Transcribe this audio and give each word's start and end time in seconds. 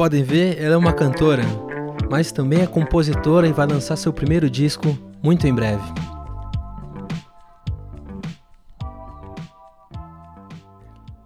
podem 0.00 0.22
ver, 0.22 0.58
ela 0.58 0.72
é 0.72 0.76
uma 0.78 0.94
cantora, 0.94 1.42
mas 2.10 2.32
também 2.32 2.62
é 2.62 2.66
compositora 2.66 3.46
e 3.46 3.52
vai 3.52 3.66
lançar 3.66 3.96
seu 3.96 4.10
primeiro 4.10 4.48
disco 4.48 4.96
muito 5.22 5.46
em 5.46 5.54
breve. 5.54 5.82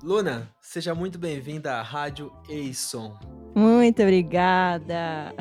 Luna, 0.02 0.48
seja 0.60 0.92
muito 0.92 1.20
bem-vinda 1.20 1.74
à 1.74 1.82
Rádio 1.82 2.32
Eison. 2.48 3.16
Muito 3.54 4.02
obrigada. 4.02 5.32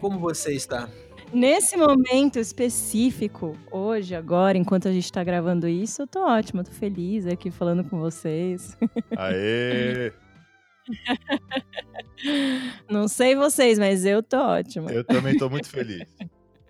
Como 0.00 0.18
você 0.18 0.52
está? 0.52 0.88
Nesse 1.32 1.76
momento 1.76 2.40
específico, 2.40 3.56
hoje, 3.70 4.16
agora, 4.16 4.58
enquanto 4.58 4.88
a 4.88 4.92
gente 4.92 5.04
está 5.04 5.22
gravando 5.22 5.68
isso, 5.68 6.02
eu 6.02 6.06
tô 6.08 6.26
ótima, 6.26 6.64
tô 6.64 6.72
feliz 6.72 7.28
aqui 7.28 7.48
falando 7.48 7.84
com 7.84 8.00
vocês. 8.00 8.76
Aê! 9.16 10.12
Não 12.88 13.08
sei 13.08 13.34
vocês, 13.34 13.78
mas 13.78 14.04
eu 14.04 14.22
tô 14.22 14.36
ótima. 14.36 14.92
Eu 14.92 15.04
também 15.04 15.36
tô 15.36 15.48
muito 15.50 15.68
feliz. 15.68 16.04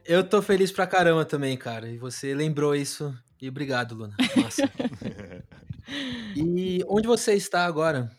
Eu 0.05 0.29
tô 0.29 0.43
feliz 0.43 0.73
pra 0.73 0.87
caramba 0.87 1.25
também, 1.25 1.57
cara. 1.57 1.89
E 1.89 1.99
você 1.99 2.35
lembrou 2.35 2.75
isso. 2.75 3.15
E 3.41 3.49
obrigado, 3.49 3.95
Luna. 3.95 4.17
Massa. 4.37 4.63
e 6.37 6.85
onde 6.89 7.07
você 7.07 7.35
está 7.35 7.65
agora? 7.65 8.11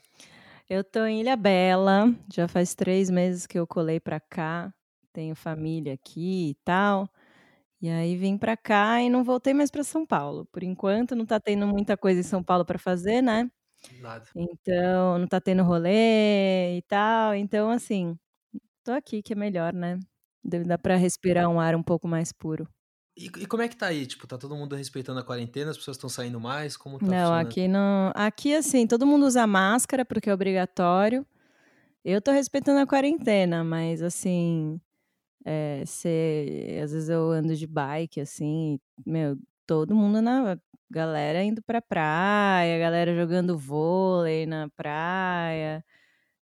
Eu 0.70 0.84
tô 0.84 1.06
em 1.06 1.22
Ilha 1.22 1.36
Bela, 1.36 2.14
já 2.34 2.48
faz 2.48 2.74
três 2.74 3.10
meses 3.10 3.46
que 3.46 3.60
eu 3.60 3.68
colei 3.68 4.00
pra 4.00 4.20
cá. 4.20 4.74
Tenho 5.12 5.36
família 5.36 5.94
aqui 5.94 6.52
e 6.52 6.56
tal. 6.64 7.10
E 7.82 7.90
aí 7.90 8.16
vim 8.16 8.38
pra 8.38 8.56
cá 8.56 9.02
e 9.02 9.10
não 9.10 9.24
voltei 9.24 9.54
mais 9.54 9.70
pra 9.70 9.84
São 9.84 10.06
Paulo. 10.06 10.46
Por 10.52 10.64
enquanto 10.64 11.16
não 11.16 11.26
tá 11.26 11.40
tendo 11.40 11.68
muita 11.68 11.98
coisa 11.98 12.22
em 12.22 12.24
São 12.24 12.42
Paulo 12.42 12.64
pra 12.64 12.80
fazer, 12.80 13.22
né? 13.22 13.52
Nada. 14.02 14.26
Então, 14.36 15.20
não 15.20 15.28
tá 15.28 15.40
tendo 15.40 15.64
rolê 15.64 16.78
e 16.78 16.82
tal. 16.88 17.36
Então, 17.36 17.70
assim, 17.70 18.18
tô 18.84 18.92
aqui 18.92 19.22
que 19.22 19.34
é 19.34 19.36
melhor, 19.36 19.74
né? 19.74 20.00
Dá 20.44 20.60
dá 20.64 20.78
pra 20.78 20.96
respirar 20.96 21.50
um 21.50 21.60
ar 21.60 21.76
um 21.76 21.84
pouco 21.84 22.08
mais 22.08 22.32
puro. 22.32 22.68
E, 23.16 23.26
e 23.26 23.46
como 23.46 23.62
é 23.62 23.68
que 23.68 23.78
tá 23.78 23.88
aí? 23.88 24.08
Tipo, 24.08 24.26
tá 24.26 24.38
todo 24.38 24.56
mundo 24.56 24.76
respeitando 24.76 25.20
a 25.20 25.24
quarentena? 25.24 25.72
As 25.72 25.78
pessoas 25.78 25.98
estão 25.98 26.10
saindo 26.10 26.40
mais? 26.40 26.76
Como 26.76 26.98
tá 26.98 27.06
Não, 27.06 27.34
aqui 27.34 27.68
não. 27.68 28.12
Aqui, 28.16 28.56
assim, 28.56 28.88
todo 28.88 29.06
mundo 29.06 29.26
usa 29.26 29.46
máscara 29.46 30.04
porque 30.04 30.30
é 30.30 30.34
obrigatório. 30.34 31.26
Eu 32.04 32.22
tô 32.22 32.32
respeitando 32.32 32.80
a 32.80 32.88
quarentena, 32.88 33.64
mas 33.64 34.02
assim, 34.02 34.80
é, 35.46 35.84
às 35.84 36.92
vezes 36.92 37.10
eu 37.10 37.32
ando 37.32 37.56
de 37.56 37.68
bike, 37.68 38.22
assim, 38.22 38.80
e, 39.06 39.10
meu, 39.10 39.38
todo 39.66 39.96
mundo 39.96 40.22
na 40.22 40.58
galera 40.90 41.44
indo 41.44 41.62
pra 41.64 41.82
praia, 41.82 42.80
galera 42.80 43.16
jogando 43.16 43.58
vôlei 43.58 44.46
na 44.46 44.70
praia 44.76 45.84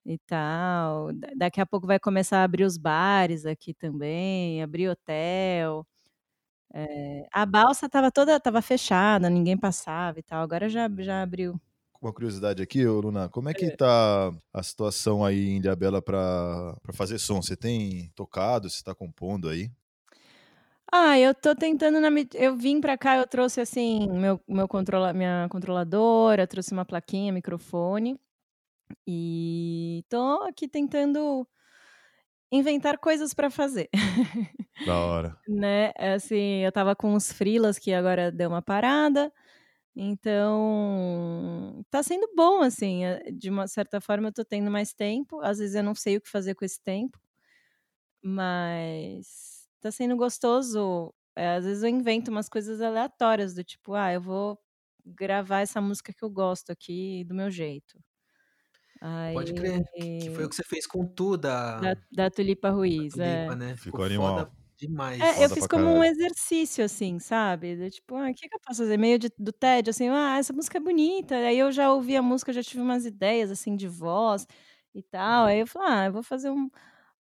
e 0.05 0.17
tal. 0.19 1.13
Da- 1.13 1.29
Daqui 1.37 1.61
a 1.61 1.65
pouco 1.65 1.87
vai 1.87 1.99
começar 1.99 2.39
a 2.41 2.43
abrir 2.45 2.65
os 2.65 2.77
bares 2.77 3.45
aqui 3.45 3.73
também, 3.73 4.63
abrir 4.63 4.89
hotel. 4.89 5.85
É, 6.73 7.25
a 7.33 7.45
balsa 7.45 7.89
tava 7.89 8.11
toda, 8.11 8.39
tava 8.39 8.61
fechada, 8.61 9.29
ninguém 9.29 9.58
passava 9.58 10.19
e 10.19 10.23
tal. 10.23 10.41
Agora 10.43 10.69
já, 10.69 10.89
já 10.99 11.21
abriu. 11.23 11.59
Uma 12.02 12.13
curiosidade 12.13 12.61
aqui, 12.63 12.85
Luna, 12.85 13.27
como 13.27 13.49
é 13.49 13.53
que 13.53 13.75
tá 13.75 14.31
a 14.53 14.63
situação 14.63 15.23
aí 15.25 15.49
em 15.49 15.58
Ilhabela 15.58 16.02
pra 16.02 16.73
fazer 16.93 17.19
som? 17.19 17.41
Você 17.41 17.58
tem 17.58 18.09
tocado, 18.15 18.69
você 18.69 18.81
tá 18.81 18.95
compondo 18.95 19.49
aí? 19.49 19.69
Ah, 20.92 21.20
eu 21.20 21.36
tô 21.36 21.55
tentando 21.55 22.00
na 22.00 22.10
med 22.10 22.30
eu 22.36 22.55
vim 22.55 22.80
pra 22.82 22.98
cá, 22.98 23.17
eu 23.17 23.27
trouxe, 23.27 23.61
assim, 23.61 24.08
meu 24.10 24.39
meu 24.48 24.67
controla 24.67 25.14
minha 25.14 25.48
controladora, 25.50 26.48
trouxe 26.48 26.72
uma 26.73 26.86
plaquinha, 26.86 27.32
microfone, 27.32 28.20
e 29.08 30.04
tô 30.10 30.44
aqui 30.44 30.67
tentando 30.67 31.48
inventar 32.52 32.98
coisas 32.98 33.33
pra 33.33 33.50
fazer, 33.52 33.89
Da 34.82 35.00
hora. 35.00 35.39
né. 35.48 35.92
Assim, 35.98 36.61
eu 36.64 36.70
estava 36.70 36.95
com 36.95 37.14
uns 37.14 37.32
freelas 37.33 37.80
que 37.80 37.94
agora 37.94 38.32
deu 38.32 38.50
uma 38.50 38.61
parada, 38.61 39.32
então 39.95 41.83
tá 41.92 42.04
sendo 42.04 42.27
bom, 42.36 42.61
assim, 42.64 43.06
eh, 43.06 43.32
de 43.32 43.50
uma 43.50 43.67
certa 43.67 44.02
forma 44.02 44.30
eu 44.30 44.33
tô 44.33 44.45
tendo 44.45 44.71
mais 44.71 44.94
tempo, 44.94 45.42
às 45.42 45.60
vezes 45.60 45.76
eu 45.76 45.83
não 45.83 45.95
sei 45.95 46.17
o 46.17 46.21
que 46.21 46.30
fazer 46.30 46.56
com 46.56 46.66
esse 46.66 46.82
tempo. 46.83 47.20
Mas 48.23 49.48
tá 49.81 49.91
sendo 49.91 50.15
gostoso. 50.17 51.13
Eh, 51.35 51.55
às 51.57 51.65
vezes 51.65 51.83
eu 51.83 51.89
invento 51.89 52.31
umas 52.31 52.49
coisas 52.49 52.81
aleatórias, 52.81 53.53
do 53.55 53.63
tipo: 53.63 53.93
"Ah, 53.95 54.13
eu 54.13 54.21
vou 54.21 54.59
gravar 55.05 55.61
essa 55.61 55.81
música 55.81 56.13
que 56.13 56.23
eu 56.25 56.29
gosto 56.29 56.71
aqui 56.71 57.23
do 57.25 57.35
meu 57.35 57.49
jeito". 57.51 57.99
Pode 59.33 59.53
Aí 59.53 59.53
crer. 59.53 59.83
Que, 60.17 60.29
foi 60.31 60.45
o 60.45 60.49
que 60.49 60.55
você 60.55 60.63
fez 60.63 60.87
com 60.87 61.05
tu 61.05 61.37
da, 61.37 61.91
da 61.91 61.95
da 62.11 62.29
Tulipa 62.29 62.69
da 62.95 63.03
Ruiz, 63.03 63.17
Tulipa, 63.17 63.55
é. 63.55 63.55
né? 63.55 63.75
Ficou 63.77 64.03
Ficou 64.03 64.05
animal. 64.05 64.47
foda 64.47 64.51
demais. 64.77 65.33
É, 65.37 65.43
eu 65.45 65.49
fiz 65.49 65.67
como 65.67 65.89
um 65.89 66.03
exercício, 66.03 66.83
assim, 66.85 67.19
sabe, 67.19 67.89
tipo: 67.91 68.15
"Ah, 68.15 68.29
o 68.31 68.35
que 68.35 68.49
que 68.49 68.55
eu 68.55 68.59
posso 68.61 68.81
fazer?", 68.83 68.97
meio 68.97 69.19
de 69.19 69.29
do 69.39 69.51
tédio, 69.53 69.91
assim: 69.91 70.09
"Ah, 70.09 70.37
essa 70.39 70.53
música 70.53 70.77
é 70.79 70.81
bonita", 70.81 71.35
aí 71.35 71.57
eu 71.59 71.71
já 71.71 71.91
ouvi 71.93 72.17
a 72.17 72.21
música, 72.23 72.53
já 72.53 72.63
tive 72.63 72.81
umas 72.81 73.05
ideias, 73.05 73.51
assim, 73.51 73.75
de 73.77 73.87
voz 73.87 74.47
e 74.95 75.03
tal, 75.03 75.45
aí 75.47 75.59
eu 75.61 75.67
falei: 75.67 75.89
"Ah, 75.91 76.05
eu 76.07 76.13
vou 76.13 76.23
fazer 76.23 76.51
um 76.51 76.69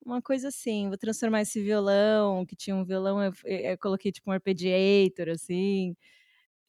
uma 0.08 0.22
coisa 0.22 0.48
assim, 0.48 0.88
vou 0.88 0.98
transformar 0.98 1.42
esse 1.42 1.62
violão", 1.62 2.46
que 2.46 2.56
tinha 2.56 2.76
um 2.76 2.84
violão, 2.84 3.22
eu 3.24 3.32
eh, 3.46 3.72
eu 3.74 3.78
coloquei 3.78 4.12
tipo 4.12 4.30
um 4.30 4.34
arpeggiator, 4.34 5.28
assim, 5.30 5.96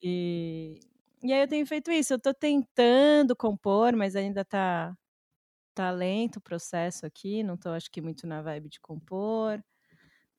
e 0.03 0.79
e 1.23 1.33
aí 1.33 1.41
eu 1.41 1.47
tenho 1.50 1.66
feito 1.67 1.91
isso, 1.91 2.13
eu 2.13 2.19
tô 2.22 2.33
tentando 2.33 3.35
compor, 3.35 3.95
mas 3.95 4.16
ainda 4.16 4.45
tá 4.45 4.95
tá 5.75 5.91
lento 5.91 6.38
o 6.38 6.41
processo 6.41 7.05
aqui, 7.05 7.44
não 7.44 7.57
tô 7.57 7.69
acho 7.72 7.91
que 7.91 8.01
muito 8.01 8.27
na 8.27 8.41
vibe 8.44 8.69
de 8.69 8.79
compor. 8.81 9.63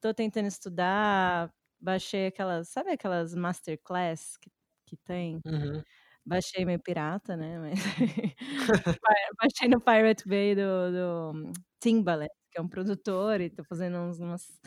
Tô 0.00 0.14
tentando 0.14 0.46
estudar, 0.48 1.52
baixei 1.80 2.26
aquelas 2.28 2.68
sabe 2.70 2.90
aquelas 2.92 3.34
masterclass 3.34 4.36
que 4.38 4.50
que 4.86 4.96
tem? 4.98 5.44
Uhum. 5.44 5.84
Baixei 6.26 6.64
meio 6.66 6.80
pirata, 6.82 7.36
né, 7.36 7.58
mas 7.60 7.80
ba 9.02 9.14
baixei 9.42 9.68
no 9.68 9.80
Pirate 9.80 10.28
Bay 10.28 10.54
do 10.56 10.62
do 10.92 11.52
Timbaland, 11.80 12.30
que 12.50 12.58
é 12.58 12.62
um 12.62 12.68
produtor, 12.68 13.40
e 13.40 13.50
tô 13.50 13.64
fazendo 13.64 13.98
uns 13.98 14.20
umas 14.20 14.60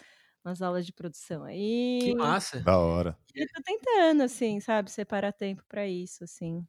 umas 0.45 0.61
aulas 0.61 0.85
de 0.85 0.93
produção 0.93 1.43
Que 1.99 2.11
aí. 2.13 2.15
massa. 2.15 2.59
Da 2.61 2.77
hora. 2.79 3.17
E 3.35 3.47
tô 3.47 3.61
tentando, 3.63 4.23
assim, 4.23 4.59
sabe, 4.61 4.91
separar 4.91 5.33
tempo 5.33 5.63
pra 5.69 5.87
isso, 5.87 6.23
assim. 6.23 6.67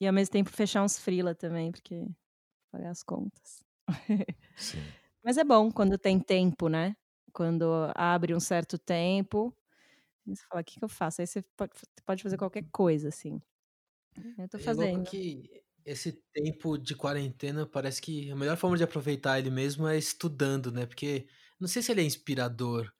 E 0.00 0.06
ao 0.08 0.12
mesmo 0.14 0.32
tempo 0.32 0.50
fechar 0.50 0.82
uns 0.84 0.98
freela 0.98 1.34
também, 1.34 1.72
porque 1.72 2.06
pagar 2.72 2.90
as 2.90 3.02
contas. 3.04 3.62
Sim. 4.56 4.96
Mas 5.24 5.38
é 5.38 5.44
bom 5.44 5.70
quando 5.72 5.98
tem 5.98 6.20
tempo, 6.20 6.68
né, 6.70 6.96
quando 7.32 7.66
abre 7.96 8.34
um 8.34 8.40
certo 8.40 8.78
tempo, 8.78 9.56
você 10.26 10.44
fala: 10.48 10.64
"Que 10.64 10.78
que 10.80 10.84
eu 10.84 10.88
faço?", 10.90 11.20
aí 11.22 11.26
você 11.28 11.42
pode 11.56 11.72
pode 12.06 12.22
fazer 12.24 12.38
qualquer 12.38 12.64
coisa, 12.72 13.08
assim. 13.10 13.40
Eu 14.38 14.48
tô 14.50 14.58
é 14.58 14.70
louco 14.72 15.00
fazendo. 15.00 15.08
que 15.08 15.64
esse 15.86 16.12
tempo 16.34 16.78
de 16.78 16.94
quarentena 16.96 17.66
parece 17.66 18.02
que 18.02 18.30
a 18.30 18.36
melhor 18.36 18.56
forma 18.58 18.76
de 18.78 18.84
aproveitar 18.84 19.38
ele 19.38 19.50
mesmo 19.50 19.86
é 19.88 19.96
estudando, 19.98 20.72
né? 20.72 20.86
Porque 20.86 21.28
não 21.60 21.68
sei 21.68 21.82
se 21.82 21.92
ele 21.92 22.02
é 22.02 22.04
inspirador, 22.04 22.92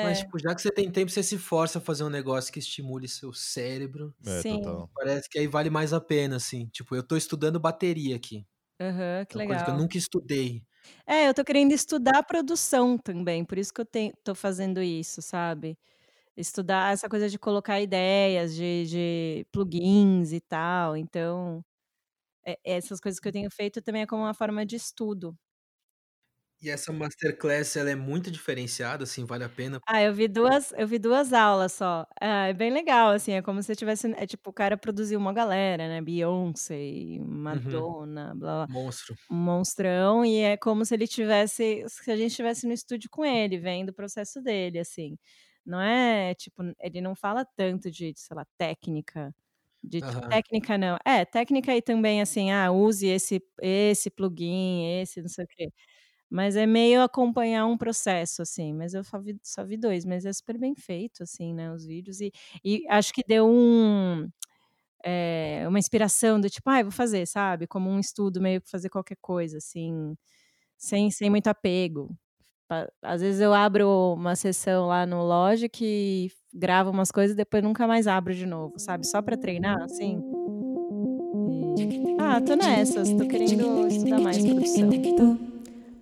mas 0.00 0.18
É. 0.18 0.20
tipo, 0.20 0.38
já 0.40 0.54
que 0.54 0.62
você 0.62 0.72
tem 0.72 0.90
tempo, 0.92 1.10
você 1.12 1.22
se 1.22 1.38
força 1.38 1.78
a 1.78 1.82
fazer 1.82 2.04
um 2.04 2.10
negócio 2.10 2.52
que 2.52 2.58
estimule 2.60 3.08
seu 3.08 3.32
cérebro. 3.34 4.14
É, 4.26 4.42
Sim. 4.42 4.84
total. 4.84 4.90
Parece 4.94 5.28
que 5.30 5.38
aí 5.38 5.48
vale 5.48 5.70
mais 5.70 5.92
a 5.92 6.00
pena, 6.00 6.36
assim. 6.36 6.68
Tipo, 6.68 6.96
eu 6.96 7.02
tô 7.06 7.16
estudando 7.16 7.60
bateria 7.60 8.16
aqui. 8.16 8.46
Aham, 8.80 9.24
que 9.26 9.36
É 9.36 9.38
uma 9.38 9.44
coisa 9.44 9.64
que 9.64 9.70
eu 9.70 9.74
legal. 9.74 9.74
nunca 9.74 9.98
estudei. 9.98 10.64
É, 11.06 11.28
eu 11.28 11.34
tô 11.34 11.44
querendo 11.44 11.72
estudar 11.72 12.22
produção 12.24 12.96
também, 12.98 13.44
por 13.44 13.58
isso 13.58 13.72
que 13.72 13.80
eu 13.80 13.86
tô 14.24 14.34
fazendo 14.34 14.80
isso, 14.82 15.20
sabe. 15.22 15.78
Estudar 16.36 16.92
essa 16.94 17.08
coisa 17.08 17.28
de 17.28 17.38
colocar 17.38 17.80
ideias, 17.80 18.54
de 18.56 18.86
de 18.86 19.46
plugins 19.52 20.32
e 20.32 20.40
tal, 20.40 20.96
então, 20.96 21.64
essas 22.64 23.00
coisas 23.00 23.20
que 23.20 23.28
eu 23.28 23.32
tenho 23.32 23.50
feito 23.50 23.82
também 23.82 24.02
é 24.02 24.06
como 24.06 24.22
uma 24.22 24.34
forma 24.34 24.64
de 24.66 24.76
estudo. 24.76 25.36
E 26.60 26.70
essa 26.70 26.92
masterclass, 26.92 27.76
ela 27.76 27.90
é 27.90 27.94
muito 27.96 28.30
diferenciada, 28.30 29.04
assim, 29.04 29.24
vale 29.24 29.44
a 29.44 29.48
pena? 29.48 29.82
Ah, 29.86 30.00
eu 30.02 30.14
vi 30.14 30.28
duas 30.28 30.72
eu 30.76 30.86
vi 30.86 30.96
2 30.98 31.32
aulas 31.32 31.72
só. 31.72 32.06
Ah, 32.20 32.46
é 32.46 32.52
bem 32.52 32.70
legal, 32.72 33.10
assim, 33.10 33.32
é 33.32 33.42
como 33.42 33.60
se 33.62 33.74
tivesse 33.74 34.12
é 34.16 34.26
tipo, 34.26 34.50
o 34.50 34.52
cara 34.52 34.76
produziu 34.76 35.18
uma 35.18 35.32
galera, 35.32 35.88
né, 35.88 36.00
Beyoncé, 36.00 37.18
Uhum. 37.50 37.94
Madonna, 37.98 38.32
blá-blá, 38.34 38.68
Monstro. 38.68 39.16
um 39.30 39.34
monstrão, 39.36 40.24
e 40.24 40.38
é 40.40 40.56
como 40.56 40.84
se 40.84 40.94
ele 40.94 41.06
tivesse 41.08 41.84
se 41.88 42.10
a 42.12 42.16
gente 42.16 42.30
estivesse 42.30 42.66
no 42.66 42.72
estúdio 42.72 43.10
com 43.10 43.24
ele, 43.24 43.58
vendo 43.58 43.88
o 43.90 43.94
processo 43.94 44.40
dele, 44.40 44.78
assim. 44.78 45.18
Não 45.66 45.80
é, 45.80 46.34
tipo, 46.34 46.62
ele 46.80 47.00
não 47.00 47.14
fala 47.16 47.44
tanto 47.44 47.90
de, 47.90 48.12
sei 48.16 48.36
lá, 48.36 48.46
técnica, 48.58 49.34
de 49.84 50.02
Aham. 50.02 50.22
técnica 50.28 50.78
não 50.78 50.96
é, 51.04 51.24
técnica 51.24 51.74
e 51.76 51.82
também, 51.82 52.20
assim, 52.22 52.50
ah, 52.52 52.70
use 52.72 53.06
esse 53.06 53.42
esse 53.60 54.10
plugin, 54.10 54.86
esse 55.02 55.20
não 55.22 55.28
sei 55.28 55.44
o 55.44 55.48
quê. 55.48 55.72
Mas 56.30 56.56
é 56.56 56.66
meio 56.66 57.02
acompanhar 57.02 57.66
um 57.66 57.78
processo, 57.78 58.42
assim, 58.42 58.72
mas 58.74 58.94
eu 58.94 59.04
só 59.04 59.20
vi 59.20 59.38
só 59.44 59.64
vi 59.66 59.76
2, 59.78 60.04
mas 60.06 60.26
é 60.26 60.32
super 60.32 60.58
bem 60.58 60.74
feito, 60.76 61.22
assim, 61.24 61.54
né, 61.54 61.72
os 61.72 61.86
vídeos 61.86 62.20
e 62.20 62.32
e 62.64 62.84
acho 62.90 63.12
que 63.14 63.22
deu 63.26 63.48
um, 63.48 64.28
eh, 65.04 65.64
uma 65.68 65.78
inspiração 65.78 66.40
do 66.40 66.50
tipo: 66.50 66.70
"Ai, 66.70 66.82
vou 66.84 66.92
fazer", 66.92 67.26
sabe, 67.26 67.66
como 67.68 67.90
um 67.90 68.00
estudo 68.00 68.40
meio 68.42 68.60
que 68.62 68.70
fazer 68.70 68.90
qualquer 68.90 69.16
coisa, 69.20 69.58
assim, 69.58 70.16
sem 70.78 71.10
sem 71.12 71.30
muito 71.30 71.48
apego. 71.48 72.16
Às 73.02 73.20
vezes 73.20 73.40
eu 73.40 73.52
abro 73.52 74.14
uma 74.16 74.34
sessão 74.34 74.86
lá 74.86 75.04
no 75.06 75.22
Logic 75.24 75.84
e 75.84 76.30
gravo 76.52 76.90
umas 76.90 77.10
coisas 77.10 77.34
e 77.34 77.36
depois 77.36 77.62
nunca 77.62 77.86
mais 77.86 78.06
abro 78.06 78.34
de 78.34 78.46
novo, 78.46 78.74
sabe, 78.78 79.06
só 79.06 79.20
pra 79.22 79.36
treinar, 79.36 79.82
assim. 79.82 80.22
Ah, 82.18 82.40
tô 82.40 82.54
nessas, 82.54 83.10
tô 83.12 83.26
querendo 83.26 83.86
estudar 83.88 84.20
mais 84.20 84.38
produção. 84.38 84.90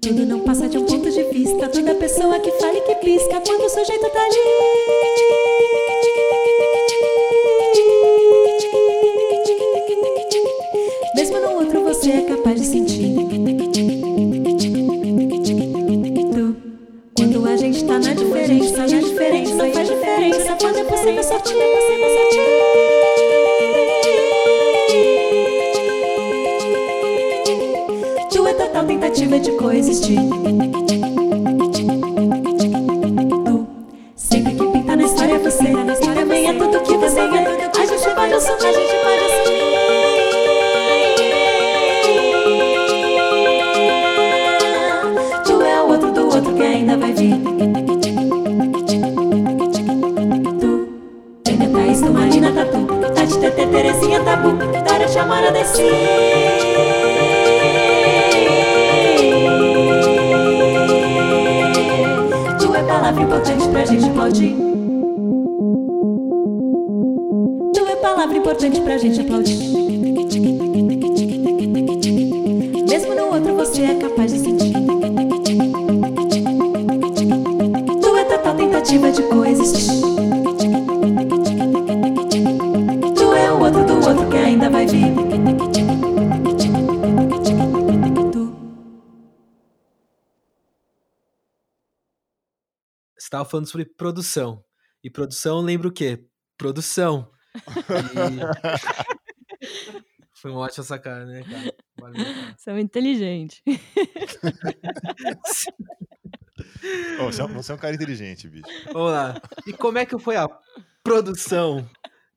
Tudo 0.01 0.25
não 0.25 0.41
passa 0.41 0.69
de 0.69 0.79
um 0.79 0.87
ponto 0.87 1.11
de 1.11 1.23
vista. 1.25 1.69
Toda 1.69 1.95
pessoa 1.95 2.41
que 2.41 2.51
fala 2.53 2.79
e 2.79 2.81
que 2.81 2.95
pisca 2.97 3.41
quando 3.41 3.65
o 3.65 3.69
sujeito 3.69 4.09
tá 4.11 4.25
ali. 4.25 4.37
Mesmo 11.15 11.41
no 11.41 11.51
outro 11.61 11.83
você 11.83 12.11
é 12.13 12.23
capaz 12.23 12.61
de 12.61 12.67
sentir. 12.67 13.40
Falando 93.51 93.67
sobre 93.69 93.85
produção. 93.85 94.65
E 95.03 95.11
produção 95.11 95.61
lembra 95.61 95.89
o 95.89 95.93
quê? 95.93 96.25
Produção. 96.57 97.31
E... 97.57 97.59
Foi 100.41 100.51
uma 100.51 100.61
ótima 100.61 100.85
sacada, 100.85 101.27
né, 101.27 101.43
cara? 101.43 101.75
Valeu, 101.99 102.25
cara. 102.25 102.55
Você 102.57 102.71
é 102.71 102.73
muito 102.73 102.87
inteligente. 102.87 103.63
Ô, 107.21 107.25
você, 107.25 107.43
é, 107.43 107.45
um- 107.45 107.53
você 107.55 107.73
é 107.73 107.75
um 107.75 107.79
cara 107.79 107.95
inteligente, 107.95 108.49
bicho. 108.49 108.65
Vamos 108.93 109.13
lá. 109.13 109.41
E 109.67 109.73
como 109.75 109.99
é 109.99 110.07
que 110.07 110.19
foi 110.19 110.37
a 110.37 110.49
produção 111.03 111.89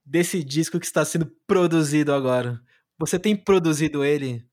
desse 0.06 0.44
disco 0.44 0.80
que 0.80 0.86
está 0.86 1.06
sendo 1.06 1.32
produzido 1.48 2.14
agora? 2.14 2.60
Você 3.00 3.18
tem 3.18 3.36
produzido 3.36 4.04
ele 4.04 4.46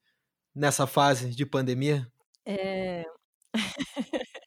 nessa 0.54 0.86
fase 0.86 1.30
de 1.34 1.44
pandemia? 1.44 2.06
É. 2.46 3.04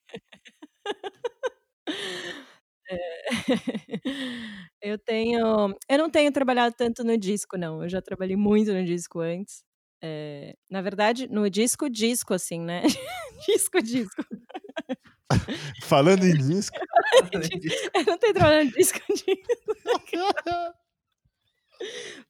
É. 2.90 3.23
Eu 4.82 4.98
tenho 5.00 5.76
eu 5.90 5.98
não 5.98 6.10
tenho 6.10 6.32
trabalhado 6.32 6.76
tanto 6.78 7.04
no 7.04 7.18
disco 7.18 7.58
não, 7.58 7.84
eu 7.84 7.90
já 7.90 8.02
trabalhei 8.02 8.36
muito 8.36 8.74
no 8.74 8.84
disco 8.86 9.20
antes. 9.22 9.64
Eh, 10.04 10.56
na 10.70 10.82
verdade, 10.82 11.28
no 11.30 11.50
disco, 11.50 11.90
disco, 11.90 12.34
assim, 12.34 12.60
né. 12.62 12.82
Disco, 13.48 13.82
disco. 13.82 14.24
Falando 15.86 16.26
em 16.26 17.60
disco. 17.60 17.88
Eu 17.96 18.06
não 18.06 18.18
tenho 18.20 18.34
trabalhado 18.34 18.66
no 18.66 18.72
disco, 18.72 19.00
disco. 19.14 19.34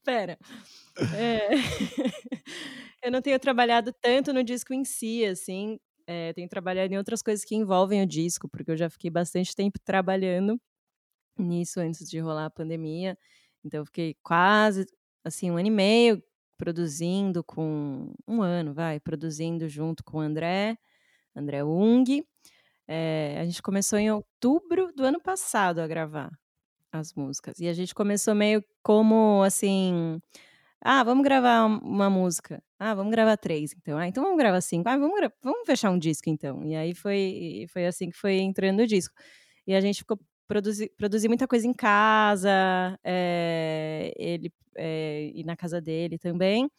Espera. 0.05 0.37
É. 1.11 1.49
Eu 3.03 3.11
não 3.11 3.21
tenho 3.21 3.39
trabalhado 3.39 3.93
tanto 4.01 4.33
no 4.33 4.43
disco 4.43 4.73
em 4.73 4.85
si, 4.85 5.25
assim, 5.25 5.79
eh, 6.07 6.33
tenho 6.33 6.49
trabalhado 6.49 6.93
em 6.93 6.97
outras 6.97 7.21
coisas 7.23 7.45
que 7.45 7.55
envolvem 7.55 8.01
o 8.03 8.07
disco, 8.07 8.49
porque 8.49 8.71
eu 8.71 8.77
já 8.77 8.89
fiquei 8.89 9.09
bastante 9.11 9.55
tempo 9.55 9.79
trabalhando 9.85 10.59
nisso 11.37 11.79
antes 11.79 12.09
de 12.09 12.19
rolar 12.19 12.45
a 12.47 12.49
pandemia. 12.49 13.17
Então 13.65 13.81
eu 13.81 13.85
fiquei 13.85 14.15
quase, 14.23 14.85
assim, 15.25 15.51
1 15.51 15.57
ano 15.57 15.67
e 15.67 15.71
meio 15.71 16.23
produzindo 16.57 17.43
com 17.43 18.13
1 18.27 18.41
ano, 18.41 18.73
vai, 18.73 18.99
produzindo 18.99 19.67
junto 19.69 20.03
com 20.03 20.17
o 20.19 20.21
André, 20.21 20.77
André 21.35 21.63
Ung. 21.65 22.23
Eh, 22.87 23.37
a 23.41 23.45
gente 23.45 23.61
começou 23.63 23.99
em 23.99 24.11
outubro 24.11 24.91
do 24.95 25.05
ano 25.05 25.21
passado 25.21 25.79
a 25.81 25.87
gravar 25.87 26.31
as 26.91 27.13
músicas. 27.15 27.59
E 27.59 27.67
a 27.69 27.73
gente 27.73 27.95
começou 27.95 28.35
meio 28.35 28.63
como, 28.83 29.43
assim: 29.43 30.19
"Ah, 30.81 31.03
vamos 31.03 31.23
gravar 31.25 31.65
um 31.67 31.77
uma 31.79 32.09
música. 32.09 32.63
Ah, 32.79 32.95
vamos 32.95 33.11
gravar 33.13 33.37
3 33.37 33.73
então. 33.77 33.97
Ah, 33.99 34.07
então 34.07 34.23
vamos 34.23 34.37
gravar 34.39 34.61
5. 34.61 34.89
Ah, 34.89 34.97
vamos 34.97 35.19
vamos 35.43 35.65
fechar 35.67 35.91
um 35.91 35.99
disco 35.99 36.29
então". 36.29 36.65
E 36.65 36.75
aí 36.75 36.93
foi 36.95 37.67
foi 37.71 37.85
assim 37.87 38.09
que 38.11 38.17
foi 38.17 38.39
entrando 38.41 38.81
o 38.81 38.87
disco. 38.87 39.15
E 39.67 39.75
a 39.75 39.81
gente 39.81 39.99
ficou 39.99 40.19
produzi 40.47 40.89
produzir 40.97 41.27
muita 41.27 41.47
coisa 41.47 41.67
em 41.67 41.73
casa, 41.73 42.99
eh, 43.03 44.13
ele 44.17 44.51
eh, 44.77 45.31
e 45.35 45.43
na 45.43 45.55
casa 45.55 45.81
dele 45.81 46.17
também. 46.17 46.69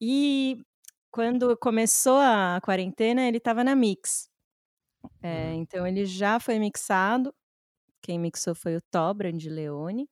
E 0.00 0.62
quando 1.10 1.56
começou 1.58 2.18
a 2.18 2.60
quarentena, 2.62 3.26
ele 3.26 3.38
estava 3.38 3.64
na 3.64 3.74
mix. 3.76 4.28
Uhum. 5.22 5.54
então 5.62 5.86
ele 5.86 6.04
já 6.04 6.40
foi 6.40 6.58
mixado, 6.58 7.32
quem 8.02 8.18
mixou 8.18 8.54
foi 8.54 8.76
o 8.76 8.82
Tó 8.90 9.12
Brandileone. 9.14 10.08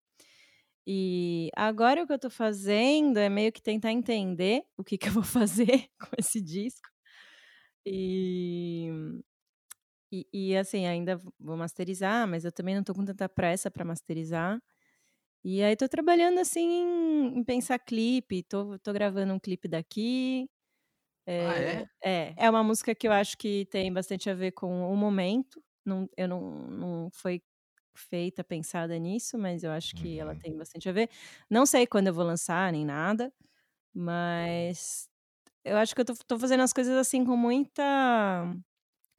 E 0.87 1.51
agora 1.57 2.03
o 2.03 2.07
que 2.07 2.13
eu 2.13 2.19
tô 2.19 2.31
fazendo 2.31 3.19
é 3.19 3.29
meio 3.29 3.53
que 3.53 3.63
tentar 3.63 3.93
entender 3.93 4.63
o 4.77 4.85
que 4.85 4.99
que 4.99 5.09
eu 5.09 5.13
vou 5.13 5.23
fazer 5.25 5.89
com 6.01 6.11
esse 6.19 6.41
disco. 6.41 6.89
E 7.87 8.89
e 10.33 10.51
e 10.53 10.57
assim, 10.57 10.87
ainda 10.87 11.17
vou 11.41 11.57
masterizar, 11.57 12.27
mas 12.29 12.45
eu 12.45 12.53
também 12.53 12.75
não 12.75 12.83
tô 12.85 12.95
com 12.95 13.05
tanta 13.05 13.29
pressa 13.29 13.71
pra 13.71 13.85
masterizar. 13.85 14.61
E 15.45 15.63
aí 15.63 15.77
tô 15.77 15.89
trabalhando, 15.89 16.41
assim, 16.41 16.61
em 16.63 17.39
em 17.41 17.45
pensar 17.45 17.79
clipe, 17.81 18.43
tô 18.45 18.79
tô 18.81 18.93
gravando 18.93 19.35
um 19.35 19.39
clipe 19.41 19.69
daqui. 19.69 20.49
Ah, 21.39 21.61
Eh 21.61 21.83
é? 21.83 21.89
é, 22.05 22.35
é 22.37 22.51
uma 22.51 22.63
música 22.65 22.95
que 22.95 23.09
eu 23.09 23.13
acho 23.13 23.37
que 23.39 23.67
tem 23.67 23.93
bastante 23.93 24.29
a 24.31 24.35
ver 24.35 24.53
com 24.53 24.91
o 24.93 24.97
momento, 24.97 25.63
não 25.85 26.09
eu 26.17 26.29
não 26.29 26.41
não 26.69 27.11
foi 27.13 27.43
feita 27.97 28.45
pensada 28.45 28.99
nisso, 28.99 29.39
mas 29.39 29.65
eu 29.65 29.71
acho 29.73 29.95
que 29.97 30.19
ela 30.21 30.35
Uhum. 30.35 30.43
tem 30.43 30.57
bastante 30.57 30.89
a 30.89 30.93
ver. 30.93 31.11
Não 31.51 31.67
sei 31.67 31.87
quando 31.87 32.09
eu 32.09 32.15
vou 32.15 32.25
lançar 32.25 32.73
nem 32.73 32.85
nada, 32.85 33.33
mas 33.95 35.09
eu 35.65 35.77
acho 35.79 35.95
que 35.95 36.01
eu 36.03 36.05
tô 36.07 36.15
tô 36.29 36.39
fazendo 36.41 36.63
as 36.65 36.73
coisas, 36.75 36.97
assim, 36.99 37.25
com 37.27 37.37
muita 37.37 37.83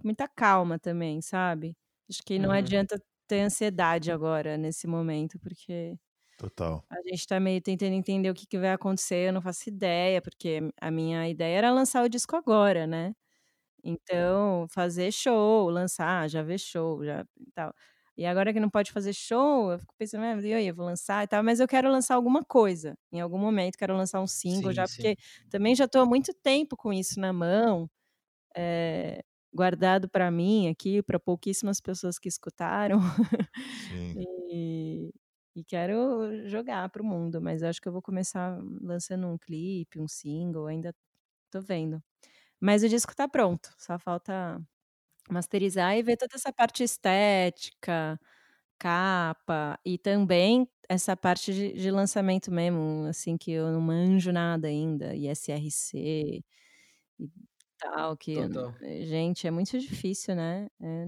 muita 0.03 0.27
calma 0.27 0.79
também, 0.79 1.21
sabe. 1.21 1.77
Acho 2.09 2.21
que 2.23 2.39
não 2.39 2.51
Uhum. 2.51 2.51
adianta 2.51 2.97
ter 3.27 3.41
ansiedade 3.41 4.11
agora, 4.11 4.57
nesse 4.57 4.87
momento, 4.87 5.39
porque 5.39 5.95
Total. 6.39 6.85
a 6.91 6.97
gente 7.09 7.27
tá 7.27 7.39
meio 7.39 7.61
tentando 7.61 7.93
entender 7.95 8.29
o 8.31 8.35
que 8.35 8.47
que 8.47 8.59
vai 8.59 8.71
acontecer, 8.71 9.29
eu 9.29 9.33
não 9.33 9.41
faço 9.41 9.69
ideia, 9.69 10.21
porque 10.21 10.61
a 10.81 10.91
minha 10.91 11.29
ideia 11.29 11.57
era 11.59 11.71
lançar 11.73 12.03
o 12.05 12.09
disco 12.09 12.35
agora, 12.37 12.87
né. 12.87 13.13
Então, 13.83 14.67
fazer 14.69 15.11
show, 15.13 15.69
lançar, 15.69 16.29
já 16.29 16.43
ver 16.43 16.59
show, 16.59 17.03
já 17.05 17.25
e 17.39 17.51
tal. 17.53 17.73
E 18.17 18.25
agora 18.25 18.53
que 18.53 18.59
não 18.59 18.69
pode 18.69 18.91
fazer 18.91 19.13
show, 19.13 19.71
eu 19.71 19.79
fico 19.79 19.93
pensando: 19.97 20.23
"Ah, 20.25 20.41
e 20.41 20.53
aí, 20.53 20.67
eu 20.67 20.75
vou 20.75 20.85
lançar 20.85 21.23
e 21.23 21.27
tal", 21.27 21.43
mas 21.43 21.59
eu 21.59 21.67
quero 21.67 21.89
lançar 21.91 22.15
alguma 22.15 22.43
coisa, 22.45 22.95
em 23.11 23.21
algum 23.21 23.37
momento 23.39 23.77
quero 23.77 23.95
lançar 23.97 24.21
um 24.21 24.27
single 24.27 24.71
Sim, 24.71 24.75
já, 24.75 24.87
sim. 24.87 25.09
porque 25.09 25.17
também 25.49 25.75
já 25.75 25.87
tô 25.87 25.99
há 26.01 26.05
muito 26.05 26.33
tempo 26.33 26.77
com 26.77 26.93
isso 26.93 27.19
na 27.19 27.33
mão, 27.33 27.89
eh, 28.57 29.21
guardado 29.55 30.09
pra 30.09 30.31
mim 30.31 30.69
aqui, 30.69 31.03
pra 31.03 31.19
pouquíssimas 31.19 31.81
pessoas 31.81 32.19
que 32.19 32.29
escutaram. 32.29 33.00
Sim. 33.89 34.25
E 34.51 35.12
e 35.57 35.63
quero 35.65 36.47
jogar 36.50 36.89
para 36.89 37.01
o 37.01 37.05
mundo, 37.05 37.41
mas 37.41 37.63
acho 37.63 37.81
que 37.81 37.88
eu 37.89 37.93
vou 37.93 38.01
começar 38.01 38.59
lançando 38.81 39.27
um 39.27 39.38
clipe, 39.38 40.00
um 40.01 40.07
single, 40.07 40.67
ainda 40.67 40.93
tô 41.51 41.62
vendo. 41.62 42.03
Mas 42.62 42.83
o 42.83 42.89
disco 42.89 43.15
tá 43.15 43.27
pronto, 43.27 43.74
só 43.77 44.00
falta 44.00 44.62
masterizar 45.29 45.97
e 45.97 46.03
ver 46.03 46.17
toda 46.17 46.35
essa 46.35 46.53
parte 46.53 46.83
estética, 46.83 48.19
capa 48.79 49.79
e 49.85 49.97
também 50.00 50.67
essa 50.89 51.17
parte 51.17 51.53
de 51.53 51.74
de 51.74 51.91
lançamento 51.91 52.51
mesmo, 52.51 53.05
assim, 53.09 53.38
que 53.38 53.51
eu 53.51 53.71
não 53.71 53.81
manjo 53.81 54.31
nada 54.33 54.67
ainda, 54.69 55.15
ISRC 55.15 56.43
e 57.75 57.89
tal, 57.91 58.17
que 58.17 58.34
Total. 58.34 58.75
gente, 59.05 59.48
é 59.48 59.51
muito 59.51 59.77
difícil, 59.79 60.36
né. 60.36 60.67
Eh, 60.82 61.05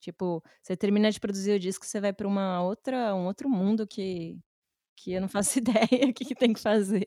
tipo, 0.00 0.42
você 0.62 0.76
termina 0.76 1.10
de 1.10 1.20
produzir 1.20 1.52
o 1.54 1.60
disco, 1.60 1.86
você 1.86 2.00
vai 2.00 2.12
pra 2.12 2.28
uma 2.28 2.62
outra 2.62 3.14
um 3.14 3.26
outro 3.26 3.48
mundo 3.50 3.86
que 3.86 4.38
que 4.96 5.12
eu 5.12 5.20
não 5.22 5.28
faço 5.28 5.58
ideia 5.60 6.10
o 6.10 6.14
que 6.14 6.24
que 6.26 6.36
tem 6.36 6.52
que 6.54 6.60
fazer. 6.60 7.04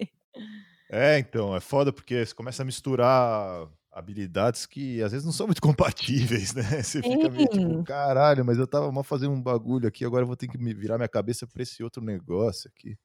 É, 0.89 1.17
então, 1.17 1.55
é 1.55 1.59
foda 1.59 1.91
porque 1.91 2.23
você 2.25 2.33
começa 2.33 2.61
a 2.61 2.65
misturar 2.65 3.67
habilidades 3.91 4.65
que 4.67 5.01
às 5.01 5.11
vezes 5.11 5.25
não 5.25 5.31
são 5.33 5.47
muito 5.47 5.61
compatíveis, 5.61 6.53
né. 6.53 6.83
Você 6.83 7.01
fica 7.01 7.29
meio 7.29 7.47
tipo. 7.47 7.79
"Caralho, 7.83 8.45
mas 8.45 8.57
eu 8.57 8.65
estava 8.65 8.91
mó 8.91 9.01
fazendo 9.03 9.31
um 9.33 9.41
bagulho 9.41 9.87
aqui, 9.87 10.05
agora 10.05 10.23
eu 10.23 10.27
vou 10.27 10.35
ter 10.37 10.47
que 10.47 10.57
me 10.57 10.73
virar 10.73 10.97
minha 10.97 11.07
cabeça 11.09 11.47
pra 11.47 11.63
esse 11.63 11.83
outro 11.83 12.03
negócio 12.03 12.69
aqui". 12.69 12.97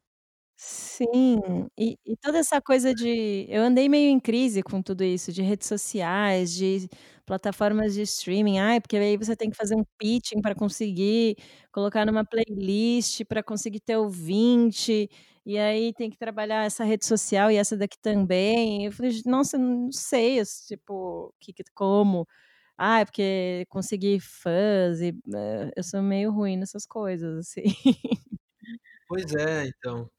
Sim, 0.62 1.40
e 1.78 1.96
e 2.04 2.14
toda 2.18 2.36
essa 2.38 2.60
coisa 2.60 2.94
de 2.94 3.46
eu 3.48 3.62
andei 3.62 3.88
meio 3.88 4.10
em 4.10 4.20
crise 4.20 4.62
com 4.62 4.82
tudo 4.82 5.02
isso, 5.02 5.32
de 5.32 5.40
redes 5.40 5.66
sociais, 5.66 6.52
de 6.52 6.86
plataformas 7.24 7.94
de 7.94 8.02
streaming. 8.02 8.58
Ai, 8.58 8.78
porque 8.78 8.96
aí 8.98 9.16
você 9.16 9.34
tem 9.34 9.48
que 9.48 9.56
fazer 9.56 9.74
um 9.74 9.82
pitching 9.98 10.42
pra 10.42 10.54
conseguir 10.54 11.36
colocar 11.72 12.04
numa 12.04 12.26
playlist, 12.26 13.24
pra 13.24 13.42
conseguir 13.42 13.80
ter 13.80 13.96
ouvinte, 13.96 15.08
e 15.46 15.56
aí 15.58 15.94
tem 15.94 16.10
que 16.10 16.18
trabalhar 16.18 16.66
essa 16.66 16.84
rede 16.84 17.06
social 17.06 17.50
e 17.50 17.56
essa 17.56 17.74
daqui 17.74 17.96
também. 17.98 18.84
Eu 18.84 18.92
falei: 18.92 19.12
"Gen 19.12 19.22
nossa, 19.32 19.56
não 19.56 19.90
sei, 19.90 20.42
tipo, 20.68 21.34
que 21.40 21.54
como. 21.74 22.26
Ai, 22.78 23.04
porque 23.06 23.66
conseguir 23.68 24.20
fãs 24.20 25.00
e 25.02 25.10
hã, 25.34 25.70
eu 25.76 25.82
sou 25.84 26.02
meio 26.02 26.32
ruim 26.32 26.56
nessas 26.58 26.86
coisas, 26.86 27.38
assim". 27.38 27.62
Pois 29.08 29.34
é, 29.34 29.66
então. 29.68 30.10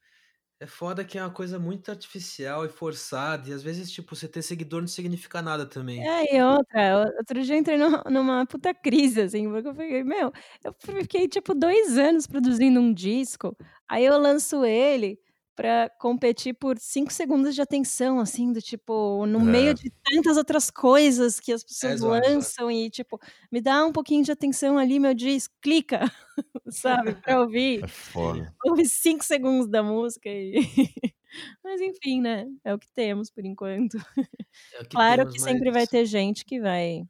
É 0.62 0.68
foda 0.68 1.04
que 1.04 1.18
é 1.18 1.24
uma 1.24 1.34
coisa 1.34 1.58
muito 1.58 1.90
artificial 1.90 2.64
e 2.66 2.70
forçada 2.70 3.50
e 3.50 3.54
às 3.54 3.64
vezes, 3.64 3.90
tipo, 3.92 4.16
você 4.16 4.28
ter 4.28 4.44
seguidor 4.44 4.80
não 4.82 4.88
significa 4.88 5.42
nada 5.42 5.66
também. 5.66 6.08
É, 6.08 6.36
e 6.36 6.42
outra, 6.42 7.12
outro 7.18 7.44
dia 7.44 7.56
eu 7.56 7.60
entrei 7.60 7.78
numa 8.10 8.46
puta 8.46 8.74
crise, 8.74 9.22
assim, 9.22 9.50
porque 9.50 9.68
eu 9.68 9.76
fiquei: 9.76 10.04
"Meu", 10.04 10.32
eu 10.64 10.74
fiquei, 10.80 11.28
tipo, 11.28 11.54
2 11.54 11.98
anos 11.98 12.26
produzindo 12.28 12.80
um 12.80 12.94
disco, 12.94 13.56
aí 13.90 14.06
eu 14.06 14.18
lanço 14.18 14.64
ele 14.66 15.20
pra 15.56 15.90
competir 16.00 16.54
por 16.56 16.78
5 16.80 17.12
segundos 17.14 17.56
de 17.56 17.62
atenção, 17.62 18.20
assim, 18.20 18.52
do 18.54 18.62
tipo, 18.62 19.26
no 19.28 19.40
meio 19.40 19.74
É. 19.74 19.76
de 19.76 19.92
tantas 20.04 20.38
outras 20.38 20.70
coisas 20.72 21.40
que 21.40 21.52
as 21.54 21.64
pessoas 21.64 22.02
é 22.02 22.02
lançam 22.02 22.72
e, 22.72 22.90
tipo, 22.90 23.20
me 23.52 23.62
dá 23.62 23.86
um 23.86 23.92
pouquinho 23.92 24.24
de 24.24 24.32
atenção 24.32 24.78
ali, 24.78 25.00
meu 25.00 25.14
disco, 25.14 25.54
clica, 25.62 26.02
sabe, 26.70 27.16
pra 27.16 27.42
ouvir. 27.42 27.84
É 27.84 27.88
foda. 27.88 28.54
Ouve 28.66 28.86
5 28.88 29.24
segundos 29.26 29.68
da 29.70 29.84
música 29.84 30.30
e 30.30 30.56
mas 31.64 31.82
enfim, 31.82 32.22
né, 32.22 32.46
é 32.66 32.74
o 32.74 32.80
que 32.80 32.92
temos 32.94 33.32
por 33.32 33.46
enquanto. 33.46 33.98
É 34.74 34.86
que 34.86 34.98
Claro 34.98 35.26
temos, 35.26 35.36
que 35.36 35.40
mas 35.40 35.60
sempre 35.60 35.72
vai 35.72 35.88
ter 35.88 36.06
gente 36.06 36.46
que 36.46 36.60
vai 36.62 37.04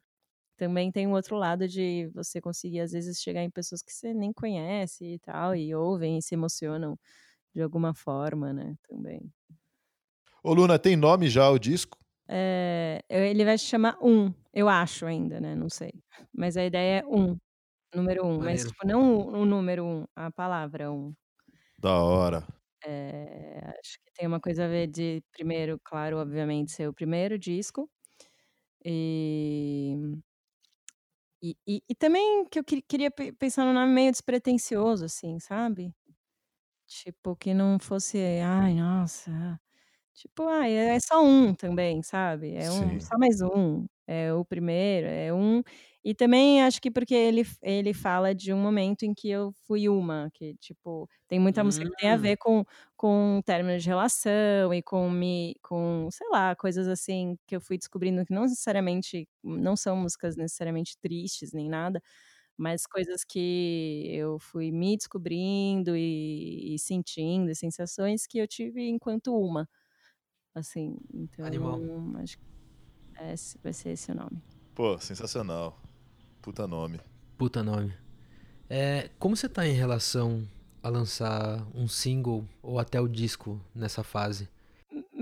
também 0.58 0.92
tem 0.92 1.06
um 1.08 1.12
outro 1.14 1.36
lado 1.36 1.68
de 1.68 2.08
você 2.14 2.40
conseguir, 2.40 2.80
às 2.80 2.92
vezes, 2.92 3.20
chegar 3.20 3.42
em 3.44 3.50
pessoas 3.50 3.82
que 3.82 3.92
você 3.92 4.14
nem 4.14 4.32
conhece 4.32 5.04
e 5.14 5.18
tal, 5.20 5.56
e 5.56 5.74
ouvem 5.74 6.18
e 6.18 6.22
se 6.22 6.34
emocionam 6.34 6.98
de 7.54 7.62
alguma 7.62 7.94
forma, 7.94 8.52
né, 8.52 8.76
também. 8.88 9.32
Ô 10.44 10.52
Luna, 10.54 10.76
tem 10.78 10.96
nome 10.96 11.28
já 11.28 11.48
o 11.50 11.58
disco? 11.58 11.96
Eh, 12.28 13.00
ele 13.08 13.44
vai 13.44 13.58
se 13.58 13.64
chamar 13.66 13.98
Um, 14.02 14.32
eu 14.52 14.68
acho 14.68 15.06
ainda, 15.06 15.40
né, 15.40 15.54
não 15.54 15.68
sei. 15.68 15.92
Mas 16.32 16.56
a 16.56 16.64
ideia 16.64 17.00
é 17.00 17.06
Um, 17.06 17.36
número 17.94 18.26
1, 18.26 18.40
mas, 18.40 18.64
tipo, 18.66 18.86
não 18.86 19.18
o 19.28 19.46
número 19.46 19.84
1, 19.86 20.06
a 20.16 20.30
palavra 20.32 20.92
Um. 20.92 21.14
Da 21.78 22.00
hora. 22.02 22.46
Eh, 22.84 23.60
acho 23.80 23.98
que 24.04 24.12
tem 24.14 24.26
uma 24.26 24.40
coisa 24.40 24.64
a 24.64 24.68
ver 24.68 24.88
de 24.88 25.22
primeiro, 25.32 25.78
claro, 25.84 26.18
obviamente, 26.18 26.72
ser 26.72 26.88
o 26.88 26.92
primeiro 26.94 27.38
disco. 27.38 27.88
E 28.84 29.96
e 31.42 31.56
e 31.66 31.82
e 31.90 31.94
também 31.96 32.44
que 32.50 32.58
eu 32.60 32.64
que 32.64 32.80
queria 32.82 33.10
pe 33.10 33.32
pensar 33.32 33.64
num 33.64 33.72
nome 33.72 33.92
meio 33.92 34.12
despretensioso, 34.12 35.04
assim, 35.04 35.38
sabe. 35.40 35.92
Tipo, 37.00 37.34
que 37.34 37.54
não 37.54 37.78
fosse: 37.78 38.18
"Ai, 38.44 38.74
nossa", 38.74 39.58
tipo, 40.14 40.44
ai, 40.48 40.72
é 40.74 40.98
só 41.00 41.22
um 41.24 41.54
também, 41.54 42.02
sabe. 42.02 42.54
É 42.54 42.70
um 42.72 42.98
Sim. 42.98 43.00
só 43.00 43.16
mais 43.18 43.40
um, 43.42 43.86
é 44.06 44.32
o 44.34 44.44
primeiro, 44.44 45.06
é 45.08 45.32
um 45.32 45.62
e 46.04 46.14
também 46.14 46.62
acho 46.62 46.82
que 46.82 46.90
porque 46.90 47.14
ele 47.14 47.42
ele 47.62 47.94
fala 47.94 48.34
de 48.34 48.52
um 48.52 48.58
momento 48.58 49.04
em 49.04 49.14
que 49.14 49.28
eu 49.30 49.52
fui 49.66 49.88
uma, 49.88 50.28
que, 50.34 50.54
tipo, 50.56 51.08
tem 51.28 51.38
muita 51.40 51.64
música 51.64 51.88
que 51.88 51.96
tem 51.96 52.10
a 52.10 52.16
Hum. 52.16 52.18
ver 52.18 52.36
com 52.38 52.64
com 52.96 53.40
término 53.44 53.78
de 53.78 53.86
relação 53.88 54.74
e 54.74 54.82
com 54.82 55.08
me 55.10 55.54
com, 55.62 56.08
sei 56.12 56.28
lá, 56.30 56.54
coisas 56.56 56.88
assim 56.88 57.36
que 57.46 57.56
eu 57.56 57.60
fui 57.60 57.78
descobrindo 57.78 58.24
que 58.26 58.34
não 58.34 58.42
necessariamente 58.42 59.26
não 59.42 59.76
são 59.76 59.96
músicas 59.96 60.36
necessariamente 60.36 60.96
tristes 61.00 61.52
nem 61.52 61.68
nada, 61.70 62.02
mas 62.62 62.86
coisas 62.86 63.24
que 63.24 64.08
eu 64.12 64.38
fui 64.38 64.70
me 64.72 64.96
descobrindo 64.96 65.96
e 65.96 66.74
e 66.74 66.78
sentindo, 66.78 67.50
e 67.50 67.56
sensações 67.56 68.26
que 68.26 68.38
eu 68.38 68.46
tive 68.48 68.88
enquanto 68.88 69.34
uma, 69.36 69.68
assim. 70.54 70.96
Animal. 71.42 71.80
Então, 71.80 72.16
acho 72.22 72.38
que 72.38 72.44
esse 73.32 73.58
vai 73.62 73.72
ser 73.74 73.90
esse 73.90 74.12
o 74.12 74.14
nome. 74.16 74.42
Pô, 74.74 74.98
sensacional. 74.98 75.78
Puta 76.42 76.66
nome. 76.66 77.00
Puta 77.38 77.62
nome. 77.62 77.94
Eh, 78.70 79.10
como 79.18 79.36
você 79.36 79.48
tá 79.48 79.66
em 79.66 79.74
relação 79.74 80.48
a 80.82 80.88
lançar 80.88 81.66
um 81.74 81.88
single 81.88 82.46
ou 82.62 82.78
até 82.78 83.00
o 83.00 83.08
disco 83.08 83.60
nessa 83.74 84.02
fase? 84.04 84.48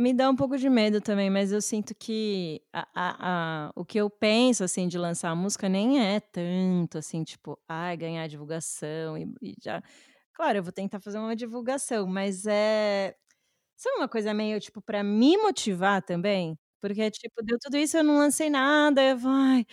Me 0.00 0.14
dá 0.14 0.30
um 0.30 0.34
pouco 0.36 0.56
de 0.56 0.70
medo 0.70 0.98
também, 0.98 1.28
mas 1.28 1.52
eu 1.52 1.60
sinto 1.60 1.94
que 1.94 2.62
a 2.72 2.88
a 2.94 3.66
a 3.68 3.72
o 3.76 3.84
que 3.84 3.98
eu 3.98 4.08
penso, 4.08 4.64
assim, 4.64 4.88
de 4.88 4.96
lançar 4.96 5.28
a 5.28 5.34
música 5.36 5.68
nem 5.68 6.00
é 6.02 6.18
tanto, 6.20 6.96
assim, 6.96 7.22
tipo, 7.22 7.58
ai, 7.68 7.98
ganhar 7.98 8.26
divulgação 8.26 9.18
e 9.18 9.24
e 9.42 9.54
já 9.62 9.82
claro, 10.32 10.56
eu 10.58 10.62
vou 10.62 10.72
tentar 10.72 11.00
fazer 11.00 11.18
uma 11.18 11.36
divulgação, 11.36 12.06
mas, 12.06 12.46
eh, 12.46 13.14
sabe 13.76 13.96
uma 13.98 14.08
coisa 14.08 14.34
meio, 14.34 14.60
tipo, 14.60 14.82
pra 14.82 15.04
me 15.04 15.36
motivar 15.38 16.02
também? 16.02 16.58
Porque, 16.80 17.10
tipo, 17.10 17.42
deu 17.44 17.58
tudo 17.60 17.76
isso, 17.78 17.96
eu 17.98 18.04
não 18.04 18.18
lancei 18.18 18.50
nada, 18.50 19.02
eu 19.02 19.18
vou: 19.18 19.32
"Ai", 19.32 19.66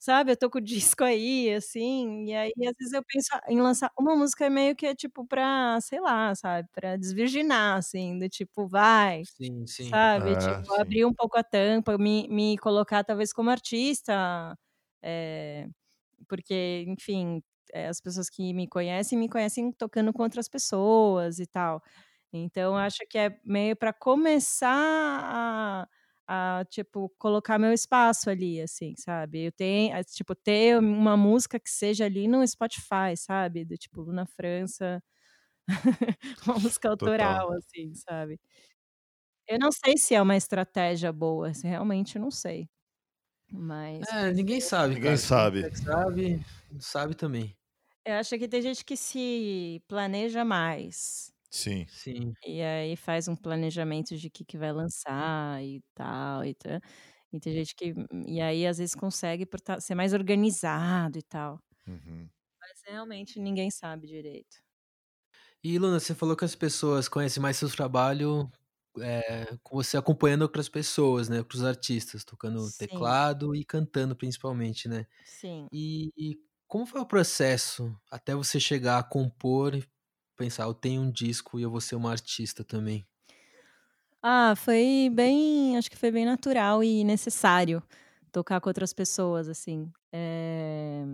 sabe, 0.00 0.32
eu 0.32 0.38
tô 0.38 0.50
com 0.50 0.58
o 0.58 0.62
disco 0.62 1.04
aí, 1.04 1.52
assim, 1.54 2.26
e 2.26 2.34
aí 2.34 2.52
às 2.68 2.74
vezes 2.78 2.94
eu 2.94 3.04
penso 3.06 3.28
em 3.48 3.60
lançar 3.62 3.92
uma 3.98 4.16
música 4.16 4.50
meio 4.50 4.76
que 4.76 4.86
é, 4.86 4.94
tipo, 4.96 5.26
pra, 5.26 5.80
sei 5.82 6.00
lá, 6.00 6.34
sabe, 6.36 6.68
pra 6.72 6.96
desvirginar, 6.96 7.78
assim, 7.78 8.18
do 8.18 8.28
tipo: 8.30 8.66
"Vai", 8.68 9.24
Sim, 9.24 9.66
sim. 9.66 10.10
sabe, 10.14 10.36
É, 10.36 10.36
tipo, 10.36 10.62
sim. 10.64 10.80
abrir 10.80 11.04
um 11.06 11.14
pouco 11.14 11.38
a 11.38 11.44
tampa, 11.44 11.98
me 11.98 12.28
me 12.28 12.58
colocar 12.58 13.04
talvez 13.04 13.32
como 13.32 13.50
artista, 13.50 14.56
eh, 15.02 15.68
porque, 16.28 16.84
enfim, 16.88 17.42
eh, 17.74 17.88
as 17.88 18.00
pessoas 18.00 18.30
que 18.30 18.54
me 18.54 18.68
conhecem, 18.68 19.18
me 19.18 19.28
conhecem 19.28 19.72
tocando 19.72 20.12
com 20.12 20.22
outras 20.24 20.48
pessoas 20.48 21.38
e 21.40 21.46
tal. 21.46 21.82
Então 22.32 22.76
acho 22.76 22.98
que 23.10 23.18
é 23.18 23.38
meio 23.44 23.76
pra 23.76 23.92
começar 23.92 24.70
a 24.72 25.88
a, 26.30 26.64
tipo, 26.70 27.08
colocar 27.18 27.58
meu 27.58 27.72
espaço 27.72 28.30
ali, 28.30 28.60
assim, 28.62 28.94
sabe. 28.96 29.46
Eu 29.46 29.52
ten 29.52 29.92
eh, 29.94 30.04
tipo, 30.04 30.34
ter 30.36 30.78
uma 30.78 31.16
música 31.16 31.58
que 31.60 31.70
seja 31.70 32.04
ali 32.06 32.28
no 32.28 32.46
Spotify, 32.46 33.16
sabe, 33.16 33.64
do 33.64 33.76
tipo 33.78 34.02
Luna 34.02 34.26
França, 34.26 35.02
uma 36.46 36.58
música 36.60 36.88
Total. 36.96 37.40
autoral, 37.40 37.52
assim, 37.52 37.94
sabe. 37.94 38.38
Eu 39.48 39.58
não 39.58 39.70
sei 39.72 39.96
se 39.98 40.14
é 40.14 40.22
uma 40.22 40.36
estratégia 40.36 41.12
boa, 41.12 41.52
se 41.54 41.66
realmente 41.66 42.16
eu 42.16 42.22
não 42.22 42.30
sei. 42.30 42.68
Mas 43.52 44.08
É, 44.12 44.32
ninguém 44.32 44.60
sabe, 44.60 44.96
Ninguém 44.96 45.16
cara. 45.16 45.16
sabe. 45.16 45.68
Quem 45.68 45.74
sabe, 45.74 46.44
sabe 46.80 47.14
também. 47.14 47.56
eu 48.04 48.14
acho 48.14 48.38
que 48.38 48.48
tem 48.48 48.62
gente 48.62 48.84
que 48.84 48.96
se 48.96 49.82
planeja 49.88 50.44
mais. 50.44 51.32
Sim. 51.50 51.86
Sim. 51.86 52.36
E 52.46 52.62
aí 52.62 52.96
faz 52.96 53.28
um 53.28 53.36
planejamento 53.36 54.16
de 54.16 54.30
que 54.30 54.44
que 54.44 54.56
vai 54.58 54.72
lançar 54.72 55.62
e 55.64 55.82
tal, 55.94 56.44
e 56.44 56.54
tã 56.54 56.80
e 57.32 57.38
tem 57.40 57.52
gente 57.54 57.74
que 57.76 57.94
e 58.26 58.40
aí 58.40 58.66
às 58.66 58.78
vezes 58.78 58.94
consegue 58.94 59.46
por 59.46 59.60
tá 59.60 59.80
ser 59.80 59.94
mais 59.94 60.12
organizado 60.14 61.18
e 61.18 61.22
tal. 61.22 61.60
Uhum. 61.86 62.30
Mas 62.60 62.82
realmente 62.86 63.38
ninguém 63.40 63.70
sabe 63.70 64.06
direito. 64.06 64.62
E 65.62 65.78
Luna, 65.78 66.00
você 66.00 66.14
falou 66.14 66.34
que 66.36 66.44
as 66.44 66.54
pessoas 66.54 67.06
conhecem 67.08 67.42
mais 67.42 67.56
seu 67.58 67.68
trabalho 67.70 68.50
é, 68.98 69.56
com 69.62 69.76
você 69.76 69.96
acompanhando 69.96 70.42
outras 70.42 70.68
pessoas, 70.70 71.28
né? 71.28 71.38
Outros 71.38 71.62
artistas, 71.64 72.24
tocando 72.24 72.72
Sim. 72.74 73.16
teclado 73.18 73.54
e 73.54 73.62
cantando 73.64 74.16
principalmente, 74.16 74.88
né? 74.88 75.06
Sim. 75.24 75.70
E, 75.72 76.12
e 76.16 76.38
como 76.68 76.86
foi 76.86 77.00
o 77.00 77.06
processo 77.06 77.96
até 78.10 78.34
você 78.34 78.60
chegar 78.60 78.98
a 78.98 79.04
compor 79.04 79.74
pensar, 80.44 80.64
eu 80.64 80.74
tenho 80.74 81.02
um 81.02 81.10
disco 81.10 81.58
e 81.58 81.62
eu 81.62 81.70
vou 81.70 81.80
ser 81.80 81.96
uma 81.96 82.10
artista 82.12 82.64
também? 82.64 83.06
Ah, 84.22 84.54
foi 84.56 85.08
bem 85.12 85.76
acho 85.78 85.90
que 85.90 85.96
foi 85.96 86.10
bem 86.10 86.26
natural 86.26 86.84
e 86.84 87.02
necessário 87.04 87.82
tocar 88.30 88.60
com 88.60 88.68
outras 88.68 88.92
pessoas, 88.92 89.48
assim. 89.48 89.90
Eh, 90.12 91.04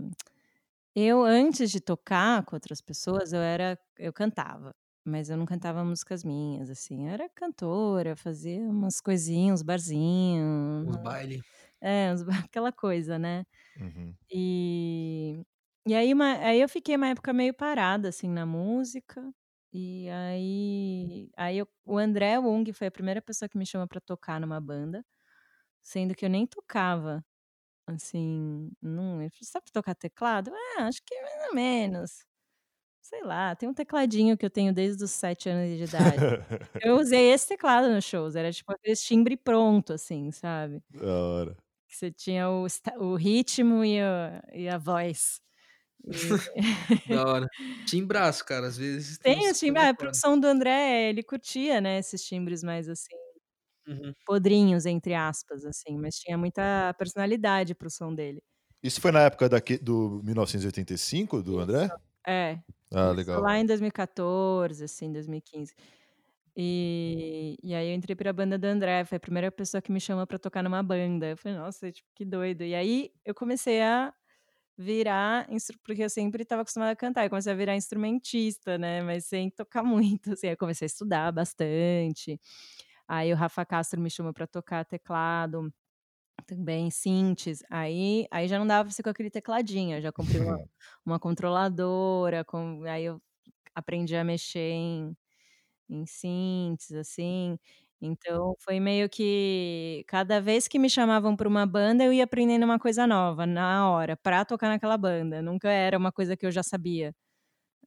eu 0.95 1.23
antes 1.25 1.71
de 1.71 1.81
tocar 1.81 2.45
com 2.45 2.57
outras 2.57 2.81
pessoas, 2.81 3.33
eu 3.33 3.41
era 3.41 3.79
eu 3.99 4.13
cantava, 4.13 4.75
mas 5.05 5.29
eu 5.31 5.37
não 5.37 5.47
cantava 5.47 5.85
músicas 5.85 6.25
minhas, 6.25 6.71
assim, 6.71 7.07
eu 7.07 7.13
era 7.13 7.29
cantora, 7.31 8.17
fazia 8.17 8.61
umas 8.61 9.01
coisinhas, 9.01 9.61
uns 9.61 9.63
barzinhos, 9.63 10.87
Uns 10.87 10.97
baile? 10.97 11.45
é, 11.83 12.11
aquela 12.51 12.73
coisa, 12.73 13.19
né. 13.19 13.45
Uhum. 13.77 14.17
E 14.31 15.45
e 15.87 15.95
aí 15.95 16.13
uma 16.13 16.35
aí 16.39 16.61
eu 16.61 16.69
fiquei 16.69 16.97
uma 16.97 17.09
época 17.09 17.33
meio 17.33 17.55
parada, 17.55 18.09
assim, 18.11 18.29
na 18.29 18.47
música, 18.47 19.33
e 19.73 20.09
aí 20.11 21.31
aí 21.37 21.59
eu 21.59 21.69
o 21.87 21.99
André 21.99 22.39
Wung 22.39 22.73
foi 22.73 22.89
a 22.89 22.91
primeira 22.91 23.23
pessoa 23.23 23.49
que 23.49 23.59
me 23.59 23.67
chamou 23.67 23.87
pra 23.89 24.01
tocar 24.01 24.41
numa 24.41 24.61
banda, 24.61 25.05
sendo 25.83 26.15
que 26.15 26.25
eu 26.27 26.31
nem 26.31 26.47
tocava, 26.47 27.25
assim, 27.87 28.71
não 28.83 29.21
ele 29.23 29.31
falou: 29.31 29.41
"Sabe 29.45 29.73
tocar 29.73 29.95
teclado?" 29.97 30.53
"Ah, 30.79 30.85
acho 30.89 31.01
que 31.07 31.21
mais 31.23 31.49
ou 31.51 31.55
menos." 31.57 32.27
Sei 33.03 33.23
lá, 33.25 33.57
tem 33.57 33.69
um 33.69 33.75
tecladinho 33.75 34.37
que 34.39 34.47
eu 34.47 34.51
tenho 34.51 34.75
desde 34.75 35.05
os 35.05 35.13
7 35.13 35.49
anos 35.49 35.77
de 35.79 35.85
idade. 35.85 36.37
Eu 36.83 36.97
usei 36.99 37.33
esse 37.33 37.49
teclado 37.49 37.89
nos 37.91 38.05
shows, 38.05 38.37
era 38.37 38.53
tipo 38.53 38.73
aqueles 38.73 39.03
timbre 39.03 39.37
pronto, 39.37 39.93
assim, 39.95 40.31
sabe. 40.33 40.83
Da 40.91 41.07
hora. 41.13 41.57
Que 41.89 41.97
você 41.97 42.11
tinha 42.11 42.51
o 42.51 42.67
o 42.99 43.15
ritmo 43.17 43.85
e 43.85 44.01
a 44.01 44.43
e 44.53 44.69
a 44.69 44.77
voz. 44.79 45.41
Da 47.09 47.25
hora. 47.27 47.47
Timbraço, 47.85 48.45
cara, 48.45 48.67
às 48.69 48.77
vezes 48.77 49.19
tem 49.19 49.35
Tem 49.35 49.51
os 49.51 49.61
ah, 49.77 49.91
a 49.91 49.95
produção 49.95 50.39
do 50.39 50.47
André, 50.47 51.09
ele 51.11 51.23
curtia, 51.23 51.81
né, 51.81 51.99
esses 51.99 52.23
timbres 52.25 52.63
mais, 52.63 52.89
assim, 52.89 53.15
Uhum. 53.87 54.17
"podrinhos", 54.27 54.87
entre 54.87 55.15
aspas, 55.15 55.65
assim, 55.65 55.97
mas 55.99 56.17
tinha 56.19 56.37
muita 56.37 56.93
personalidade 56.99 57.75
para 57.75 57.87
o 57.89 57.91
som 57.91 58.13
dele. 58.15 58.43
Isso 58.83 59.01
foi 59.01 59.11
na 59.11 59.23
época 59.23 59.49
daque 59.49 59.79
do 59.79 60.21
1985, 60.23 61.43
do 61.43 61.59
André? 61.59 61.91
Isso. 61.91 62.27
É. 62.27 62.61
Ah, 62.93 63.13
legal. 63.13 63.47
lá 63.47 63.59
em 63.59 63.67
2014, 63.67 64.85
assim, 64.85 65.13
2015. 65.13 65.75
E 66.57 67.57
e 67.63 67.75
aí 67.75 67.89
eu 67.91 67.95
entrei 67.97 68.17
pra 68.17 68.33
banda 68.33 68.59
do 68.59 68.67
André, 68.67 69.05
foi 69.07 69.17
a 69.19 69.21
primeira 69.21 69.53
pessoa 69.53 69.83
que 69.83 69.93
me 69.93 70.01
chamou 70.01 70.27
pra 70.27 70.39
tocar 70.39 70.63
numa 70.65 70.83
banda. 70.83 71.29
Eu 71.31 71.37
falei: 71.39 71.59
"Nossa, 71.59 71.93
tipo, 71.93 72.09
que 72.15 72.25
doido." 72.27 72.63
E 72.65 72.75
aí 72.75 73.13
eu 73.25 73.35
comecei 73.35 73.83
a 73.83 74.15
virar 74.79 75.49
porque 75.85 76.05
eu 76.05 76.11
sempre 76.11 76.43
estava 76.43 76.63
acostumada 76.63 76.93
a 76.93 76.97
cantar, 76.97 77.25
eu 77.25 77.31
comecei 77.31 77.53
a 77.53 77.57
virar 77.57 77.77
instrumentista, 77.77 78.79
né, 78.79 79.03
mas 79.03 79.27
sem 79.27 79.51
tocar 79.51 79.83
muito, 79.85 80.33
assim. 80.35 80.49
Eu 80.49 80.57
comecei 80.57 80.87
a 80.87 80.89
estudar 80.89 81.33
bastante, 81.33 82.41
aí 83.09 83.33
o 83.33 83.37
Rafa 83.37 83.65
Castro 83.67 84.01
me 84.01 84.11
chamou 84.11 84.33
pra 84.35 84.47
tocar 84.47 84.85
teclado, 84.85 85.73
também 86.47 86.91
sintes, 86.91 87.61
aí 87.71 88.27
aí 88.33 88.49
já 88.49 88.59
não 88.59 88.67
dava 88.67 88.85
pra 88.87 88.93
ser 88.95 89.03
com 89.05 89.11
aquele 89.11 89.31
tecladinho, 89.31 89.97
eu 89.99 90.03
já 90.03 90.13
comprei 90.13 90.41
uma 90.41 90.59
uma 91.07 91.19
controladora, 91.21 92.45
com 92.45 92.83
aí 92.87 93.05
eu 93.07 93.21
aprendi 93.75 94.17
a 94.17 94.25
mexer 94.25 94.73
em 94.73 95.17
em 95.89 96.07
sintes, 96.07 96.93
assim. 96.93 97.59
Então 98.03 98.55
foi 98.61 98.79
meio 98.79 99.09
que 99.09 100.05
cada 100.07 100.39
vez 100.41 100.69
que 100.69 100.79
me 100.79 100.91
chamavam 100.91 101.35
pra 101.35 101.49
uma 101.49 101.65
banda, 101.67 102.05
eu 102.05 102.13
ia 102.13 102.25
aprendendo 102.25 102.65
uma 102.65 102.79
coisa 102.79 103.07
nova, 103.07 103.47
na 103.47 103.89
hora, 103.91 104.17
pra 104.17 104.45
tocar 104.45 104.69
naquela 104.69 104.99
banda, 104.99 105.41
nunca 105.41 105.71
era 105.71 105.97
uma 105.97 106.13
coisa 106.13 106.37
que 106.37 106.45
eu 106.45 106.51
já 106.53 106.63
sabia, 106.63 107.15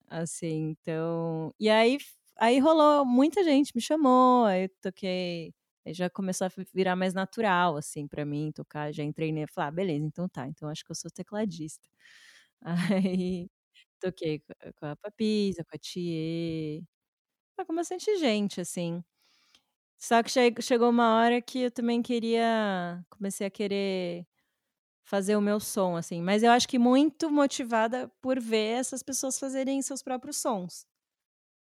assim, 0.09 0.75
então 0.81 1.53
e 1.59 1.69
aí 1.69 1.97
aí 2.39 2.59
rolou, 2.59 3.05
muita 3.05 3.43
gente 3.43 3.71
me 3.75 3.81
chamou, 3.81 4.45
aí 4.45 4.63
eu 4.65 4.69
toquei 4.81 5.53
aí 5.85 5.93
já 5.93 6.09
começou 6.09 6.47
a 6.47 6.51
virar 6.73 6.95
mais 6.95 7.13
natural, 7.13 7.77
assim, 7.77 8.07
pra 8.07 8.25
mim 8.25 8.51
tocar, 8.53 8.93
já 8.93 9.03
entrei 9.03 9.31
ne 9.31 9.47
falei: 9.47 9.69
"Ah, 9.69 9.71
beleza, 9.71 10.05
então 10.05 10.29
tá, 10.29 10.47
então 10.47 10.69
acho 10.69 10.85
que 10.85 10.91
eu 10.91 10.95
sou 10.95 11.11
tecladista." 11.11 11.87
Aí 13.05 13.49
toquei 14.01 14.41
com 14.79 14.85
a 14.87 14.95
Papisa, 14.97 15.63
com 15.65 15.75
a 15.77 15.79
ah, 17.57 17.65
com 17.65 17.75
bastante 17.75 18.17
gente, 18.19 18.61
assim. 18.61 19.03
Só 20.01 20.23
que 20.23 20.29
che 20.31 20.53
chegou 20.61 20.89
uma 20.89 21.15
hora 21.17 21.41
que 21.41 21.59
eu 21.63 21.71
também 21.71 22.01
queria 22.01 23.03
comecei 23.09 23.45
a 23.47 23.49
querer 23.51 24.25
fazer 25.05 25.35
o 25.37 25.41
meu 25.41 25.59
som, 25.59 25.95
assim, 25.97 26.21
mas 26.21 26.43
eu 26.43 26.51
acho 26.51 26.67
que 26.67 26.79
muito 26.79 27.31
motivada 27.31 28.09
por 28.21 28.39
ver 28.39 28.79
essas 28.79 29.03
pessoas 29.03 29.39
fazerem 29.39 29.81
seus 29.81 30.03
próprios 30.03 30.37
sons, 30.37 30.85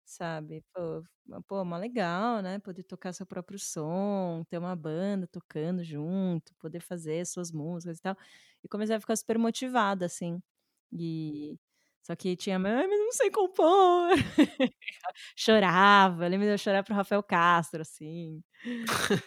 sabe. 0.06 0.64
Pô 0.74 1.04
pô, 1.48 1.66
mó 1.66 1.78
legal, 1.78 2.42
né, 2.42 2.60
poder 2.60 2.84
tocar 2.84 3.14
seu 3.14 3.26
próprio 3.26 3.60
som, 3.60 4.44
ter 4.50 4.58
uma 4.60 4.76
banda 4.76 5.28
tocando 5.28 5.84
junto, 5.84 6.54
poder 6.60 6.82
fazer 6.82 7.26
suas 7.28 7.52
músicas 7.52 8.00
e 8.00 8.02
tal. 8.02 8.18
E 8.64 8.68
comecei 8.70 8.96
a 8.96 9.00
ficar 9.02 9.16
super 9.18 9.38
motivada, 9.40 10.06
assim. 10.08 10.42
E 10.94 11.58
só 12.04 12.16
que 12.16 12.36
tinha: 12.36 12.58
"Ai, 12.58 12.88
mas 12.88 13.00
não 13.00 13.12
sei 13.12 13.32
compor." 13.32 14.10
Chorava, 15.38 16.26
eu 16.26 16.30
lembro 16.30 16.48
de 16.48 16.54
eu 16.54 16.58
chorar 16.58 16.84
para 16.84 16.94
o 16.94 16.98
Rafael 16.98 17.24
Castro, 17.24 17.82
assim, 17.82 18.44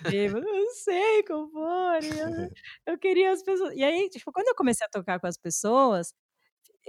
"Eu 0.08 0.32
não 0.42 0.70
sei 0.74 1.22
compor 1.24 2.04
eu 2.04 2.50
eu 2.94 2.98
queria 2.98 3.32
as 3.32 3.42
pessoas" 3.42 3.74
e 3.76 3.84
aí, 3.84 4.08
tipo, 4.10 4.32
quando 4.32 4.48
eu 4.48 4.54
comecei 4.56 4.86
a 4.86 4.90
tocar 4.90 5.20
com 5.20 5.26
as 5.28 5.38
pessoas, 5.38 6.14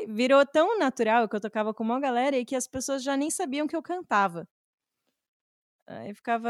virou 0.09 0.45
tão 0.47 0.79
natural 0.79 1.29
que 1.29 1.35
eu 1.37 1.41
tocava 1.41 1.73
com 1.73 1.83
maior 1.85 2.01
galera 2.01 2.37
e 2.37 2.45
que 2.45 2.55
as 2.57 2.67
pessoas 2.67 3.03
já 3.03 3.17
nem 3.17 3.31
sabiam 3.31 3.67
que 3.67 3.75
eu 3.77 3.83
cantava. 3.83 4.47
Aí 5.87 6.13
ficava 6.15 6.49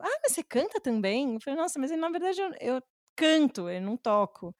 "Ah, 0.00 0.18
mas 0.22 0.32
você 0.32 0.42
canta 0.42 0.80
também?" 0.80 1.34
Eu 1.34 1.40
falei: 1.40 1.58
"Nossa, 1.60 1.78
mas 1.78 1.90
na 1.92 2.08
verdade 2.10 2.40
eu 2.40 2.52
eu 2.60 2.82
canto, 3.16 3.68
eu 3.70 3.80
não 3.80 3.96
toco." 3.96 4.54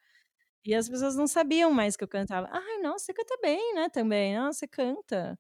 E 0.67 0.75
as 0.75 0.89
pessoas 0.89 1.17
não 1.17 1.27
sabiam 1.29 1.71
mais 1.73 1.97
que 1.97 2.03
eu 2.05 2.09
cantava. 2.09 2.49
"Ai, 2.51 2.79
nossa, 2.83 3.07
você 3.07 3.15
canta 3.15 3.37
bem, 3.43 3.75
né, 3.75 3.89
também. 3.89 4.37
Nossa, 4.37 4.61
você 4.61 4.69
canta. 4.69 5.39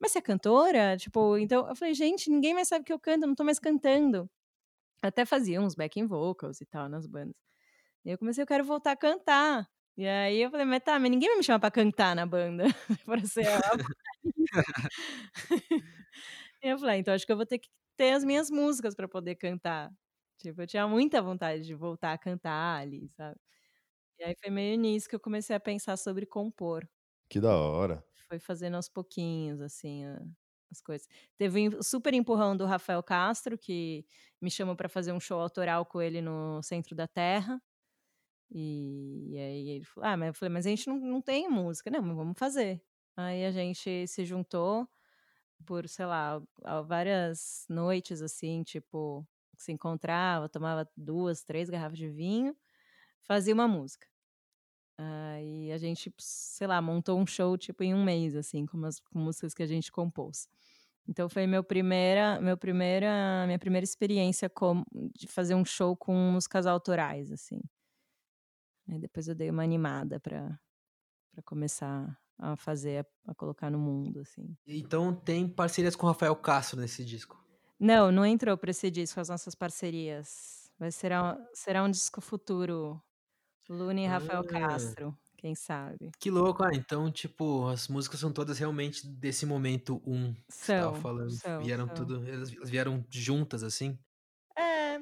Mas 0.00 0.12
você 0.12 0.18
é 0.20 0.22
cantora?" 0.22 0.96
Tipo, 0.98 1.38
então 1.38 1.68
eu 1.68 1.76
falei: 1.76 1.94
"Gente, 1.94 2.30
ninguém 2.30 2.54
mais 2.54 2.68
sabe 2.68 2.84
que 2.84 2.92
eu 2.92 3.00
canto, 3.00 3.26
não 3.26 3.34
tô 3.36 3.44
mais 3.44 3.58
cantando." 3.60 4.30
Até 5.02 5.26
fazia 5.26 5.60
uns 5.62 5.74
backing 5.76 6.06
vocals 6.06 6.60
e 6.60 6.66
tal 6.66 6.88
nas 6.88 7.06
bandas. 7.06 7.34
E 8.04 8.10
eu 8.12 8.18
comecei: 8.18 8.42
"Eu 8.42 8.48
quero 8.48 8.64
voltar 8.64 8.92
a 8.92 8.96
cantar." 8.96 9.68
E 9.96 10.06
aí 10.08 10.40
eu 10.42 10.50
falei: 10.50 10.66
"Mas 10.66 10.82
tá, 10.84 10.98
mas 11.00 11.10
ninguém 11.10 11.28
vai 11.30 11.38
me 11.38 11.44
chamar 11.44 11.60
pra 11.60 11.70
cantar 11.72 12.16
na 12.16 12.26
banda, 12.26 12.64
pra 13.06 13.24
ser 13.26 13.48
a 13.48 13.60
vocalista." 13.60 13.88
E 16.62 16.68
eu 16.70 16.78
falei: 16.78 16.96
"Ah, 16.96 16.98
então 16.98 17.14
acho 17.14 17.26
que 17.26 17.32
eu 17.32 17.36
vou 17.36 17.46
ter 17.46 17.58
que 17.60 17.68
ter 17.96 18.12
as 18.12 18.24
minhas 18.24 18.50
músicas 18.50 18.94
pra 18.96 19.08
poder 19.08 19.36
cantar." 19.36 19.92
Tipo, 20.38 20.62
eu 20.62 20.66
tinha 20.66 20.88
muita 20.88 21.22
vontade 21.22 21.64
de 21.64 21.74
voltar 21.74 22.12
a 22.14 22.18
cantar 22.18 22.80
ali, 22.82 23.08
sabe. 23.10 23.38
E 24.18 24.24
aí 24.24 24.34
foi 24.40 24.50
meio 24.50 24.78
nisso 24.78 25.08
que 25.08 25.14
eu 25.16 25.20
comecei 25.20 25.54
a 25.56 25.60
pensar 25.60 25.96
sobre 25.96 26.26
compor. 26.26 26.88
Que 27.30 27.40
da 27.40 27.54
hora. 27.56 28.04
Foi 28.28 28.38
fazendo 28.38 28.76
aos 28.76 28.88
pouquinhos, 28.88 29.60
assim, 29.60 30.04
as 30.70 30.80
coisas. 30.80 31.06
Teve 31.36 31.68
o 31.68 31.82
super 31.82 32.14
empurrão 32.14 32.56
do 32.56 32.64
Rafael 32.66 33.02
Castro, 33.02 33.58
que 33.58 34.06
me 34.40 34.50
chamou 34.50 34.76
pra 34.76 34.88
fazer 34.88 35.12
um 35.12 35.20
show 35.20 35.40
autoral 35.40 35.84
com 35.86 36.00
ele 36.00 36.20
no 36.22 36.62
Centro 36.62 36.94
da 36.94 37.06
Terra. 37.08 37.60
E 38.50 39.36
aí 39.38 39.70
ele 39.70 39.84
falou: 39.84 40.08
"Ah, 40.10 40.16
mas" 40.16 40.28
eu 40.28 40.34
falei: 40.34 40.52
"Mas 40.54 40.66
a 40.66 40.70
gente 40.70 40.88
não 40.88 40.98
não 40.98 41.22
tem 41.22 41.48
música." 41.50 41.90
"Não, 41.90 42.02
mas 42.02 42.16
vamos 42.16 42.38
fazer." 42.38 42.82
Aí 43.16 43.44
a 43.46 43.52
gente 43.52 44.06
se 44.08 44.24
juntou 44.26 44.88
por, 45.66 45.88
sei 45.88 46.06
lá, 46.06 46.42
várias 46.86 47.66
noites, 47.70 48.22
assim, 48.22 48.62
tipo, 48.64 49.26
se 49.58 49.72
encontrava, 49.72 50.48
tomava 50.48 50.88
2, 50.96 51.44
3 51.44 51.70
garrafas 51.70 51.98
de 51.98 52.08
vinho, 52.10 52.56
fazia 53.24 53.54
uma 53.54 53.68
música. 53.68 54.06
Aí 54.98 55.72
a 55.72 55.78
gente, 55.78 56.12
sei 56.18 56.66
lá, 56.66 56.80
montou 56.82 57.18
um 57.20 57.26
show, 57.26 57.58
tipo, 57.58 57.82
em 57.84 57.94
1 57.94 58.04
mês, 58.04 58.36
assim, 58.36 58.66
com 58.66 58.76
umas 58.78 59.00
com 59.00 59.18
músicas 59.18 59.54
que 59.54 59.62
a 59.62 59.66
gente 59.66 59.92
compôs. 59.92 60.48
Então 61.08 61.28
foi 61.28 61.46
meu 61.46 61.64
primeira 61.64 62.40
meu 62.40 62.56
primeira 62.58 63.44
minha 63.46 63.58
primeira 63.58 63.84
experiência 63.84 64.48
com 64.50 64.84
de 65.16 65.26
fazer 65.28 65.54
um 65.54 65.64
show 65.64 65.96
com 65.96 66.14
músicas 66.14 66.66
autorais, 66.66 67.32
assim. 67.32 67.60
Aí 68.88 68.98
depois 68.98 69.28
eu 69.28 69.34
dei 69.34 69.50
uma 69.50 69.62
animada 69.62 70.20
pra, 70.20 70.58
pra 71.32 71.42
começar 71.44 72.18
a 72.38 72.56
fazer, 72.56 73.06
a, 73.26 73.34
colocar 73.34 73.70
no 73.70 73.78
mundo, 73.78 74.20
assim. 74.20 74.56
Então 74.66 75.14
tem 75.14 75.48
parcerias 75.48 75.94
com 75.94 76.06
o 76.06 76.08
Rafael 76.08 76.34
Castro 76.36 76.80
nesse 76.80 77.04
disco. 77.04 77.42
Não, 77.78 78.10
não 78.12 78.24
entrou 78.24 78.56
pra 78.56 78.70
esse 78.70 78.90
disco 78.90 79.20
as 79.20 79.28
nossas 79.28 79.54
parcerias. 79.54 80.70
Vai 80.78 80.90
será, 80.90 81.36
será 81.52 81.82
um 81.82 81.90
disco 81.90 82.20
futuro. 82.20 83.00
Luna 83.68 84.00
e 84.02 84.06
Rafael 84.06 84.44
Ah. 84.44 84.44
Castro, 84.44 85.16
quem 85.36 85.54
sabe. 85.54 86.14
Que 86.20 86.30
louco, 86.30 86.62
ah, 86.62 86.70
então, 86.72 87.10
tipo, 87.10 87.66
as 87.68 87.88
músicas 87.88 88.20
são 88.20 88.32
todas 88.32 88.58
realmente 88.58 89.06
desse 89.06 89.44
momento 89.44 90.00
um 90.06 90.32
que 90.34 90.66
você 90.66 90.72
tava 90.72 90.94
São, 90.94 90.94
falando. 90.94 91.40
são, 91.42 91.58
vieram 91.58 91.88
são. 91.88 91.88
tudo, 91.88 92.24
elas 92.26 92.52
elas 92.54 92.70
vieram 92.70 93.04
juntas, 93.10 93.62
assim? 93.62 93.98
É, 94.56 95.00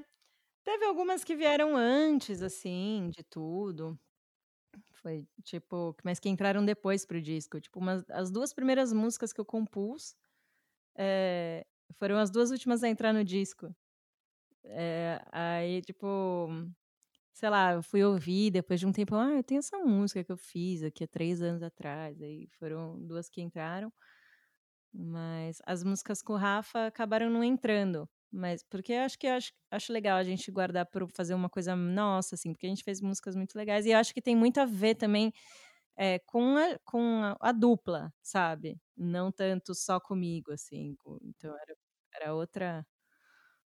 teve 0.65 0.87
algumas 0.87 1.25
que 1.25 1.37
vieram 1.37 1.77
antes, 1.77 2.43
assim, 2.43 3.11
de 3.11 3.25
tudo. 3.25 3.99
Foi 4.93 5.27
tipo, 5.45 5.97
mas 6.05 6.21
que 6.21 6.29
entraram 6.31 6.65
depois 6.65 7.07
pro 7.07 7.23
disco. 7.23 7.61
Tipo, 7.61 7.81
umas, 7.81 8.05
as 8.11 8.31
duas 8.33 8.53
primeiras 8.55 8.93
músicas 8.93 9.33
que 9.33 9.41
eu 9.41 9.47
compus 9.47 10.17
é, 10.97 11.67
foram 11.95 12.19
as 12.19 12.31
duas 12.31 12.51
últimas 12.53 12.83
a 12.85 12.89
entrar 12.91 13.13
no 13.15 13.25
disco. 13.25 13.75
É, 14.65 15.21
aí, 15.33 15.83
tipo, 15.83 16.49
sei 17.33 17.51
lá, 17.51 17.73
eu 17.73 17.83
fui 17.83 18.03
ouvir 18.05 18.51
depois 18.51 18.81
de 18.81 18.87
um 18.87 18.93
tempo, 18.93 19.15
ah, 19.17 19.33
eu 19.33 19.43
tenho 19.45 19.59
essa 19.61 19.79
música 19.79 20.25
que 20.25 20.33
eu 20.33 20.37
fiz 20.37 20.83
aqui 20.83 21.05
há 21.05 21.09
três 21.09 21.43
anos 21.43 21.63
atrás. 21.63 22.21
Aí 22.23 22.49
foram 22.59 22.99
duas 23.07 23.29
que 23.29 23.41
entraram. 23.43 23.93
Mas 24.93 25.59
as 25.67 25.83
músicas 25.83 26.21
com 26.23 26.35
o 26.35 26.37
Rafa 26.37 26.87
acabaram 26.87 27.31
não 27.31 27.43
entrando. 27.43 28.09
Mas 28.31 28.63
porque 28.63 28.93
eu 28.93 29.01
acho 29.03 29.19
que 29.19 29.27
eu 29.27 29.33
acho, 29.35 29.53
acho 29.71 29.93
legal 29.93 30.17
a 30.19 30.25
gente 30.25 30.51
guardar 30.51 30.87
para 30.87 31.07
fazer 31.09 31.35
uma 31.35 31.49
coisa 31.51 31.77
nossa, 31.77 32.35
assim, 32.35 32.53
porque 32.53 32.67
a 32.67 32.69
gente 32.69 32.85
fez 32.85 33.01
músicas 33.01 33.37
muito 33.37 33.55
legais. 33.57 33.87
E 33.87 33.91
eu 33.91 33.99
acho 33.99 34.13
que 34.15 34.23
tem 34.23 34.37
muito 34.37 34.59
a 34.61 34.65
ver 34.67 34.95
também 34.97 35.33
é, 35.97 36.19
com, 36.21 36.57
a, 36.57 36.79
com 36.85 37.23
a, 37.25 37.37
a 37.41 37.53
dupla, 37.53 38.13
sabe? 38.23 38.81
Não 38.97 39.33
tanto 39.33 39.75
só 39.75 40.01
comigo, 40.01 40.53
assim. 40.53 40.97
Então 41.23 41.55
era, 41.59 41.77
era 42.15 42.35
outra, 42.35 42.87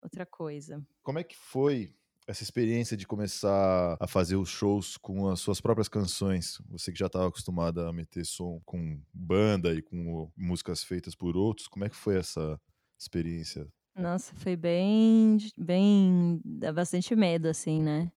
outra 0.01 0.25
coisa. 0.25 0.85
Como 1.03 1.19
é 1.19 1.23
que 1.23 1.35
foi 1.35 1.98
essa 2.29 2.43
experiência 2.43 2.95
de 2.97 3.07
começar 3.07 3.97
a 3.99 4.07
fazer 4.07 4.35
os 4.35 4.49
shows 4.49 4.97
com 4.97 5.27
as 5.29 5.39
suas 5.39 5.59
próprias 5.61 5.87
canções? 5.89 6.59
Você 6.69 6.91
que 6.91 6.99
já 6.99 7.07
estava 7.07 7.27
acostumada 7.27 7.89
a 7.89 7.93
meter 7.93 8.25
som 8.25 8.61
com 8.65 9.01
banda 9.13 9.73
e 9.73 9.81
com 9.81 10.31
músicas 10.37 10.83
feitas 10.83 11.15
por 11.15 11.35
outros, 11.37 11.67
como 11.67 11.85
é 11.85 11.89
que 11.89 11.95
foi 11.95 12.17
essa 12.17 12.59
experiência? 12.99 13.67
Nossa, 13.95 14.33
foi 14.35 14.55
bem, 14.55 15.37
bem, 15.57 16.39
dá 16.45 16.71
bastante 16.71 17.15
medo, 17.15 17.47
assim, 17.47 17.81
né? 17.81 18.11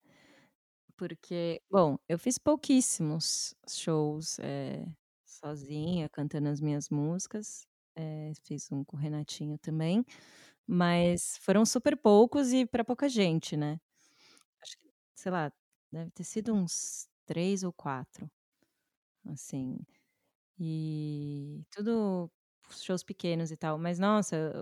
Porque, 0.98 1.62
bom, 1.70 1.98
eu 2.08 2.18
fiz 2.20 2.38
pouquíssimos 2.38 3.56
shows 3.68 4.38
eh, 4.40 4.86
sozinha, 5.26 6.08
cantando 6.10 6.50
as 6.50 6.62
minhas 6.62 6.90
músicas. 6.90 7.66
eh, 7.96 8.32
fiz 8.44 8.72
um 8.72 8.84
com 8.86 8.96
o 8.98 9.00
Renatinho 9.00 9.58
também, 9.60 10.06
mas 10.68 11.38
foram 11.40 11.66
super 11.66 11.98
poucos 11.98 12.54
e 12.54 12.66
para 12.68 12.86
pouca 12.86 13.10
gente, 13.10 13.58
né? 13.58 13.80
Sei 15.22 15.32
lá, 15.32 15.52
deve 15.92 16.10
ter 16.12 16.24
sido 16.24 16.54
uns 16.54 17.08
três 17.28 17.64
ou 17.64 17.72
quatro, 17.72 18.30
assim. 19.32 19.78
E 20.60 21.64
tudo 21.72 22.32
shows 22.72 23.04
pequenos 23.04 23.52
e 23.52 23.58
tal. 23.58 23.78
Mas, 23.80 24.00
nossa, 24.00 24.54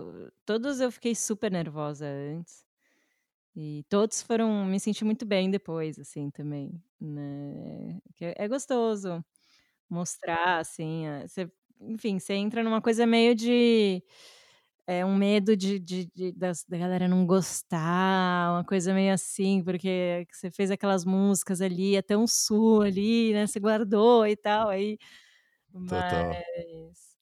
todos 0.46 0.80
eu 0.80 0.92
fiquei 0.92 1.14
super 1.14 1.50
nervosa 1.52 2.06
antes. 2.06 2.64
E 3.56 3.84
todos 3.88 4.22
foram. 4.22 4.64
Me 4.66 4.80
senti 4.80 5.04
muito 5.04 5.26
bem 5.26 5.50
depois, 5.50 5.98
assim, 5.98 6.30
também. 6.30 6.82
Né? 7.00 8.00
É 8.20 8.44
é 8.44 8.48
gostoso 8.48 9.24
mostrar, 9.90 10.58
assim. 10.60 11.06
a- 11.08 11.28
Você, 11.28 11.50
enfim, 11.80 12.18
você 12.20 12.34
entra 12.34 12.62
numa 12.64 12.82
coisa 12.82 13.06
meio 13.06 13.34
de. 13.36 14.02
É 14.90 15.04
um 15.04 15.14
medo 15.16 15.56
de, 15.56 15.78
de, 15.78 16.06
de- 16.14 16.32
das- 16.32 16.64
da 16.64 16.76
galera 16.78 17.06
não 17.08 17.24
gostar, 17.26 18.52
uma 18.52 18.64
coisa 18.64 18.92
meio 18.94 19.12
assim, 19.14 19.62
porque 19.62 20.26
você 20.32 20.50
fez 20.50 20.70
aquelas 20.70 21.04
músicas 21.04 21.60
ali, 21.60 21.94
é 21.96 22.02
tão 22.02 22.26
sua 22.26 22.86
ali, 22.86 23.32
né? 23.32 23.46
Você 23.46 23.60
guardou 23.60 24.26
e 24.26 24.36
tal, 24.36 24.68
aí. 24.68 24.98
Total. 25.86 26.42
Mas. 26.54 27.16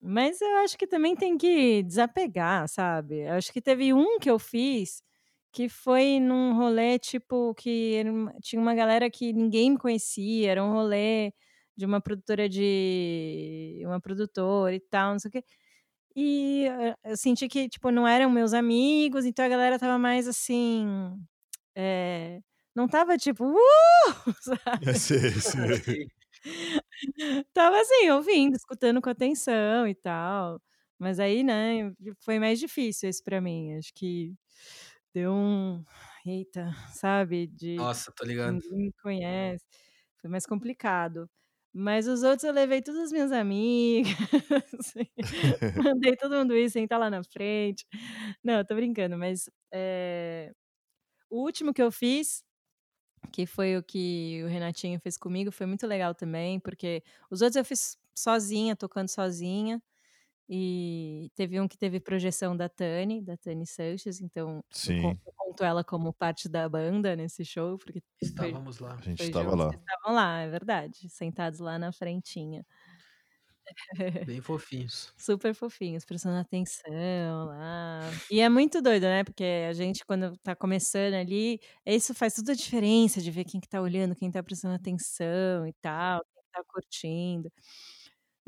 Mas 0.00 0.40
eu 0.40 0.56
acho 0.58 0.78
que 0.78 0.86
também 0.86 1.16
tem 1.16 1.36
que 1.36 1.82
desapegar, 1.82 2.68
sabe? 2.68 3.20
Eu 3.22 3.32
acho 3.34 3.52
que 3.52 3.60
teve 3.60 3.92
um 3.92 4.18
que 4.18 4.30
eu 4.30 4.38
fiz 4.38 5.02
que 5.52 5.68
foi 5.68 6.20
num 6.20 6.54
rolê, 6.56 6.98
tipo, 6.98 7.54
que 7.54 8.02
tinha 8.42 8.60
uma 8.62 8.74
galera 8.74 9.10
que 9.10 9.32
ninguém 9.32 9.72
me 9.72 9.78
conhecia, 9.78 10.50
era 10.52 10.64
um 10.64 10.72
rolê 10.72 11.32
de 11.76 11.86
uma 11.86 12.00
produtora 12.00 12.48
de. 12.48 13.82
uma 13.86 14.00
produtora 14.00 14.74
e 14.74 14.80
tal, 14.80 15.12
não 15.12 15.18
sei 15.18 15.28
o 15.30 15.32
quê. 15.32 15.44
E 16.16 16.66
eh, 16.66 16.94
eu 17.04 17.16
senti 17.16 17.48
que, 17.48 17.68
tipo, 17.68 17.90
não 17.90 18.06
eram 18.06 18.30
meus 18.30 18.52
amigos, 18.54 19.24
então 19.24 19.44
a 19.44 19.48
galera 19.48 19.78
tava 19.78 19.98
mais 19.98 20.26
assim. 20.26 20.86
eh, 21.76 22.40
não 22.74 22.88
tava 22.88 23.16
tipo, 23.18 23.44
uh! 23.46 23.56
sabe? 24.94 25.04
Sei, 25.04 25.30
sei. 25.40 26.08
Tava 27.52 27.80
assim, 27.80 28.10
ouvindo, 28.10 28.54
escutando 28.56 29.00
com 29.02 29.10
atenção 29.10 29.86
e 29.88 29.94
tal. 29.94 30.60
Mas 30.98 31.20
aí, 31.20 31.42
né, 31.44 31.92
foi 32.20 32.38
mais 32.38 32.58
difícil 32.60 33.08
esse 33.08 33.22
pra 33.22 33.40
mim. 33.40 33.74
Acho 33.78 33.92
que 33.94 34.34
deu 35.14 35.32
um. 35.32 35.84
Eita, 36.26 36.72
sabe? 36.94 37.46
De 37.48 37.76
Nossa, 37.76 38.12
tô 38.12 38.24
ligado. 38.24 38.58
ninguém 38.60 38.76
me 38.78 38.92
conhece. 39.02 39.64
Foi 40.20 40.30
mais 40.30 40.46
complicado. 40.46 41.28
Mas 41.72 42.08
os 42.08 42.22
outros 42.22 42.44
eu 42.44 42.52
levei 42.52 42.82
todas 42.82 43.00
as 43.02 43.12
minhas 43.12 43.32
amigas. 43.32 44.12
assim, 44.78 45.06
Mandei 45.74 46.16
todo 46.16 46.36
mundo 46.36 46.56
ir, 46.56 46.70
sentar 46.70 46.98
lá 46.98 47.10
na 47.10 47.22
frente. 47.24 47.86
Não, 48.42 48.64
tô 48.64 48.74
brincando, 48.74 49.16
mas 49.18 49.50
é, 49.72 50.52
o 51.30 51.42
último 51.42 51.74
que 51.74 51.82
eu 51.82 51.92
fiz 51.92 52.42
que 53.32 53.46
foi 53.46 53.76
o 53.76 53.82
que 53.82 54.42
o 54.44 54.48
Renatinho 54.48 55.00
fez 55.00 55.16
comigo, 55.18 55.52
foi 55.52 55.66
muito 55.66 55.86
legal 55.86 56.14
também, 56.14 56.60
porque 56.60 57.02
os 57.30 57.42
outros 57.42 57.56
eu 57.56 57.64
fiz 57.64 57.96
sozinha, 58.14 58.76
tocando 58.76 59.08
sozinha. 59.08 59.82
E 60.48 61.30
teve 61.34 61.60
um 61.60 61.68
que 61.68 61.76
teve 61.78 62.00
projeção 62.00 62.56
da 62.56 62.68
Tani, 62.68 63.22
da 63.22 63.36
Tani 63.36 63.66
Sanches, 63.66 64.20
então 64.20 64.64
eu 65.02 65.10
Sim, 65.10 65.18
eu 65.26 65.32
conto 65.36 65.64
ela 65.64 65.84
como 65.84 66.12
parte 66.14 66.48
da 66.48 66.68
banda 66.68 67.16
nesse 67.16 67.44
show, 67.44 67.78
porque 67.78 68.02
foi, 68.38 68.56
Estávamos 68.56 68.78
lá. 68.78 68.94
a 68.94 69.00
gente 69.02 69.18
foi 69.18 69.26
estava 69.26 69.54
lá. 69.56 69.70
estavam 69.70 70.14
lá, 70.16 70.40
é 70.40 70.48
verdade, 70.50 71.08
sentados 71.10 71.60
lá 71.60 71.78
na 71.78 71.92
frentinha. 71.92 72.66
Bem 74.24 74.40
fofinhos. 74.40 75.12
Super 75.16 75.52
fofinhos, 75.54 76.04
prestando 76.04 76.36
atenção 76.38 77.46
lá. 77.46 78.22
E 78.30 78.40
é 78.40 78.48
muito 78.48 78.80
doido, 78.80 79.02
né? 79.02 79.24
Porque 79.24 79.44
a 79.68 79.72
gente, 79.72 80.04
quando 80.06 80.36
tá 80.38 80.54
começando 80.54 81.14
ali, 81.14 81.60
isso 81.84 82.14
faz 82.14 82.34
toda 82.34 82.52
a 82.52 82.54
diferença 82.54 83.20
de 83.20 83.30
ver 83.32 83.44
quem 83.44 83.60
que 83.60 83.68
tá 83.68 83.80
olhando, 83.80 84.14
quem 84.14 84.30
tá 84.30 84.42
prestando 84.42 84.74
atenção 84.76 85.66
e 85.66 85.72
tal, 85.80 86.20
quem 86.32 86.42
tá 86.52 86.62
curtindo. 86.68 87.50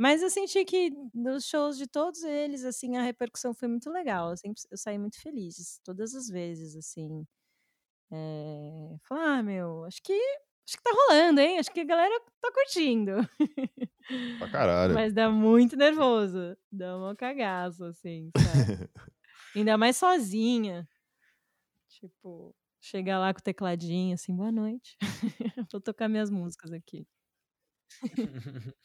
Mas 0.00 0.22
eu 0.22 0.30
senti 0.30 0.64
que 0.64 0.90
nos 1.12 1.44
shows 1.44 1.76
de 1.76 1.86
todos 1.86 2.22
eles, 2.22 2.64
assim, 2.64 2.96
a 2.96 3.02
repercussão 3.02 3.52
foi 3.52 3.68
muito 3.68 3.90
legal. 3.90 4.30
Eu 4.30 4.36
sempre 4.38 4.62
eu 4.70 4.78
saí 4.78 4.96
muito 4.96 5.20
feliz, 5.20 5.78
todas 5.84 6.14
as 6.14 6.26
vezes, 6.26 6.74
assim. 6.74 7.26
É... 8.10 8.96
Falei, 9.06 9.24
ah, 9.24 9.42
meu, 9.42 9.84
acho 9.84 10.02
que 10.02 10.14
acho 10.14 10.78
que 10.78 10.82
tá 10.82 10.90
rolando, 10.90 11.42
hein? 11.42 11.58
Acho 11.58 11.70
que 11.70 11.80
a 11.80 11.84
galera 11.84 12.18
tá 12.40 12.50
curtindo. 12.50 13.12
Pra 14.38 14.48
caralho. 14.50 14.94
Mas 14.94 15.12
dá 15.12 15.28
muito 15.28 15.76
nervoso. 15.76 16.56
Dá 16.72 16.96
uma 16.96 17.14
cagaço, 17.14 17.84
assim, 17.84 18.30
sabe? 18.38 18.88
Ainda 19.54 19.76
mais 19.76 19.98
sozinha. 19.98 20.88
Tipo, 21.90 22.56
chegar 22.80 23.18
lá 23.18 23.34
com 23.34 23.40
o 23.40 23.42
tecladinho, 23.42 24.14
assim, 24.14 24.34
boa 24.34 24.50
noite. 24.50 24.96
Vou 25.70 25.80
tocar 25.82 26.08
minhas 26.08 26.30
músicas 26.30 26.72
aqui. 26.72 27.06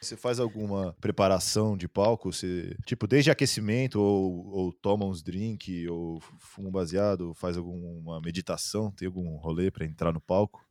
Você 0.00 0.16
faz 0.16 0.40
alguma 0.40 0.94
preparação 1.00 1.76
de 1.76 1.88
palco? 1.88 2.32
Você, 2.32 2.76
tipo, 2.84 3.06
desde 3.06 3.30
aquecimento, 3.30 4.00
ou, 4.00 4.46
ou 4.48 4.72
toma 4.72 5.06
uns 5.06 5.22
drink, 5.22 5.88
ou 5.88 6.20
fuma 6.20 6.68
um 6.68 6.72
baseado, 6.72 7.28
ou 7.28 7.34
faz 7.34 7.56
alguma 7.56 8.20
meditação? 8.20 8.90
Tem 8.90 9.06
algum 9.06 9.36
rolê 9.36 9.70
pra 9.70 9.84
entrar 9.86 10.12
no 10.12 10.20
palco? 10.20 10.66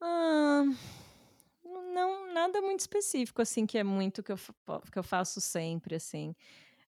Ah, 0.00 0.64
não, 1.64 2.32
nada 2.32 2.60
muito 2.60 2.80
específico, 2.80 3.42
assim, 3.42 3.66
que 3.66 3.78
é 3.78 3.84
muito 3.84 4.22
que 4.22 4.32
eu, 4.32 4.36
que 4.92 4.98
eu 4.98 5.02
faço 5.02 5.40
sempre, 5.40 5.96
assim. 5.96 6.34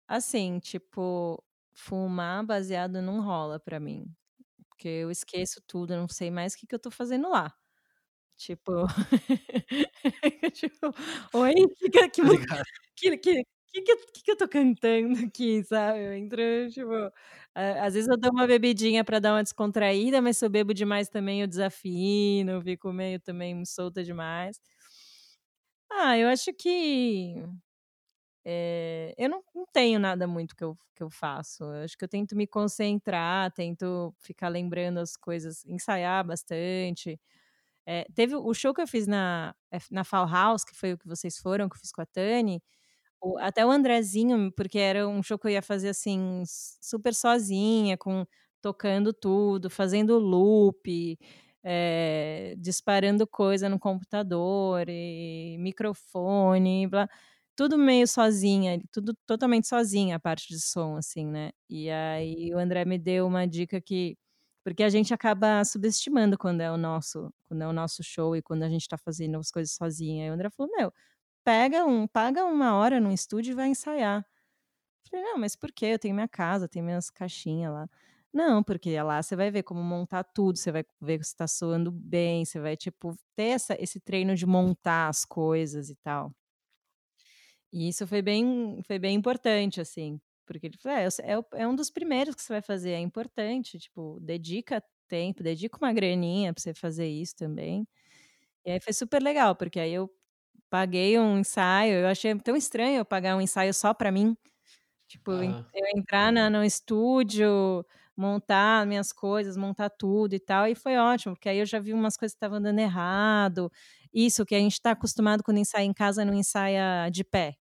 Assim, 0.09 0.59
tipo, 0.61 1.43
fumar 1.75 2.45
baseado 2.47 3.03
não 3.03 3.23
rola 3.23 3.61
pra 3.61 3.81
mim. 3.81 4.07
Porque 4.71 4.89
eu 4.89 5.11
esqueço 5.11 5.61
tudo, 5.67 5.95
eu 5.95 6.01
não 6.01 6.09
sei 6.09 6.31
mais 6.31 6.55
o 6.55 6.59
que, 6.59 6.67
que 6.67 6.75
eu 6.75 6.81
tô 6.81 6.91
fazendo 6.91 7.29
lá. 7.31 7.55
Tipo, 8.37 8.87
tipo, 10.53 10.93
oi, 11.33 11.55
que, 11.79 11.89
que, 11.91 12.09
que, 12.11 13.17
que, 13.17 13.17
que, 13.17 13.83
que, 13.83 14.23
que 14.25 14.31
eu 14.31 14.37
tô 14.37 14.47
cantando 14.49 15.19
aqui, 15.27 15.65
sabe? 15.65 16.01
Eu 16.05 16.13
entro, 16.15 16.41
tipo. 16.71 16.93
Às 17.55 17.95
vezes 17.95 18.09
eu 18.09 18.19
dou 18.19 18.31
uma 18.33 18.47
bebidinha 18.47 19.03
para 19.03 19.19
dar 19.19 19.33
uma 19.33 19.43
descontraída, 19.43 20.21
mas 20.21 20.37
se 20.37 20.45
eu 20.45 20.51
bebo 20.51 20.75
demais 20.75 21.09
também 21.09 21.41
eu 21.41 21.47
desafino, 21.47 22.53
eu 22.53 22.63
fico 22.63 22.93
meio 22.93 23.19
também 23.21 23.65
solta 23.65 24.05
demais. 24.05 24.61
Ah, 25.91 26.17
eu 26.19 26.29
acho 26.29 26.53
que. 26.53 27.35
É, 28.45 29.15
eu 29.19 29.29
não, 29.29 29.43
não, 29.55 29.67
tenho 29.73 29.99
nada 29.99 30.27
muito 30.27 30.55
que 30.55 30.63
eu, 30.65 30.79
que 30.95 31.03
eu 31.03 31.11
faço. 31.11 31.65
Eu 31.65 31.85
acho 31.85 31.97
que 31.99 32.05
eu 32.05 32.09
tento 32.09 32.37
me 32.37 32.47
concentrar, 32.47 33.51
tento 33.53 34.15
ficar 34.21 34.49
lembrando 34.49 34.99
as 34.99 35.17
coisas, 35.17 35.65
ensaiar 35.67 36.25
bastante. 36.25 37.19
É, 37.87 38.05
teve 38.15 38.35
o 38.37 38.53
show 38.55 38.75
que 38.75 38.81
eu 38.83 38.87
fiz 38.89 39.07
na, 39.07 39.55
na 39.91 40.05
Fall 40.05 40.27
House, 40.29 40.65
que 40.65 40.75
foi 40.75 40.93
o 40.95 40.99
que 40.99 41.07
vocês 41.09 41.39
foram, 41.39 41.69
que 41.69 41.77
eu 41.77 41.81
fiz 41.81 41.93
com 41.93 42.03
a 42.03 42.07
Tani. 42.07 42.63
O, 43.21 43.39
até 43.39 43.65
o 43.67 43.71
Andrezinho, 43.71 44.53
porque 44.53 44.79
era 44.79 45.09
um 45.09 45.23
show 45.23 45.39
que 45.39 45.47
eu 45.49 45.53
ia 45.53 45.63
fazer 45.63 45.91
assim, 45.91 46.43
super 46.47 47.15
sozinha, 47.15 47.97
com 47.99 48.27
tocando 48.63 49.13
tudo, 49.13 49.71
fazendo 49.71 50.19
loop, 50.19 51.19
é, 51.65 52.55
disparando 52.59 53.27
coisa 53.27 53.69
no 53.69 53.79
computador, 53.79 54.87
e 54.89 55.57
microfone, 55.61 56.87
blá, 56.89 57.09
tudo 57.57 57.79
meio 57.79 58.07
sozinha, 58.09 58.81
tudo 58.93 59.15
totalmente 59.27 59.67
sozinha 59.69 60.17
a 60.17 60.21
parte 60.21 60.49
de 60.49 60.61
som, 60.61 60.97
assim, 60.97 61.27
né? 61.27 61.53
E 61.71 61.91
aí 61.91 62.53
o 62.55 62.59
André 62.59 62.85
me 62.85 62.99
deu 62.99 63.27
uma 63.27 63.47
dica 63.47 63.81
que 63.81 64.17
porque 64.67 64.83
a 64.85 64.91
gente 64.91 65.15
acaba 65.15 65.65
subestimando 65.65 66.37
quando 66.39 66.61
é 66.63 66.73
o 66.73 66.77
nosso, 66.79 67.33
quando 67.49 67.63
é 67.63 67.69
o 67.69 67.73
nosso 67.73 68.03
show 68.05 68.37
e 68.37 68.43
quando 68.43 68.65
a 68.65 68.69
gente 68.69 68.83
está 68.83 68.99
fazendo 68.99 69.39
as 69.39 69.51
coisas 69.53 69.75
sozinha. 69.75 70.27
E 70.27 70.31
o 70.31 70.35
André 70.35 70.51
falou: 70.51 70.73
"Meu, 70.77 70.93
pega 71.45 71.85
um, 71.87 72.07
paga 72.09 72.45
uma 72.47 72.77
hora 72.77 73.01
no 73.01 73.13
estúdio 73.13 73.53
e 73.53 73.57
vai 73.57 73.69
ensaiar". 73.69 74.27
Eu 75.07 75.11
falei: 75.11 75.25
"Não, 75.27 75.39
mas 75.39 75.57
por 75.57 75.73
quê? 75.73 75.87
Eu 75.87 75.99
tenho 75.99 76.15
minha 76.15 76.29
casa, 76.29 76.69
tenho 76.69 76.85
minhas 76.85 77.11
caixinhas 77.11 77.73
lá". 77.73 77.89
Não, 78.33 78.63
porque 78.63 79.01
lá 79.03 79.23
você 79.23 79.37
vai 79.37 79.51
ver 79.51 79.63
como 79.65 79.83
montar 79.83 80.25
tudo, 80.25 80.59
você 80.59 80.73
vai 80.73 80.85
ver 81.01 81.19
se 81.25 81.31
está 81.33 81.47
soando 81.49 81.91
bem, 81.93 82.45
você 82.45 82.61
vai 82.61 82.77
tipo 82.77 83.17
ter 83.37 83.45
essa, 83.55 83.77
esse 83.83 84.01
treino 84.01 84.35
de 84.37 84.47
montar 84.47 85.09
as 85.09 85.25
coisas 85.25 85.91
e 85.91 85.97
tal. 85.97 86.33
E 87.73 87.89
isso 87.89 88.07
foi 88.07 88.23
bem, 88.23 88.81
foi 88.87 88.99
bem 88.99 89.15
importante, 89.17 89.81
assim, 89.81 90.21
porque 90.47 90.67
ele 90.69 90.79
falou: 90.79 90.99
é, 90.99 91.07
é, 91.07 91.63
é 91.63 91.69
um 91.69 91.75
dos 91.75 91.91
primeiros 91.91 92.35
que 92.35 92.43
você 92.43 92.53
vai 92.53 92.63
fazer, 92.63 92.91
é 92.93 93.01
importante, 93.01 93.79
tipo, 93.79 94.19
dedica 94.21 94.83
tempo, 95.09 95.43
dedica 95.43 95.79
uma 95.79 95.93
graninha 95.93 96.53
para 96.53 96.63
você 96.63 96.75
fazer 96.75 97.09
isso 97.09 97.35
também. 97.37 97.87
E 98.65 98.73
aí 98.73 98.81
foi 98.81 98.93
super 98.93 99.23
legal, 99.23 99.57
porque 99.57 99.81
aí 99.81 99.93
eu 99.95 100.11
paguei 100.71 101.19
um 101.19 101.39
ensaio, 101.39 101.95
eu 101.95 102.09
achei 102.09 102.35
tão 102.41 102.57
estranho 102.57 102.99
eu 102.99 103.05
pagar 103.05 103.37
um 103.37 103.41
ensaio 103.41 103.73
só 103.75 103.95
para 103.95 104.11
mim. 104.13 104.37
Tipo, 105.09 105.33
ah. 105.33 105.67
eu 105.75 105.87
entrar 105.97 106.33
na, 106.33 106.51
no 106.51 106.65
estúdio, 106.65 107.85
montar 108.17 108.87
minhas 108.87 109.13
coisas, 109.13 109.57
montar 109.57 109.91
tudo 109.91 110.35
e 110.35 110.41
tal, 110.41 110.67
e 110.67 110.75
foi 110.75 110.97
ótimo, 110.97 111.35
porque 111.35 111.49
aí 111.49 111.59
eu 111.59 111.67
já 111.67 111.79
vi 111.79 111.93
umas 111.93 112.17
coisas 112.17 112.35
que 112.35 112.39
estavam 112.39 112.61
dando 112.61 112.79
errado. 112.81 113.71
Isso 114.13 114.47
que 114.47 114.55
a 114.55 114.59
gente 114.59 114.73
está 114.75 114.93
acostumado 114.93 115.43
quando 115.45 115.59
ensaia 115.59 115.85
em 115.85 115.93
casa, 115.93 116.25
não 116.25 116.35
ensaia 116.35 117.09
de 117.11 117.23
pé, 117.25 117.57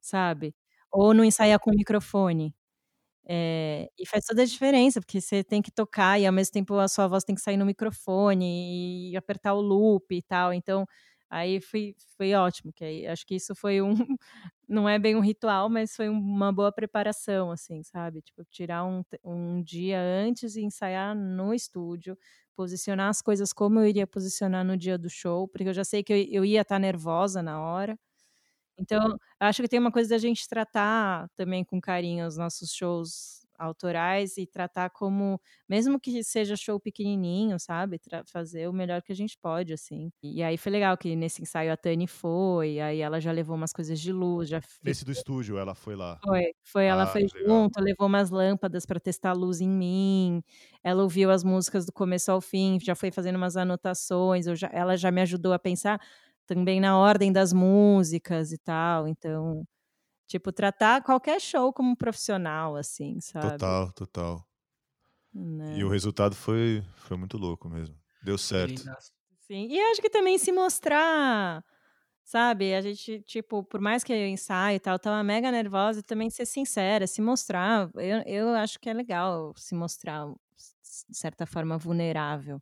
sabe? 0.00 0.54
Ou 0.92 1.12
não 1.14 1.24
ensaiar 1.24 1.58
com 1.60 1.70
microfone. 1.70 2.54
É, 3.26 3.90
e 3.98 4.06
faz 4.08 4.24
toda 4.26 4.42
a 4.42 4.44
diferença, 4.46 5.00
porque 5.00 5.20
você 5.20 5.44
tem 5.44 5.62
que 5.62 5.70
tocar 5.70 6.18
e 6.20 6.26
ao 6.26 6.32
mesmo 6.32 6.52
tempo 6.52 6.74
a 6.78 6.88
sua 6.88 7.08
voz 7.08 7.24
tem 7.24 7.34
que 7.34 7.42
sair 7.42 7.56
no 7.58 7.66
microfone 7.66 9.10
e 9.12 9.16
apertar 9.16 9.54
o 9.54 9.60
loop 9.60 10.14
e 10.16 10.22
tal. 10.22 10.52
Então, 10.54 10.86
aí 11.30 11.60
foi, 11.60 11.94
foi 12.16 12.34
ótimo, 12.34 12.72
que 12.72 12.84
aí, 12.84 13.06
acho 13.06 13.26
que 13.26 13.34
isso 13.36 13.54
foi 13.54 13.82
um, 13.82 13.90
não 14.68 14.88
é 14.88 14.98
bem 14.98 15.16
um 15.16 15.20
ritual, 15.20 15.68
mas 15.70 15.94
foi 15.96 16.08
uma 16.08 16.52
boa 16.52 16.72
preparação, 16.72 17.50
assim, 17.50 17.82
sabe? 17.82 18.22
Tipo, 18.22 18.44
tirar 18.46 18.84
um, 18.86 19.04
um 19.24 19.62
dia 19.62 20.00
antes 20.00 20.56
e 20.56 20.62
ensaiar 20.64 21.14
no 21.16 21.54
estúdio, 21.54 22.16
posicionar 22.56 23.08
as 23.10 23.22
coisas 23.22 23.52
como 23.52 23.78
eu 23.80 23.86
iria 23.86 24.06
posicionar 24.06 24.64
no 24.64 24.76
dia 24.76 24.98
do 24.98 25.10
show, 25.10 25.48
porque 25.48 25.68
eu 25.68 25.74
já 25.74 25.84
sei 25.84 26.02
que 26.02 26.12
eu, 26.12 26.18
eu 26.30 26.44
ia 26.44 26.62
estar 26.62 26.78
nervosa 26.78 27.42
na 27.42 27.60
hora. 27.62 27.98
Então, 28.78 29.18
acho 29.40 29.62
que 29.62 29.68
tem 29.68 29.78
uma 29.80 29.92
coisa 29.92 30.10
da 30.10 30.18
gente 30.18 30.48
tratar 30.48 31.28
também 31.36 31.64
com 31.64 31.80
carinho 31.80 32.26
os 32.26 32.36
nossos 32.36 32.72
shows 32.72 33.38
autorais 33.58 34.36
e 34.38 34.46
tratar 34.46 34.88
como, 34.90 35.40
mesmo 35.68 35.98
que 35.98 36.22
seja 36.22 36.54
show 36.56 36.78
pequenininho, 36.78 37.58
sabe? 37.58 37.98
Tra 37.98 38.22
fazer 38.24 38.68
o 38.68 38.72
melhor 38.72 39.02
que 39.02 39.10
a 39.10 39.14
gente 39.14 39.36
pode, 39.36 39.72
assim. 39.72 40.12
E 40.22 40.42
aí 40.42 40.56
foi 40.56 40.70
legal 40.70 40.96
que 40.96 41.16
nesse 41.16 41.42
ensaio 41.42 41.72
a 41.72 41.76
Tani 41.76 42.06
foi, 42.06 42.78
aí 42.78 43.00
ela 43.00 43.20
já 43.20 43.32
levou 43.32 43.56
umas 43.56 43.72
coisas 43.72 43.98
de 43.98 44.12
luz, 44.12 44.48
já 44.48 44.60
Nesse 44.82 45.04
do 45.04 45.10
estúdio 45.10 45.58
ela 45.58 45.74
foi 45.74 45.96
lá. 45.96 46.18
Foi, 46.24 46.52
foi, 46.62 46.84
ela 46.84 47.02
ah, 47.02 47.06
foi 47.06 47.22
legal. 47.22 47.42
junto, 47.46 47.80
levou 47.80 48.06
umas 48.06 48.30
lâmpadas 48.30 48.86
para 48.86 49.00
testar 49.00 49.30
a 49.30 49.34
luz 49.34 49.60
em 49.60 49.68
mim. 49.68 50.42
Ela 50.84 51.02
ouviu 51.02 51.30
as 51.30 51.42
músicas 51.42 51.84
do 51.84 51.92
começo 51.92 52.30
ao 52.30 52.40
fim, 52.40 52.78
já 52.80 52.94
foi 52.94 53.10
fazendo 53.10 53.36
umas 53.36 53.56
anotações, 53.56 54.46
já, 54.54 54.70
ela 54.72 54.96
já 54.96 55.10
me 55.10 55.20
ajudou 55.22 55.52
a 55.52 55.58
pensar 55.58 56.00
também 56.48 56.80
na 56.80 56.98
ordem 56.98 57.32
das 57.32 57.52
músicas 57.52 58.52
e 58.52 58.58
tal. 58.58 59.08
Então, 59.08 59.64
tipo, 60.28 60.52
tratar 60.52 61.02
qualquer 61.04 61.40
show 61.40 61.72
como 61.72 61.96
profissional, 61.96 62.76
assim, 62.76 63.20
sabe? 63.20 63.66
Total, 63.66 63.92
total. 63.92 64.46
Né? 65.32 65.78
E 65.78 65.84
o 65.84 65.88
resultado 65.88 66.34
foi, 66.34 66.82
foi 66.96 67.16
muito 67.16 67.36
louco 67.36 67.68
mesmo. 67.68 67.96
Deu 68.20 68.36
certo. 68.38 68.90
Sim, 69.40 69.66
e 69.70 69.80
acho 69.80 70.00
que 70.00 70.10
também 70.10 70.36
se 70.38 70.52
mostrar, 70.52 71.64
sabe? 72.24 72.74
A 72.74 72.80
gente, 72.82 73.20
tipo, 73.22 73.64
por 73.64 73.80
mais 73.80 74.04
que 74.04 74.12
eu 74.12 74.28
ensaio 74.28 74.76
e 74.76 74.80
tal, 74.80 74.98
tava 74.98 75.22
mega 75.24 75.50
nervosa, 75.50 76.00
e 76.00 76.02
também 76.02 76.30
ser 76.30 76.46
sincera, 76.46 77.06
se 77.06 77.22
mostrar. 77.22 77.90
Eu, 77.96 78.22
eu 78.26 78.48
acho 78.50 78.78
que 78.80 78.90
é 78.90 78.94
legal 78.94 79.54
se 79.56 79.74
mostrar, 79.74 80.26
de 81.08 81.16
certa 81.16 81.46
forma, 81.46 81.78
vulnerável. 81.78 82.60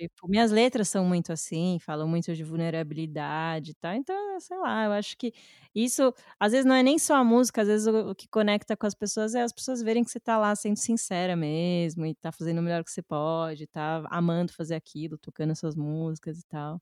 Tipo, 0.00 0.26
minhas 0.26 0.50
letras 0.50 0.88
são 0.88 1.04
muito 1.04 1.30
assim, 1.30 1.78
falam 1.78 2.08
muito 2.08 2.34
de 2.34 2.42
vulnerabilidade, 2.42 3.74
tá? 3.74 3.94
Então, 3.94 4.40
sei 4.40 4.56
lá, 4.56 4.86
eu 4.86 4.92
acho 4.92 5.14
que 5.14 5.30
isso, 5.74 6.14
às 6.38 6.52
vezes 6.52 6.64
não 6.64 6.74
é 6.74 6.82
nem 6.82 6.98
só 6.98 7.16
a 7.16 7.22
música, 7.22 7.60
às 7.60 7.68
vezes 7.68 7.86
o, 7.86 8.10
o 8.12 8.14
que 8.14 8.26
conecta 8.26 8.74
com 8.74 8.86
as 8.86 8.94
pessoas 8.94 9.34
é 9.34 9.42
as 9.42 9.52
pessoas 9.52 9.82
verem 9.82 10.02
que 10.02 10.10
você 10.10 10.18
tá 10.18 10.38
lá 10.38 10.56
sendo 10.56 10.78
sincera 10.78 11.36
mesmo 11.36 12.06
e 12.06 12.14
tá 12.14 12.32
fazendo 12.32 12.60
o 12.60 12.62
melhor 12.62 12.82
que 12.82 12.90
você 12.90 13.02
pode, 13.02 13.66
tá 13.66 14.02
amando 14.10 14.54
fazer 14.54 14.74
aquilo, 14.74 15.18
tocando 15.18 15.54
suas 15.54 15.76
músicas 15.76 16.38
e 16.38 16.46
tal. 16.48 16.80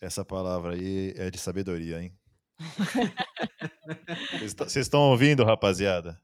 Essa 0.00 0.24
palavra 0.24 0.72
aí 0.72 1.12
é 1.18 1.30
de 1.30 1.36
sabedoria, 1.36 2.02
hein? 2.02 2.16
Vocês 4.56 4.76
estão 4.86 5.10
ouvindo, 5.10 5.44
rapaziada? 5.44 6.18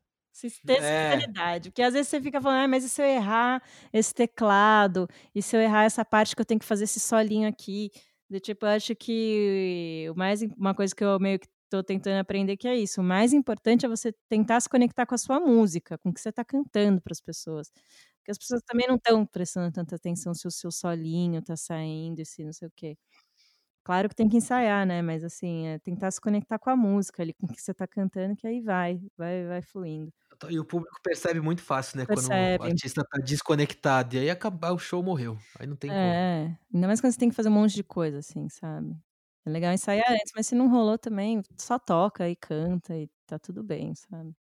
Ter 0.67 0.79
é. 0.83 1.25
Porque 1.71 1.83
às 1.83 1.93
vezes 1.95 2.09
você 2.09 2.21
fica 2.21 2.41
falando, 2.41 2.65
ah, 2.65 2.69
mas 2.69 2.85
e 2.85 2.89
se 2.89 3.01
eu 3.03 3.07
errar 3.07 3.63
esse 3.93 4.15
teclado? 4.15 5.09
E 5.35 5.43
se 5.43 5.57
eu 5.57 5.61
errar 5.61 5.85
essa 5.85 6.05
parte 6.05 6.35
que 6.37 6.41
eu 6.43 6.47
tenho 6.47 6.61
que 6.61 6.67
fazer 6.67 6.85
esse 6.85 7.01
solinho 7.01 7.49
aqui? 7.49 7.91
De, 8.29 8.41
tipo, 8.41 8.67
eu 8.67 8.71
acho 8.71 8.95
que 8.97 10.09
o 10.11 10.15
mais, 10.19 10.43
uma 10.57 10.75
coisa 10.75 10.95
que 10.95 11.05
eu 11.05 11.19
meio 11.21 11.39
que 11.39 11.47
tô 11.71 11.83
tentando 11.83 12.19
aprender 12.21 12.57
que 12.57 12.69
é 12.69 12.77
isso. 12.77 13.01
O 13.01 13.05
mais 13.05 13.33
importante 13.33 13.87
é 13.87 13.89
você 13.89 14.13
tentar 14.29 14.61
se 14.61 14.69
conectar 14.69 15.07
com 15.07 15.15
a 15.15 15.19
sua 15.19 15.41
música, 15.41 15.99
com 15.99 16.11
o 16.11 16.15
que 16.15 16.21
você 16.21 16.31
está 16.31 16.45
cantando 16.45 17.01
para 17.01 17.13
as 17.13 17.21
pessoas. 17.21 17.71
Porque 18.19 18.33
as 18.33 18.39
pessoas 18.39 18.63
também 18.67 18.87
não 18.89 18.97
estão 18.97 19.25
prestando 19.27 19.73
tanta 19.73 19.95
atenção 19.97 20.35
se 20.35 20.47
o 20.49 20.51
seu 20.51 20.71
solinho 20.73 21.39
está 21.41 21.57
saindo 21.57 22.21
e 22.21 22.27
se 22.27 22.45
não 22.45 22.53
sei 22.53 22.69
o 22.69 22.73
quê. 22.77 22.97
Claro 23.85 24.09
que 24.09 24.15
tem 24.17 24.29
que 24.29 24.37
ensaiar, 24.39 24.87
né? 24.87 25.03
Mas 25.03 25.25
assim, 25.25 25.67
é 25.69 25.79
tentar 25.81 26.11
se 26.13 26.21
conectar 26.21 26.59
com 26.59 26.71
a 26.71 26.77
música 26.77 27.23
ali, 27.23 27.35
com 27.35 27.47
o 27.47 27.51
que 27.51 27.61
você 27.63 27.73
está 27.73 27.87
cantando, 27.87 28.37
que 28.37 28.47
aí 28.47 28.61
vai, 28.63 29.01
vai, 29.19 29.47
vai 29.47 29.63
fluindo. 29.63 30.13
E 30.51 30.59
o 30.59 30.65
público 30.65 30.97
percebe 31.03 31.41
muito 31.41 31.63
fácil, 31.63 31.99
né? 31.99 32.07
Percebe. 32.07 32.59
Quando 32.59 32.69
o 32.69 32.71
artista 32.73 33.03
tá 33.05 33.19
desconectado. 33.19 34.17
E 34.17 34.19
aí 34.19 34.31
acabar 34.31 34.73
o 34.73 34.79
show 34.79 35.03
morreu. 35.03 35.39
Aí 35.59 35.67
não 35.67 35.77
tem 35.77 35.91
é, 35.91 35.95
como. 35.95 36.05
É, 36.05 36.59
ainda 36.75 36.87
mais 36.87 37.01
quando 37.01 37.13
você 37.13 37.19
tem 37.19 37.29
que 37.29 37.35
fazer 37.35 37.49
um 37.49 37.53
monte 37.53 37.75
de 37.75 37.85
coisa, 37.85 38.19
assim, 38.19 38.49
sabe? 38.49 38.97
É 39.45 39.51
legal 39.51 39.73
ensaiar 39.73 40.11
antes, 40.11 40.33
mas 40.35 40.47
se 40.47 40.55
não 40.55 40.69
rolou 40.69 40.99
também, 40.99 41.43
só 41.57 41.79
toca 41.79 42.29
e 42.29 42.35
canta 42.35 42.97
e 42.97 43.09
tá 43.27 43.39
tudo 43.39 43.63
bem, 43.63 43.95
sabe? 43.95 44.35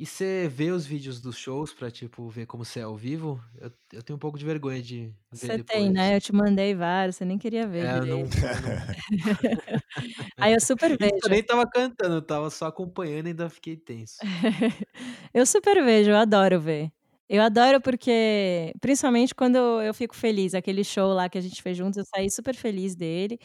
E 0.00 0.06
você 0.06 0.48
vê 0.48 0.70
os 0.70 0.86
vídeos 0.86 1.20
dos 1.20 1.36
shows 1.36 1.74
pra, 1.74 1.90
tipo, 1.90 2.28
ver 2.28 2.46
como 2.46 2.64
você 2.64 2.78
é 2.78 2.84
ao 2.84 2.96
vivo? 2.96 3.42
Eu, 3.60 3.72
eu 3.94 4.00
tenho 4.00 4.16
um 4.16 4.20
pouco 4.20 4.38
de 4.38 4.44
vergonha 4.44 4.80
de 4.80 5.12
ver 5.32 5.58
Você 5.58 5.64
tem, 5.64 5.90
né? 5.90 6.14
Eu 6.14 6.20
te 6.20 6.32
mandei 6.32 6.72
vários, 6.72 7.16
você 7.16 7.24
nem 7.24 7.36
queria 7.36 7.66
ver 7.66 7.84
é, 7.84 7.98
direito. 7.98 8.36
Não, 8.36 8.48
não... 8.48 8.86
Aí 10.38 10.54
eu 10.54 10.60
super 10.60 10.90
vejo. 10.96 11.18
Eu 11.24 11.30
nem 11.30 11.42
tava 11.42 11.68
cantando, 11.68 12.14
eu 12.14 12.22
tava 12.22 12.48
só 12.48 12.66
acompanhando 12.66 13.26
e 13.26 13.30
ainda 13.30 13.50
fiquei 13.50 13.76
tenso. 13.76 14.18
eu 15.34 15.44
super 15.44 15.84
vejo, 15.84 16.10
eu 16.10 16.16
adoro 16.16 16.60
ver. 16.60 16.92
Eu 17.28 17.42
adoro 17.42 17.80
porque, 17.80 18.72
principalmente 18.80 19.34
quando 19.34 19.56
eu 19.82 19.92
fico 19.92 20.14
feliz, 20.14 20.54
aquele 20.54 20.84
show 20.84 21.12
lá 21.12 21.28
que 21.28 21.38
a 21.38 21.40
gente 21.40 21.60
fez 21.60 21.76
juntos, 21.76 21.98
eu 21.98 22.04
saí 22.04 22.30
super 22.30 22.54
feliz 22.54 22.94
dele. 22.94 23.36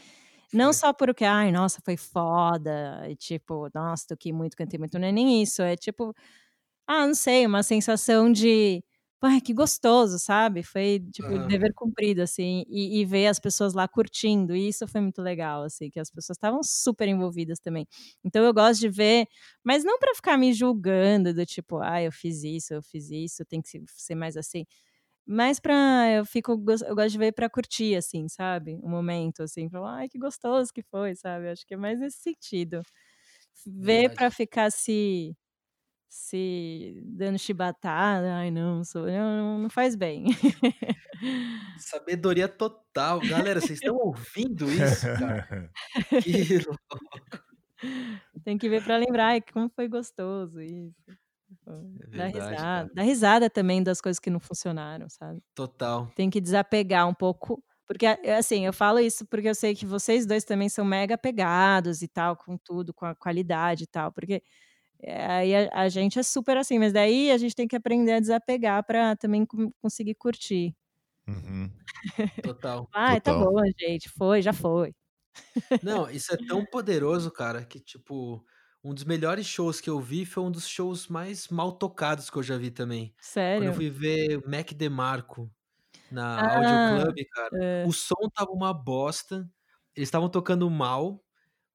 Não 0.54 0.66
foi. 0.66 0.74
só 0.74 0.94
porque, 0.94 1.26
ai, 1.26 1.52
nossa, 1.52 1.82
foi 1.84 1.98
foda, 1.98 3.08
e 3.10 3.16
tipo, 3.16 3.70
nossa, 3.74 4.06
toquei 4.10 4.32
muito, 4.32 4.56
cantei 4.56 4.78
muito, 4.78 5.00
não 5.00 5.08
é 5.08 5.12
nem 5.12 5.42
isso, 5.42 5.64
é 5.64 5.76
tipo, 5.76 6.14
ah, 6.88 7.08
não 7.08 7.16
sei, 7.16 7.46
uma 7.46 7.64
sensação 7.64 8.32
de 8.32 8.84
ai, 9.26 9.40
que 9.42 9.54
gostoso, 9.54 10.20
sabe? 10.20 10.64
Foi, 10.64 11.00
tipo, 11.14 11.40
dever 11.40 11.72
cumprido, 11.76 12.22
assim, 12.22 12.66
e, 12.68 13.00
e 13.02 13.06
ver 13.06 13.28
as 13.28 13.40
pessoas 13.40 13.74
lá 13.74 13.88
curtindo, 13.88 14.54
e 14.56 14.68
isso 14.70 14.86
foi 14.88 15.00
muito 15.02 15.22
legal, 15.22 15.64
assim, 15.64 15.90
que 15.90 15.98
as 16.00 16.12
pessoas 16.12 16.36
estavam 16.38 16.62
super 16.64 17.08
envolvidas 17.08 17.58
também. 17.60 17.88
Então 18.24 18.44
eu 18.44 18.54
gosto 18.54 18.82
de 18.82 18.90
ver, 18.90 19.28
mas 19.64 19.84
não 19.86 19.98
pra 20.00 20.14
ficar 20.16 20.38
me 20.38 20.52
julgando, 20.54 21.34
do 21.34 21.46
tipo, 21.46 21.80
ah, 21.80 22.02
eu 22.04 22.12
fiz 22.12 22.44
isso, 22.44 22.74
eu 22.74 22.84
fiz 22.84 23.10
isso, 23.12 23.46
tem 23.46 23.62
que 23.62 23.70
se- 23.70 23.84
ser 23.88 24.16
mais 24.16 24.36
assim. 24.38 24.66
Mas 25.26 25.60
pra. 25.60 26.10
Eu 26.12 26.26
fico. 26.26 26.52
Eu 26.54 26.96
gosto 26.96 27.12
de 27.12 27.18
ver 27.18 27.32
pra 27.34 27.50
curtir, 27.50 27.96
assim, 27.96 28.28
sabe? 28.28 28.80
O 28.84 28.90
momento, 28.90 29.44
assim, 29.44 29.70
falar, 29.70 29.98
ai, 30.00 30.10
que 30.10 30.18
gostoso 30.20 30.74
que 30.74 30.84
foi, 30.84 31.16
sabe? 31.16 31.50
Acho 31.50 31.66
que 31.66 31.74
é 31.76 31.78
mais 31.78 32.00
nesse 32.00 32.18
sentido. 32.20 32.82
Ver 33.66 34.10
Verdade. 34.10 34.18
pra 34.18 34.32
ficar 34.32 34.72
se. 34.72 35.36
Se 36.16 37.02
dando 37.06 37.40
chibatada, 37.40 38.36
ai, 38.36 38.52
não, 38.52 38.84
sou, 38.84 39.08
não, 39.08 39.58
não 39.60 39.70
faz 39.70 39.96
bem. 39.96 40.26
Sabedoria 41.80 42.48
total. 42.48 43.20
Galera, 43.22 43.60
vocês 43.60 43.80
estão 43.80 43.96
ouvindo 43.96 44.70
isso, 44.70 45.06
cara? 45.18 45.72
Que 46.24 46.58
louco. 46.60 47.00
Tem 48.44 48.58
que 48.58 48.70
ver 48.70 48.84
pra 48.84 48.98
lembrar 48.98 49.42
como 49.52 49.70
foi 49.76 49.88
gostoso 49.88 50.62
isso. 50.62 50.94
É 51.68 52.08
verdade, 52.08 52.40
risada. 52.52 53.04
risada 53.04 53.50
também 53.50 53.84
das 53.84 54.02
coisas 54.02 54.20
que 54.20 54.30
não 54.30 54.40
funcionaram, 54.40 55.08
sabe? 55.10 55.42
Total. 55.56 56.08
tem 56.16 56.30
que 56.30 56.40
desapegar 56.42 57.08
um 57.08 57.14
pouco. 57.14 57.64
Porque, 57.88 58.06
a- 58.06 58.20
assim, 58.38 58.66
eu 58.66 58.74
falo 58.74 59.00
isso 59.00 59.26
porque 59.28 59.50
eu 59.50 59.56
sei 59.56 59.76
que 59.76 59.86
vocês 59.86 60.26
dois 60.26 60.44
também 60.44 60.70
são 60.70 60.86
mega 60.86 61.16
apegados 61.16 62.02
e 62.02 62.08
tal, 62.08 62.36
com 62.38 62.58
tudo, 62.58 62.94
com 62.94 63.06
a 63.06 63.16
qualidade 63.16 63.84
e 63.84 63.88
tal. 63.88 64.12
Porque 64.12 64.36
eh, 64.36 64.42
aí 65.08 65.56
a, 65.56 65.70
a 65.84 65.90
gente 65.90 66.20
é 66.20 66.24
super 66.24 66.58
assim, 66.58 66.80
mas 66.80 66.94
daí 66.94 67.32
a 67.32 67.38
gente 67.38 67.56
tem 67.56 67.68
que 67.68 67.76
aprender 67.76 68.14
a 68.14 68.20
desapegar 68.20 68.84
para 68.86 69.16
também 69.16 69.46
com- 69.46 69.72
conseguir 69.82 70.16
curtir. 70.16 70.76
Uhum. 71.28 71.72
Total. 72.42 72.88
Ai, 72.94 73.22
tá 73.22 73.34
bom, 73.34 73.54
gente, 73.80 74.10
foi, 74.10 74.42
já 74.42 74.54
foi. 74.54 74.94
Não, 75.82 76.10
isso 76.10 76.34
é 76.34 76.38
tão 76.38 76.66
poderoso, 76.66 77.32
cara, 77.32 77.66
que, 77.66 77.80
tipo, 77.80 78.46
um 78.84 78.94
dos 78.94 79.04
melhores 79.04 79.46
shows 79.46 79.82
que 79.82 79.90
eu 79.90 80.00
vi 80.00 80.26
foi 80.26 80.44
um 80.44 80.52
dos 80.52 80.68
shows 80.68 81.08
mais 81.08 81.48
mal 81.50 81.72
tocados 81.74 82.30
que 82.30 82.38
eu 82.38 82.44
já 82.44 82.58
vi 82.58 82.72
também. 82.72 83.16
Quando 83.54 83.68
eu 83.68 83.74
Sério? 83.74 83.74
fui 83.74 83.90
ver 83.90 84.38
o 84.38 84.50
Mac 84.50 84.72
DeMarco 84.74 85.52
na 86.10 86.42
Audio 86.44 86.80
Ah, 86.80 86.88
Club, 86.88 87.16
cara, 87.34 87.62
é. 87.62 87.86
o 87.86 87.94
som 87.94 88.30
tava 88.36 88.52
uma 88.52 88.74
bosta, 88.74 89.50
eles 89.96 90.08
estavam 90.10 90.30
tocando 90.30 90.70
mal, 90.72 91.24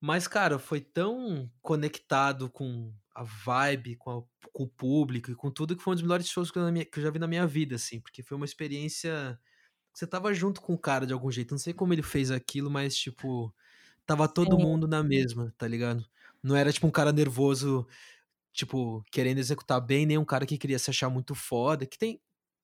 mas, 0.01 0.29
cara, 0.29 0.59
foi 0.59 0.81
tão 0.81 1.51
conectado 1.63 2.51
com 2.51 2.95
a 3.21 3.25
vibe, 3.25 3.97
com, 3.97 4.11
a- 4.11 4.23
com 4.53 4.63
o 4.65 4.69
público 4.69 5.31
e 5.31 5.35
com 5.37 5.51
tudo 5.51 5.77
que 5.77 5.83
foi 5.83 5.93
um 5.93 5.97
dos 5.97 6.03
melhores 6.03 6.29
shows 6.29 6.51
que 6.51 6.59
eu, 6.59 6.73
minha- 6.73 6.85
que 6.87 6.99
eu 6.99 7.03
já 7.03 7.11
vi 7.11 7.19
na 7.19 7.27
minha 7.29 7.47
vida, 7.47 7.77
assim, 7.77 8.01
porque 8.01 8.23
foi 8.23 8.37
uma 8.37 8.47
experiência. 8.47 9.39
Você 9.95 10.07
tava 10.07 10.35
junto 10.35 10.61
com 10.63 10.75
o 10.75 10.79
cara 10.79 11.07
de 11.07 11.13
algum 11.15 11.31
jeito, 11.33 11.53
não 11.53 11.59
sei 11.59 11.75
como 11.75 11.93
ele 11.95 12.03
fez 12.03 12.31
aquilo, 12.31 12.71
mas, 12.71 12.97
tipo, 12.97 13.55
tava 14.07 14.29
todo 14.29 14.59
Sim. 14.59 14.59
mundo 14.59 14.89
na 14.89 15.03
mesma, 15.05 15.55
tá 15.59 15.69
ligado? 15.69 16.05
Não 16.43 16.57
era, 16.57 16.73
tipo, 16.73 16.87
um 16.89 16.93
cara 16.93 17.13
nervoso, 17.13 17.87
tipo, 18.53 19.03
querendo 19.13 19.39
executar 19.39 19.81
bem, 19.81 20.07
nem 20.07 20.19
um 20.19 20.25
cara 20.25 20.47
que 20.47 20.59
queria 20.59 20.79
se 20.79 20.91
achar 20.91 21.09
muito 21.11 21.35
foda, 21.35 21.87
que 21.87 21.99
tem 21.99 22.21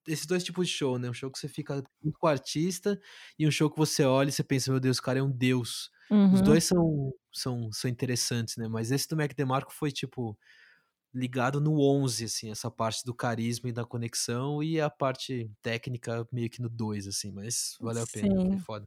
esses 0.08 0.26
dois 0.26 0.44
tipos 0.44 0.68
de 0.68 0.74
show, 0.74 0.98
né? 0.98 1.08
Um 1.10 1.14
show 1.14 1.30
que 1.30 1.38
você 1.38 1.48
fica 1.48 1.82
com 2.18 2.26
o 2.26 2.28
artista 2.30 3.00
e 3.38 3.46
um 3.46 3.50
show 3.50 3.70
que 3.70 3.78
você 3.78 4.04
olha 4.04 4.28
e 4.28 4.32
você 4.32 4.44
pensa, 4.44 4.70
meu 4.70 4.80
Deus, 4.80 4.98
o 4.98 5.02
cara 5.02 5.18
é 5.20 5.22
um 5.22 5.30
deus. 5.30 5.90
Os 6.30 6.40
Uhum. 6.40 6.42
dois 6.42 6.64
são, 6.64 7.12
são, 7.32 7.70
são 7.72 7.90
interessantes, 7.90 8.56
né? 8.56 8.68
Mas 8.68 8.90
esse 8.90 9.08
do 9.08 9.16
Mac 9.16 9.32
DeMarco 9.34 9.72
foi, 9.72 9.92
tipo, 9.92 10.38
ligado 11.14 11.60
no 11.60 11.80
11, 11.80 12.24
assim, 12.24 12.50
essa 12.50 12.70
parte 12.70 13.04
do 13.04 13.14
carisma 13.14 13.68
e 13.70 13.72
da 13.72 13.84
conexão 13.84 14.62
e 14.62 14.80
a 14.80 14.90
parte 14.90 15.50
técnica 15.62 16.26
meio 16.32 16.50
que 16.50 16.60
no 16.62 16.68
2, 16.68 17.06
assim, 17.06 17.32
mas 17.32 17.76
valeu 17.80 18.02
a 18.02 18.06
pena, 18.06 18.34
foi 18.48 18.58
Sim. 18.58 18.66
foda. 18.66 18.86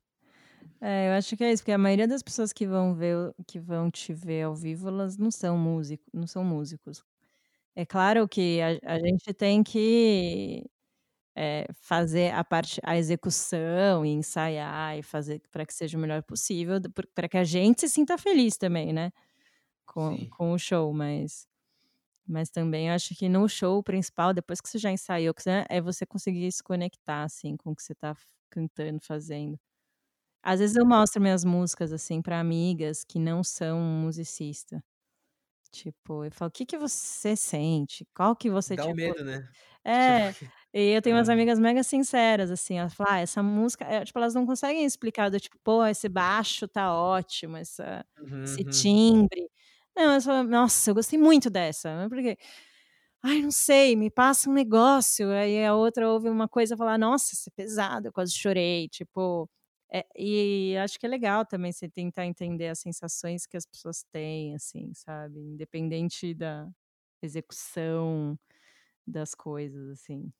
É, 0.82 1.10
eu 1.10 1.14
acho 1.14 1.36
que 1.36 1.44
é 1.44 1.52
isso, 1.52 1.64
porque 1.64 1.72
a 1.72 1.78
maioria 1.78 2.08
das 2.08 2.22
pessoas 2.24 2.54
que 2.54 2.68
vão 2.68 2.94
ver, 2.96 3.34
que 3.48 3.60
vão 3.60 3.90
te 3.90 4.14
ver 4.14 4.44
ao 4.44 4.56
vivo, 4.56 4.88
elas 4.88 5.18
não 5.18 5.32
são 5.32 5.58
músicos, 5.58 6.06
não 6.14 6.28
são 6.28 6.44
músicos. 6.44 7.04
É 7.76 7.86
claro 7.86 8.28
que 8.30 8.62
a, 8.62 8.96
a 8.96 9.00
gente 9.00 9.34
tem 9.34 9.64
que 9.64 10.66
é, 11.38 11.68
fazer 11.76 12.34
a 12.34 12.44
parte, 12.44 12.82
a 12.84 12.98
execução 12.98 14.06
e 14.06 14.10
ensaiar 14.12 14.98
e 15.00 15.04
fazer 15.04 15.42
para 15.52 15.66
que 15.66 15.74
seja 15.76 15.98
o 15.98 16.02
melhor 16.02 16.24
possível, 16.24 16.78
para 17.16 17.30
que 17.30 17.38
a 17.38 17.46
gente 17.46 17.82
se 17.82 17.90
sinta 17.90 18.18
feliz 18.18 18.58
também, 18.58 18.94
né? 18.94 19.12
Com, 19.86 20.18
Sim. 20.18 20.32
com 20.32 20.54
o 20.54 20.60
show, 20.60 20.94
mas, 20.94 21.48
mas 22.28 22.50
também 22.50 22.92
acho 22.92 23.16
que 23.16 23.30
no 23.30 23.48
show 23.50 23.84
principal, 23.84 24.34
depois 24.34 24.62
que 24.62 24.70
você 24.70 24.78
já 24.80 24.92
ensaiou, 24.92 25.34
você- 25.38 25.66
é 25.70 25.82
você 25.82 26.06
conseguir 26.06 26.52
se 26.52 26.64
conectar, 26.64 27.24
assim, 27.24 27.58
com 27.58 27.72
o 27.72 27.76
que 27.76 27.84
você 27.84 27.96
tá 27.96 28.12
f- 28.16 28.28
cantando, 28.52 29.00
fazendo. 29.02 29.60
Às 30.44 30.60
vezes 30.60 30.76
eu 30.78 30.86
mostro 30.86 31.22
minhas 31.22 31.44
músicas, 31.46 31.92
assim, 31.94 32.22
para 32.22 32.40
amigas 32.40 33.04
que 33.04 33.20
não 33.20 33.44
são 33.44 33.80
musicista. 33.82 34.84
Tipo, 35.72 36.26
eu 36.26 36.32
falo, 36.32 36.50
o 36.50 36.52
que 36.52 36.66
que 36.66 36.78
você 36.78 37.36
sente? 37.36 38.06
Qual 38.16 38.36
que 38.36 38.50
você, 38.50 38.78
Dá 38.78 38.86
um 38.88 38.94
tipo, 38.94 38.94
medo, 38.94 39.24
né? 39.24 39.40
é, 39.86 40.34
Tipo, 40.34 40.52
e 40.80 40.96
eu 40.96 41.02
tenho 41.02 41.16
umas 41.16 41.30
Ah. 41.30 41.30
amigas 41.30 41.60
mega 41.60 41.84
sinceras, 41.84 42.52
assim, 42.52 42.78
elas 42.80 42.94
falam, 42.94 43.14
ah, 43.14 43.20
essa 43.20 43.44
música, 43.44 43.86
é, 43.86 44.04
tipo, 44.06 44.18
elas 44.20 44.34
não 44.36 44.46
conseguem 44.46 44.86
explicar 44.86 45.30
do 45.32 45.40
tipo, 45.40 45.58
pô, 45.64 45.86
esse 45.86 46.10
baixo 46.10 46.68
tá 46.68 46.94
ótimo, 46.96 47.58
essa, 47.58 48.06
esse 48.44 48.64
uhum. 48.64 48.66
timbre. 48.66 49.50
Não, 49.96 50.04
elas 50.12 50.26
falam, 50.26 50.44
nossa, 50.46 50.90
eu 50.92 50.96
gostei 50.96 51.18
muito 51.20 51.50
dessa, 51.50 52.08
porque, 52.10 52.38
ai, 53.24 53.42
não 53.42 53.52
sei, 53.52 53.96
me 53.96 54.10
passa 54.12 54.50
um 54.50 54.54
negócio, 54.54 55.30
aí 55.32 55.66
a 55.66 55.76
outra 55.76 56.10
ouve 56.10 56.30
uma 56.30 56.48
coisa 56.50 56.76
e 56.76 56.78
fala, 56.78 56.98
nossa, 56.98 57.34
isso 57.34 57.50
é 57.50 57.54
pesado, 57.56 58.08
eu 58.10 58.14
quase 58.14 58.34
chorei, 58.34 58.88
tipo, 58.90 59.50
é, 59.94 60.06
e 60.18 60.78
acho 60.78 61.00
que 61.00 61.06
é 61.06 61.10
legal 61.10 61.46
também 61.46 61.72
você 61.72 61.90
tentar 61.90 62.26
entender 62.26 62.70
as 62.70 62.80
sensações 62.80 63.46
que 63.48 63.58
as 63.58 63.66
pessoas 63.66 64.04
têm, 64.12 64.56
assim, 64.56 64.94
sabe, 64.94 65.40
independente 65.42 66.34
da 66.36 66.70
execução 67.24 68.38
das 69.08 69.36
coisas, 69.36 69.90
assim. 69.92 70.32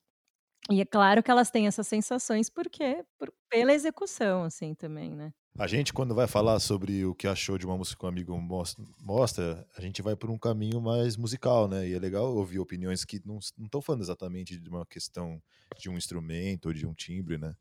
E 0.70 0.82
é 0.82 0.86
claro 0.86 1.24
que 1.24 1.32
elas 1.32 1.50
têm 1.52 1.68
essas 1.68 1.88
sensações 1.88 2.50
porque 2.50 3.04
por 3.18 3.34
pela 3.50 3.74
execução, 3.74 4.44
assim, 4.44 4.74
também, 4.76 5.16
né. 5.16 5.34
A 5.60 5.66
gente, 5.66 5.92
quando 5.92 6.14
vai 6.14 6.28
falar 6.28 6.60
sobre 6.60 7.04
o 7.04 7.16
que 7.16 7.28
achou 7.28 7.58
de 7.58 7.66
uma 7.66 7.76
música 7.76 7.98
que 8.00 8.06
um 8.06 8.10
amigo 8.10 8.40
mos- 8.40 8.76
mostra, 9.00 9.68
a 9.76 9.82
gente 9.82 10.04
vai 10.04 10.16
por 10.16 10.30
um 10.30 10.38
caminho 10.38 10.80
mais 10.80 11.18
musical, 11.18 11.68
né? 11.68 11.88
E 11.90 11.94
é 11.94 12.00
legal 12.00 12.36
ouvir 12.36 12.60
opiniões 12.60 13.04
que 13.04 13.20
não 13.26 13.40
estão 13.40 13.82
falando 13.82 14.02
exatamente 14.04 14.60
de 14.60 14.70
uma 14.70 14.86
questão 14.86 15.42
de 15.76 15.90
um 15.90 15.98
instrumento 15.98 16.68
ou 16.68 16.74
de 16.74 16.86
um 16.86 16.94
timbre, 16.94 17.40
né? 17.40 17.56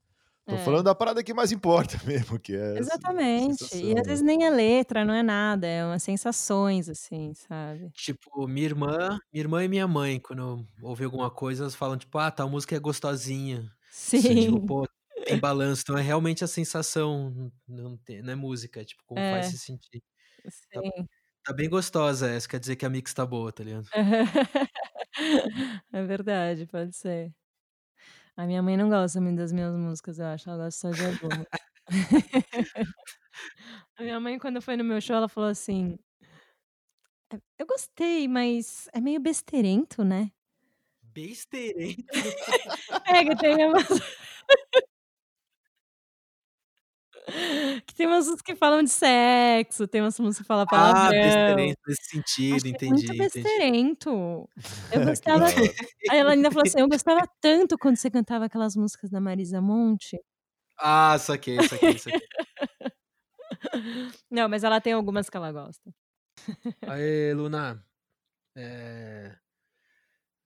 Tô 0.49 0.57
É. 0.57 0.57
falando 0.59 0.85
da 0.85 0.95
parada 0.95 1.25
que 1.25 1.35
mais 1.35 1.51
importa 1.51 1.99
mesmo, 2.07 2.39
que 2.39 2.55
é 2.55 2.79
Exatamente. 2.79 3.75
E 3.77 3.95
às 3.99 4.07
vezes 4.07 4.23
nem 4.23 4.45
é 4.45 4.51
letra, 4.51 5.05
não 5.05 5.15
é 5.15 5.23
nada, 5.23 5.67
é 5.67 5.85
umas 5.85 6.03
sensações, 6.03 6.89
assim, 6.89 7.33
sabe. 7.35 7.93
Tipo, 7.95 8.47
minha 8.47 8.67
irmã, 8.67 9.19
minha 9.33 9.43
irmã 9.43 9.65
e 9.65 9.69
minha 9.69 9.89
mãe, 9.89 10.21
quando 10.21 10.67
ouvem 10.83 11.05
alguma 11.07 11.31
coisa, 11.31 11.63
elas 11.65 11.75
falam, 11.75 11.97
tipo, 11.97 12.19
ah, 12.19 12.31
tal 12.31 12.49
música 12.51 12.77
é 12.77 12.79
gostosinha. 12.79 13.71
Tipo, 14.39 14.61
Sim. 14.61 14.67
pô, 14.67 14.87
tem 15.25 15.39
balanço. 15.39 15.83
Então 15.83 15.97
é 15.99 16.03
realmente 16.03 16.45
a 16.45 16.47
sensação, 16.47 17.51
não, 17.67 17.97
tem, 17.99 18.23
não 18.23 18.33
é 18.33 18.37
música, 18.37 18.81
é 18.83 18.85
tipo, 18.85 19.03
como 19.07 19.25
faz 19.25 19.47
É. 19.47 19.49
se 19.49 19.59
sentir. 19.59 20.03
Tá, 20.73 20.83
Sim. 20.83 21.09
tá 21.45 21.55
bem 21.55 21.69
gostosa 21.71 22.31
essa, 22.31 22.49
quer 22.49 22.61
dizer 22.61 22.77
que 22.77 22.87
a 22.87 22.91
mix 22.91 23.15
tá 23.15 23.27
boa, 23.27 23.53
tá 23.53 23.65
ligado? 23.65 23.89
É 25.93 26.03
verdade, 26.05 26.67
pode 26.67 26.93
ser. 26.97 27.35
A 28.39 28.45
minha 28.47 28.63
mãe 28.63 28.77
não 28.77 28.89
gosta 28.91 29.19
muito 29.21 29.39
das 29.39 29.51
minhas 29.51 29.75
músicas, 29.75 30.19
eu 30.19 30.27
acho, 30.27 30.51
ela 30.51 30.65
gosta 30.65 30.79
só 30.89 30.95
de 30.95 31.05
algumas. 31.07 31.47
A 33.99 34.03
minha 34.03 34.21
mãe 34.21 34.39
quando 34.39 34.61
foi 34.63 34.77
no 34.77 34.85
meu 34.85 35.01
show, 35.01 35.17
ela 35.17 35.29
falou 35.29 35.49
assim: 35.51 35.99
"É, 37.33 37.37
eu 37.59 37.67
gostei, 37.67 38.29
mas 38.29 38.89
é 38.93 39.01
meio 39.01 39.21
besteirento, 39.21 40.05
né". 40.05 40.31
Besteirento. 41.03 42.05
É, 43.09 43.25
que 43.25 43.37
tem 43.37 43.67
umas 43.67 43.89
que 47.87 47.95
tem 47.95 48.07
umas 48.07 48.27
músicas 48.27 48.43
que 48.43 48.57
falam 48.57 48.83
de 48.83 48.91
sexo, 48.91 49.87
tem 49.89 50.01
umas 50.01 50.19
músicas 50.19 50.45
que 50.45 50.49
falam 50.49 50.65
Ah, 50.69 50.71
palavrão. 50.71 51.13
besteirento 51.13 51.79
nesse 51.87 52.03
Acho 52.51 52.61
sentido, 52.63 52.63
que 52.69 52.77
é 52.77 52.85
entendi, 52.85 52.91
muito 52.91 53.15
entendi. 53.15 53.17
besteirento. 53.17 54.11
Eu 54.91 54.97
gostava 55.03 55.47
aí 56.09 56.19
ela 56.19 56.33
ainda 56.33 56.51
falou 56.51 56.63
assim: 56.65 56.81
"Eu 56.81 56.89
gostava 56.89 57.27
tanto 57.41 57.79
quando 57.79 57.97
você 57.97 58.11
cantava 58.11 58.45
aquelas 58.47 58.77
músicas 58.77 59.11
da 59.11 59.21
Marisa 59.21 59.61
Monte". 59.61 60.19
Ah, 60.79 61.17
saquei, 61.19 61.63
saquei, 61.63 61.99
saquei. 61.99 62.27
Não, 64.31 64.49
mas 64.49 64.65
ela 64.65 64.81
tem 64.81 64.93
algumas 64.93 65.31
que 65.31 65.37
ela 65.37 65.53
gosta. 65.53 65.93
Aê, 66.87 67.33
Luna. 67.35 67.85
É... 68.57 69.37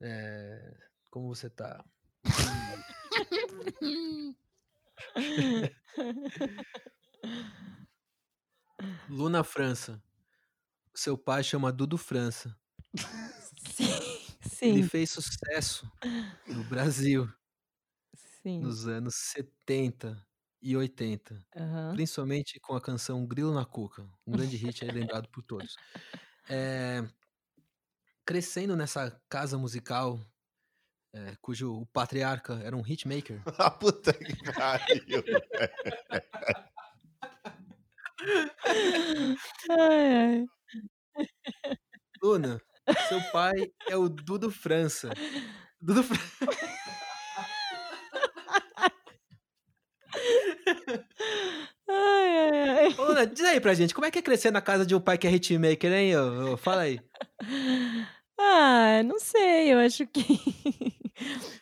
É... 0.01 0.75
Como 1.11 1.29
você 1.29 1.51
tá? 1.51 1.85
Luna 9.09 9.45
França. 9.45 10.03
Seu 10.95 11.19
pai 11.19 11.43
chama 11.45 11.73
Dudu 11.73 11.99
França. 11.99 12.57
Sim, 13.75 14.29
Ele 14.65 14.83
sim. 14.83 14.83
fez 14.83 15.11
sucesso 15.11 15.91
no 16.49 16.65
Brasil. 16.65 17.29
Sim. 18.43 18.61
nos 18.61 18.87
anos 18.87 19.15
70 19.17 20.27
e 20.63 20.77
80, 20.77 21.45
Aham. 21.57 21.93
principalmente 21.93 22.61
com 22.61 22.75
a 22.75 22.81
canção 22.81 23.27
Grilo 23.27 23.55
na 23.55 23.65
Cuca, 23.65 24.03
um 24.27 24.33
grande 24.33 24.57
hit 24.57 24.85
aí 24.85 24.91
lembrado 24.91 25.29
por 25.31 25.43
todos. 25.43 25.79
Eh, 26.49 27.03
crescendo 28.25 28.77
nessa 28.77 29.11
casa 29.29 29.59
musical, 29.59 30.21
eh, 31.13 31.37
cujo 31.41 31.73
o 31.83 31.87
patriarca 31.87 32.61
era 32.65 32.77
um 32.77 32.83
hitmaker. 32.87 33.41
Ah, 33.59 33.71
puta 33.71 34.13
que 34.13 34.35
pariu. 34.53 35.25
Ai, 39.69 39.71
ai. 39.71 40.47
Luna, 42.23 42.61
seu 43.09 43.21
pai 43.33 43.73
é 43.89 43.97
o 43.97 44.09
Dudu 44.09 44.51
França. 44.51 45.11
Dudu 45.81 46.03
Fran 46.05 46.19
Ai, 51.89 52.79
ai, 52.87 52.89
Luna, 52.97 53.27
diz 53.27 53.45
aí 53.45 53.61
pra 53.61 53.75
gente, 53.75 53.95
como 53.95 54.07
é 54.07 54.11
que 54.11 54.19
é 54.19 54.23
crescer 54.23 54.51
na 54.51 54.61
casa 54.61 54.87
de 54.87 54.95
um 54.95 55.01
pai 55.01 55.19
que 55.19 55.27
é 55.27 55.31
hitmaker, 55.33 55.93
hein? 55.93 56.13
Fala 56.59 56.83
aí. 56.83 57.01
Ah, 58.39 59.03
não 59.05 59.19
sei, 59.19 59.73
eu 59.73 59.79
acho 59.79 60.07
que 60.07 60.23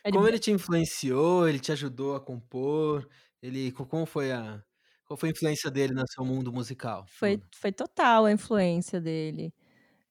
Como 0.07 0.27
ele 0.27 0.39
te 0.39 0.51
influenciou, 0.51 1.47
ele 1.47 1.59
te 1.59 1.71
ajudou 1.71 2.15
a 2.15 2.21
compor, 2.21 3.07
ele 3.41 3.71
co 3.71 3.85
como 3.85 4.05
foi 4.05 4.31
a 4.31 4.63
qual 5.05 5.17
foi 5.17 5.29
a 5.29 5.31
influência 5.31 5.71
dele 5.71 5.93
no 5.93 6.03
seu 6.07 6.23
mundo 6.25 6.51
musical, 6.53 7.11
Foi 7.11 7.39
Luna? 7.39 7.49
foi 7.55 7.71
total 7.71 8.25
a 8.25 8.31
influência 8.31 8.99
dele. 9.01 9.53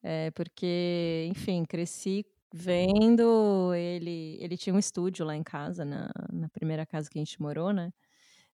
Eh, 0.03 0.31
porque, 0.33 1.27
enfim, 1.31 1.65
cresci 1.65 2.25
vendo 2.55 3.75
ele 3.75 4.39
ele 4.41 4.57
tinha 4.57 4.75
um 4.75 4.79
estúdio 4.79 5.27
lá 5.27 5.37
em 5.37 5.43
casa, 5.45 5.85
na 5.85 6.11
na 6.33 6.49
primeira 6.51 6.87
casa 6.87 7.11
que 7.11 7.19
a 7.19 7.23
gente 7.25 7.41
morou, 7.43 7.73
né. 7.73 7.93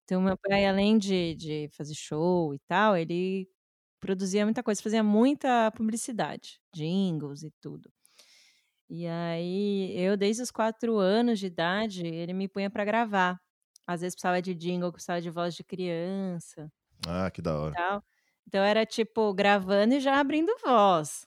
Então 0.05 0.21
meu 0.21 0.37
pai, 0.37 0.65
além 0.67 0.97
de 0.97 1.35
de 1.35 1.69
fazer 1.69 1.95
show 1.95 2.53
e 2.55 2.59
tal, 2.67 2.97
ele 2.97 3.49
produzia 4.01 4.45
muita 4.45 4.63
coisa, 4.63 4.81
fazia 4.83 5.03
muita 5.03 5.71
publicidade, 5.73 6.61
jingles 6.75 7.43
e 7.43 7.51
tudo. 7.61 7.91
E 8.89 9.07
aí, 9.07 9.91
eu 9.97 10.15
desde 10.15 10.43
os 10.43 10.51
4 10.51 10.97
anos 10.99 11.39
de 11.39 11.47
idade, 11.47 12.05
ele 12.05 12.33
me 12.33 12.47
punha 12.47 12.69
pra 12.69 12.85
gravar. 12.85 13.39
Às 13.87 14.01
vezes 14.01 14.15
precisava 14.15 14.41
de 14.41 14.53
jingle, 14.55 14.91
precisava 14.91 15.21
de 15.21 15.29
voz 15.31 15.55
de 15.55 15.63
criança 15.63 16.71
Ah, 17.07 17.29
que 17.31 17.41
da 17.41 17.55
hora. 17.57 17.79
Então 18.47 18.63
era, 18.63 18.85
tipo, 18.85 19.33
gravando 19.33 19.95
e 19.95 19.99
já 19.99 20.19
abrindo 20.19 20.53
voz. 20.63 21.25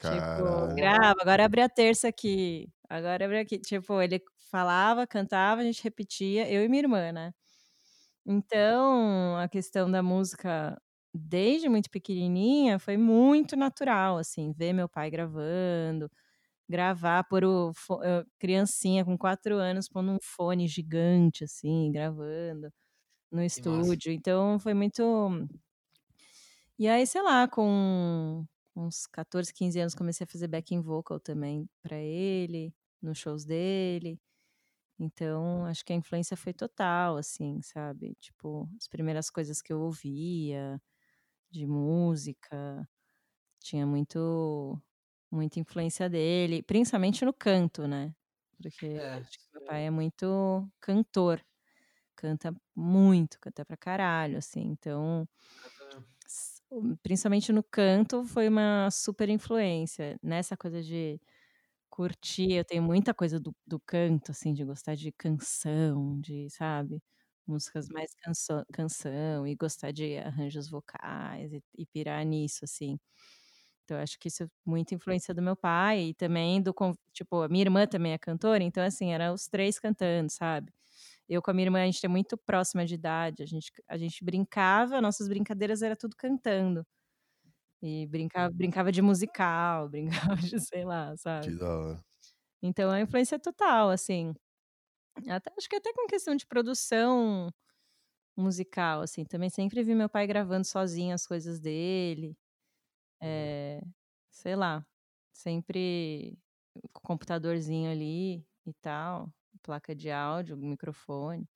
Tipo, 0.00 0.68
Caralho. 0.68 0.74
grava, 0.74 1.16
agora 1.22 1.46
abre 1.46 1.62
a 1.62 1.68
terça 1.70 2.08
aqui, 2.08 2.68
agora 2.88 3.24
abre 3.26 3.40
aqui. 3.40 3.58
Tipo, 3.60 4.00
ele 4.02 4.22
falava, 4.50 5.06
cantava, 5.06 5.62
a 5.62 5.64
gente 5.64 5.82
repetia, 5.84 6.50
eu 6.50 6.64
e 6.64 6.68
minha 6.68 6.82
irmã, 6.84 7.12
né. 7.12 7.32
Então, 8.26 9.36
a 9.38 9.48
questão 9.48 9.90
da 9.90 10.02
música, 10.02 10.80
desde 11.14 11.68
muito 11.68 11.90
pequenininha, 11.90 12.78
foi 12.78 12.96
muito 12.96 13.56
natural, 13.56 14.18
assim, 14.18 14.52
ver 14.52 14.72
meu 14.74 14.88
pai 14.88 15.10
gravando, 15.10 16.10
gravar, 16.68 17.24
pôr 17.24 17.44
o 17.44 17.72
hã, 18.02 18.24
criancinha 18.38 19.04
com 19.04 19.16
4 19.18 19.56
anos 19.56 19.88
pondo 19.88 20.12
um 20.12 20.18
fone 20.22 20.68
gigante, 20.68 21.44
assim, 21.44 21.92
gravando 21.92 22.70
no 23.32 23.42
Que 23.52 23.60
massa. 23.62 23.96
estúdio, 23.96 24.12
então 24.12 24.58
foi 24.60 24.74
muito 24.74 25.02
E 26.78 26.88
aí, 26.88 27.06
sei 27.06 27.22
lá, 27.22 27.48
com 27.48 28.44
uns 28.74 29.06
14, 29.06 29.52
15 29.54 29.80
anos, 29.80 29.94
comecei 29.94 30.24
a 30.24 30.28
fazer 30.28 30.46
backing 30.48 30.80
vocal 30.82 31.18
também 31.18 31.66
pra 31.82 31.96
ele, 31.98 32.74
nos 33.00 33.16
shows 33.18 33.44
dele. 33.46 34.20
Então, 34.98 35.66
acho 35.66 35.84
que 35.84 35.92
a 35.92 35.96
influência 35.96 36.36
foi 36.36 36.54
total, 36.54 37.16
assim, 37.18 37.60
sabe. 37.62 38.16
Tipo, 38.20 38.68
as 38.80 38.88
primeiras 38.88 39.30
coisas 39.30 39.62
que 39.62 39.72
eu 39.72 39.80
ouvia, 39.82 40.80
de 41.50 41.66
música, 41.66 42.88
tinha 43.60 43.86
muito 43.86 44.80
muita 45.30 45.60
influência 45.60 46.08
dele, 46.10 46.62
principalmente 46.62 47.24
no 47.24 47.32
canto, 47.34 47.86
né. 47.88 48.14
Porque 48.62 48.86
É, 48.86 49.20
meu 49.54 49.62
pai 49.66 49.86
é 49.86 49.90
muito 49.90 50.70
cantor, 50.80 51.42
canta 52.16 52.54
muito, 52.76 53.38
canta 53.40 53.64
pra 53.66 53.76
caralho, 53.76 54.38
assim, 54.38 54.62
então 54.62 55.28
principalmente 57.02 57.52
no 57.52 57.62
canto, 57.62 58.24
foi 58.24 58.48
uma 58.48 58.90
super 58.90 59.28
influência. 59.28 60.18
Nessa 60.22 60.56
coisa 60.56 60.82
de 60.82 61.20
curtir, 61.90 62.52
eu 62.54 62.64
tenho 62.64 62.82
muita 62.82 63.14
coisa 63.14 63.40
do 63.40 63.54
do 63.66 63.80
canto, 63.80 64.32
assim, 64.32 64.54
de 64.54 64.64
gostar 64.64 64.94
de 64.96 65.12
canção, 65.12 66.20
de 66.20 66.48
sabe, 66.50 67.02
músicas 67.46 67.88
mais 67.90 68.14
cançã 68.16 68.64
canção 68.72 69.46
e 69.46 69.54
gostar 69.56 69.92
de 69.92 70.18
arranjos 70.18 70.68
vocais 70.70 71.52
e 71.54 71.62
e 71.78 71.86
pirar 71.86 72.24
nisso, 72.26 72.64
assim. 72.64 72.98
Então, 73.86 73.98
acho 74.00 74.18
que 74.18 74.28
isso 74.28 74.42
é 74.44 74.48
muita 74.66 74.94
influência 74.96 75.32
do 75.34 75.40
meu 75.42 75.56
pai 75.56 76.08
e 76.10 76.14
também 76.14 76.60
do 76.60 76.74
tipo, 77.12 77.42
a 77.42 77.48
minha 77.48 77.62
irmã 77.64 77.86
também 77.86 78.12
é 78.12 78.18
cantora, 78.18 78.64
então, 78.64 78.82
assim, 78.84 79.12
era 79.12 79.32
os 79.32 79.46
3 79.48 79.78
cantando, 79.78 80.30
sabe. 80.32 80.72
Eu 81.28 81.42
com 81.42 81.50
a 81.52 81.54
minha 81.54 81.66
irmã, 81.68 81.82
a 81.82 81.86
gente 81.86 82.04
é 82.06 82.08
muito 82.08 82.36
próxima 82.38 82.86
de 82.86 82.94
idade, 82.94 83.42
a 83.42 83.46
gente 83.46 83.72
a 83.88 83.98
gente 83.98 84.24
brincava, 84.24 85.00
nossas 85.02 85.28
brincadeiras 85.28 85.82
era 85.82 85.96
tudo 85.96 86.16
cantando. 86.16 86.86
E 87.82 88.06
brinca 88.08 88.50
brincava 88.50 88.92
de 88.92 89.02
musical, 89.02 89.88
brincava 89.90 90.36
de 90.36 90.60
sei 90.60 90.84
lá, 90.84 91.16
Que 91.42 91.50
sabe. 91.50 91.58
da 91.58 91.68
hora. 91.78 92.04
Então 92.62 92.92
é 92.94 93.00
influência 93.02 93.38
total, 93.38 93.90
assim. 93.90 94.34
Até 95.28 95.52
acho 95.58 95.68
que 95.68 95.76
até 95.76 95.92
com 95.94 96.06
questão 96.08 96.36
de 96.36 96.46
produção 96.46 97.50
musical, 98.36 99.02
assim, 99.02 99.24
também 99.24 99.50
sempre 99.50 99.82
vi 99.84 99.94
meu 99.94 100.08
pai 100.10 100.26
gravando 100.26 100.66
sozinho 100.66 101.14
as 101.14 101.26
coisas 101.26 101.60
dele. 101.60 102.36
Eh, 103.22 103.80
sei 104.30 104.56
lá, 104.56 104.86
sempre 105.32 106.38
com 106.92 107.00
o 107.00 107.02
computadorzinho 107.02 107.90
ali 107.90 108.46
e 108.66 108.74
tal, 108.80 109.32
placa 109.62 109.94
de 109.94 110.10
áudio, 110.10 110.56
microfone. 110.56 111.48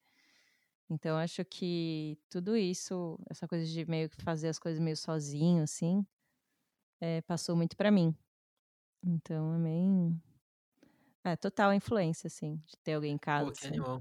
Então 0.90 1.16
acho 1.18 1.44
que 1.44 2.18
tudo 2.30 2.56
isso, 2.56 3.18
essa 3.30 3.48
coisa 3.48 3.66
de 3.66 3.86
meio 3.86 4.10
que 4.10 4.22
fazer 4.22 4.48
as 4.48 4.58
coisas 4.58 4.80
meio 4.80 4.96
sozinho, 4.96 5.62
assim, 5.64 6.06
eh, 7.00 7.22
passou 7.22 7.56
muito 7.56 7.76
pra 7.76 7.90
mim. 7.92 8.16
Então 9.04 9.54
é 9.56 9.58
bem 9.60 10.22
é, 11.24 11.36
total 11.36 11.72
influência, 11.74 12.28
assim, 12.28 12.56
de 12.66 12.76
ter 12.82 12.94
alguém 12.94 13.14
em 13.14 13.18
casa, 13.18 13.48
Pô, 13.48 13.52
que 13.52 13.64
assim. 13.64 13.66
animal. 13.66 14.00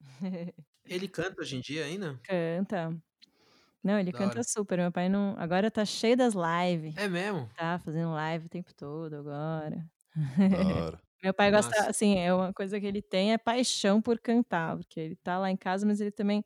Ele 0.86 1.08
canta 1.08 1.40
hoje 1.42 1.56
em 1.56 1.60
dia 1.60 1.84
ainda? 1.84 2.20
Canta. 2.24 3.00
Não, 3.84 3.98
ele 3.98 4.12
Da 4.12 4.18
canta 4.18 4.42
hora. 4.42 4.42
super, 4.42 4.78
meu 4.78 4.90
pai 4.92 5.08
não 5.08 5.34
agora 5.38 5.70
tá 5.70 5.84
cheio 5.84 6.16
das 6.16 6.34
live. 6.34 6.96
É 6.96 7.08
mesmo? 7.08 7.48
Tá 7.56 7.78
fazendo 7.78 8.12
live 8.12 8.46
o 8.46 8.48
tempo 8.48 8.74
todo 8.74 9.14
agora. 9.16 9.90
Da 10.46 10.66
hora. 10.66 11.02
Meu 11.22 11.34
pai 11.34 11.50
gosta 11.50 11.74
Massa. 11.74 11.88
assim, 11.88 12.16
é 12.18 12.32
uma 12.34 12.52
coisa 12.52 12.80
que 12.80 12.86
ele 12.86 13.02
tem 13.02 13.32
é 13.32 13.38
paixão 13.38 14.00
por 14.02 14.20
cantar, 14.20 14.76
porque 14.78 15.00
ele 15.00 15.16
tá 15.16 15.38
lá 15.38 15.50
em 15.50 15.56
casa, 15.56 15.86
mas 15.86 16.00
ele 16.00 16.12
também 16.12 16.44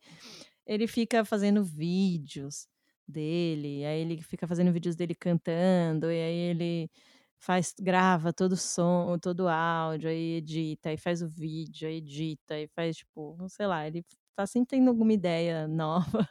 ele 0.66 0.86
fica 0.88 1.24
fazendo 1.24 1.64
vídeos 1.64 2.68
dele, 3.08 3.84
aí 3.86 4.00
ele 4.02 4.22
fica 4.22 4.46
fazendo 4.48 4.72
vídeos 4.72 4.96
dele 4.96 5.14
cantando, 5.14 6.06
e 6.12 6.16
aí 6.22 6.36
ele 6.50 6.90
faz 7.38 7.74
grava 7.80 8.32
todo 8.32 8.52
o 8.52 8.56
som, 8.56 9.18
todo 9.20 9.42
o 9.44 9.48
áudio, 9.48 10.10
aí 10.10 10.36
edita, 10.38 10.90
aí 10.90 10.96
faz 10.98 11.22
o 11.22 11.28
vídeo, 11.28 11.88
aí 11.88 11.96
edita, 11.98 12.54
aí 12.54 12.68
faz, 12.68 12.98
tipo, 12.98 13.36
sei 13.50 13.66
lá, 13.66 13.86
ele 13.86 14.04
tá 14.36 14.46
sempre 14.46 14.78
tendo 14.78 14.88
alguma 14.90 15.12
ideia 15.14 15.68
nova 15.68 16.28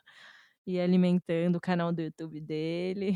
e 0.65 0.79
alimentando 0.79 1.57
o 1.57 1.61
canal 1.61 1.91
do 1.91 2.01
YouTube 2.01 2.39
dele. 2.41 3.13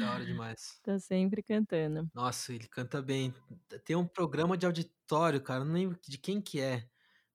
Da 0.00 0.12
hora 0.12 0.24
demais. 0.24 0.78
Tá 0.82 0.98
sempre 0.98 1.42
cantando. 1.42 2.08
Nossa, 2.14 2.54
ele 2.54 2.66
canta 2.68 3.02
bem. 3.02 3.34
Tem 3.84 3.96
um 3.96 4.06
programa 4.06 4.56
de 4.56 4.64
auditório, 4.66 5.40
cara, 5.42 5.64
não 5.64 5.74
lembro 5.74 5.98
de 6.06 6.18
quem 6.18 6.40
que 6.40 6.60
é, 6.60 6.86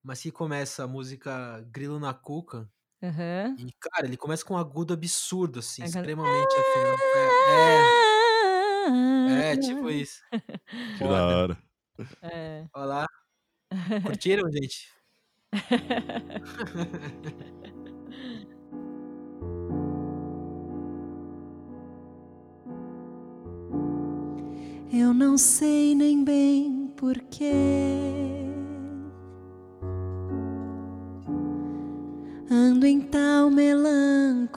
mas 0.03 0.21
que 0.21 0.31
começa 0.31 0.83
a 0.83 0.87
música 0.87 1.61
Grilo 1.71 1.99
na 1.99 2.13
Cuca, 2.13 2.69
Aham. 3.01 3.55
e, 3.57 3.71
cara, 3.79 4.05
ele 4.07 4.17
começa 4.17 4.43
com 4.45 4.53
um 4.53 4.57
agudo 4.57 4.93
absurdo, 4.93 5.59
assim, 5.59 5.81
canta 5.83 5.99
extremamente 5.99 6.53
afinado. 6.55 7.01
É, 7.15 7.19
é. 9.49 9.53
É, 9.53 9.57
tipo 9.57 9.89
isso. 9.93 10.21
Que 10.97 11.03
da 11.03 11.27
hora. 11.27 11.57
É. 12.21 12.65
Ó 12.73 12.85
lá. 12.85 13.05
Curtiram, 14.03 14.49
gente? 14.51 14.89
Não 25.19 25.37
sei 25.37 25.93
nem 25.93 26.23
bem 26.23 26.93
porquê. 26.95 27.51
Ando 32.49 32.87
em 32.87 33.01
tal 33.01 33.51
melancolia. 33.51 34.55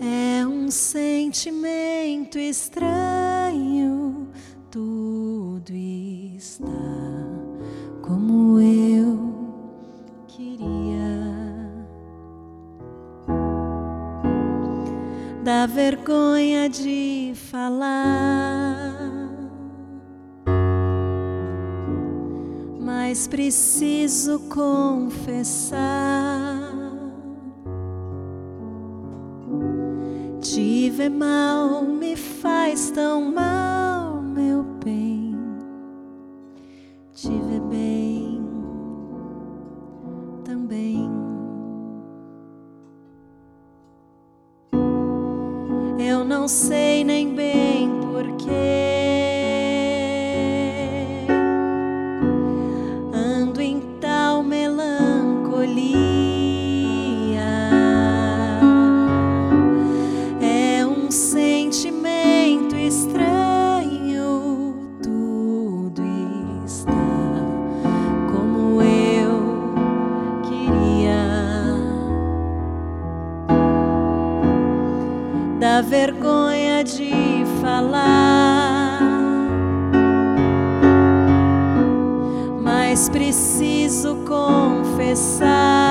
É 0.00 0.46
um 0.46 0.70
sentimento 0.70 2.38
estranho. 2.38 4.28
Tudo 4.70 5.72
está 5.72 7.31
Vergonha 15.66 16.68
de 16.68 17.32
falar, 17.34 18.94
mas 22.80 23.28
preciso 23.28 24.40
confessar. 24.48 25.80
Te 30.40 30.90
ver 30.90 31.10
mal 31.10 31.82
me 31.82 32.16
faz 32.16 32.90
tão 32.90 33.32
mal, 33.32 34.20
meu 34.20 34.64
bem. 34.84 35.36
Te 37.14 37.28
ver 37.28 37.60
bem 37.70 38.01
não 46.42 46.48
sei 46.48 47.04
nem 47.04 47.32
bem 47.32 47.88
porquê. 48.00 49.01
Confessar. 85.14 85.81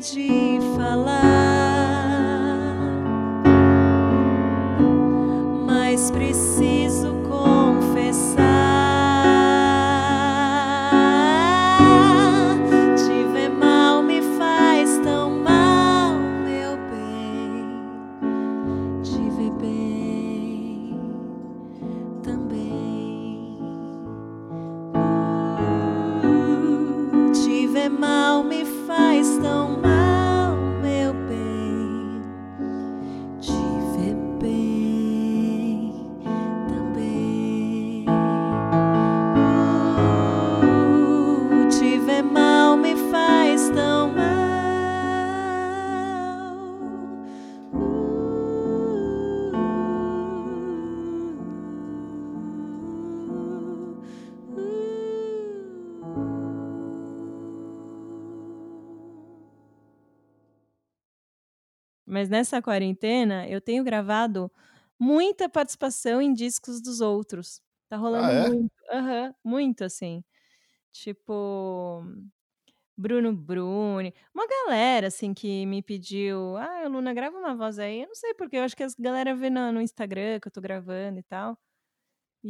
De 0.00 0.39
nessa 62.30 62.62
quarentena, 62.62 63.48
eu 63.48 63.60
tenho 63.60 63.84
gravado 63.84 64.52
muita 64.98 65.48
participação 65.48 66.22
em 66.22 66.32
discos 66.34 66.80
dos 66.82 67.00
outros. 67.02 67.62
Tá 67.88 67.96
rolando 67.96 68.28
Ah, 68.28 68.32
é? 68.32 68.50
muito. 68.50 68.72
Aham, 68.92 69.34
muito 69.44 69.84
assim. 69.84 70.24
Tipo, 70.92 72.02
Bruno 72.96 73.34
Bruni, 73.34 74.14
uma 74.34 74.46
galera 74.48 75.08
assim 75.08 75.34
que 75.34 75.66
me 75.66 75.82
pediu: 75.82 76.56
"Ah, 76.58 76.88
Luna, 76.88 77.14
grava 77.14 77.38
uma 77.38 77.56
voz 77.56 77.78
aí". 77.78 78.02
Eu 78.02 78.08
não 78.08 78.14
sei 78.16 78.34
porque, 78.34 78.56
eu 78.58 78.62
acho 78.64 78.76
que 78.76 78.84
as 78.84 78.94
galera 78.96 79.34
vê 79.36 79.50
na 79.50 79.72
no 79.72 79.80
Instagram 79.82 80.40
que 80.40 80.48
eu 80.48 80.52
tô 80.52 80.60
gravando 80.62 81.18
e 81.20 81.24
tal. 81.24 81.58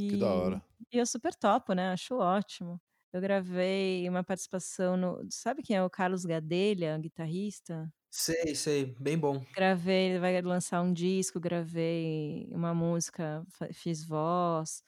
Que 0.08 0.16
da 0.16 0.34
E 0.34 0.34
hora. 0.34 0.62
e 0.92 0.98
eu 0.98 1.06
super 1.06 1.34
topo, 1.36 1.74
né, 1.74 1.90
acho 1.92 2.16
ótimo. 2.16 2.80
Eu 3.12 3.20
gravei 3.22 4.08
uma 4.08 4.24
participação 4.24 4.96
no 4.96 5.26
sabe 5.30 5.62
quem 5.62 5.76
é 5.76 5.82
o 5.84 5.90
Carlos 5.90 6.24
Gadelha, 6.24 6.98
guitarrista? 6.98 7.92
Sei, 8.10 8.54
sei, 8.54 8.94
bem 8.98 9.18
bom. 9.18 9.44
Gravei 9.54 10.10
ele 10.10 10.18
vai 10.20 10.40
lançar 10.42 10.80
um 10.80 10.92
disco, 10.92 11.40
gravei 11.40 12.48
uma 12.52 12.72
música, 12.72 13.44
fiz 13.72 14.04
voz, 14.06 14.82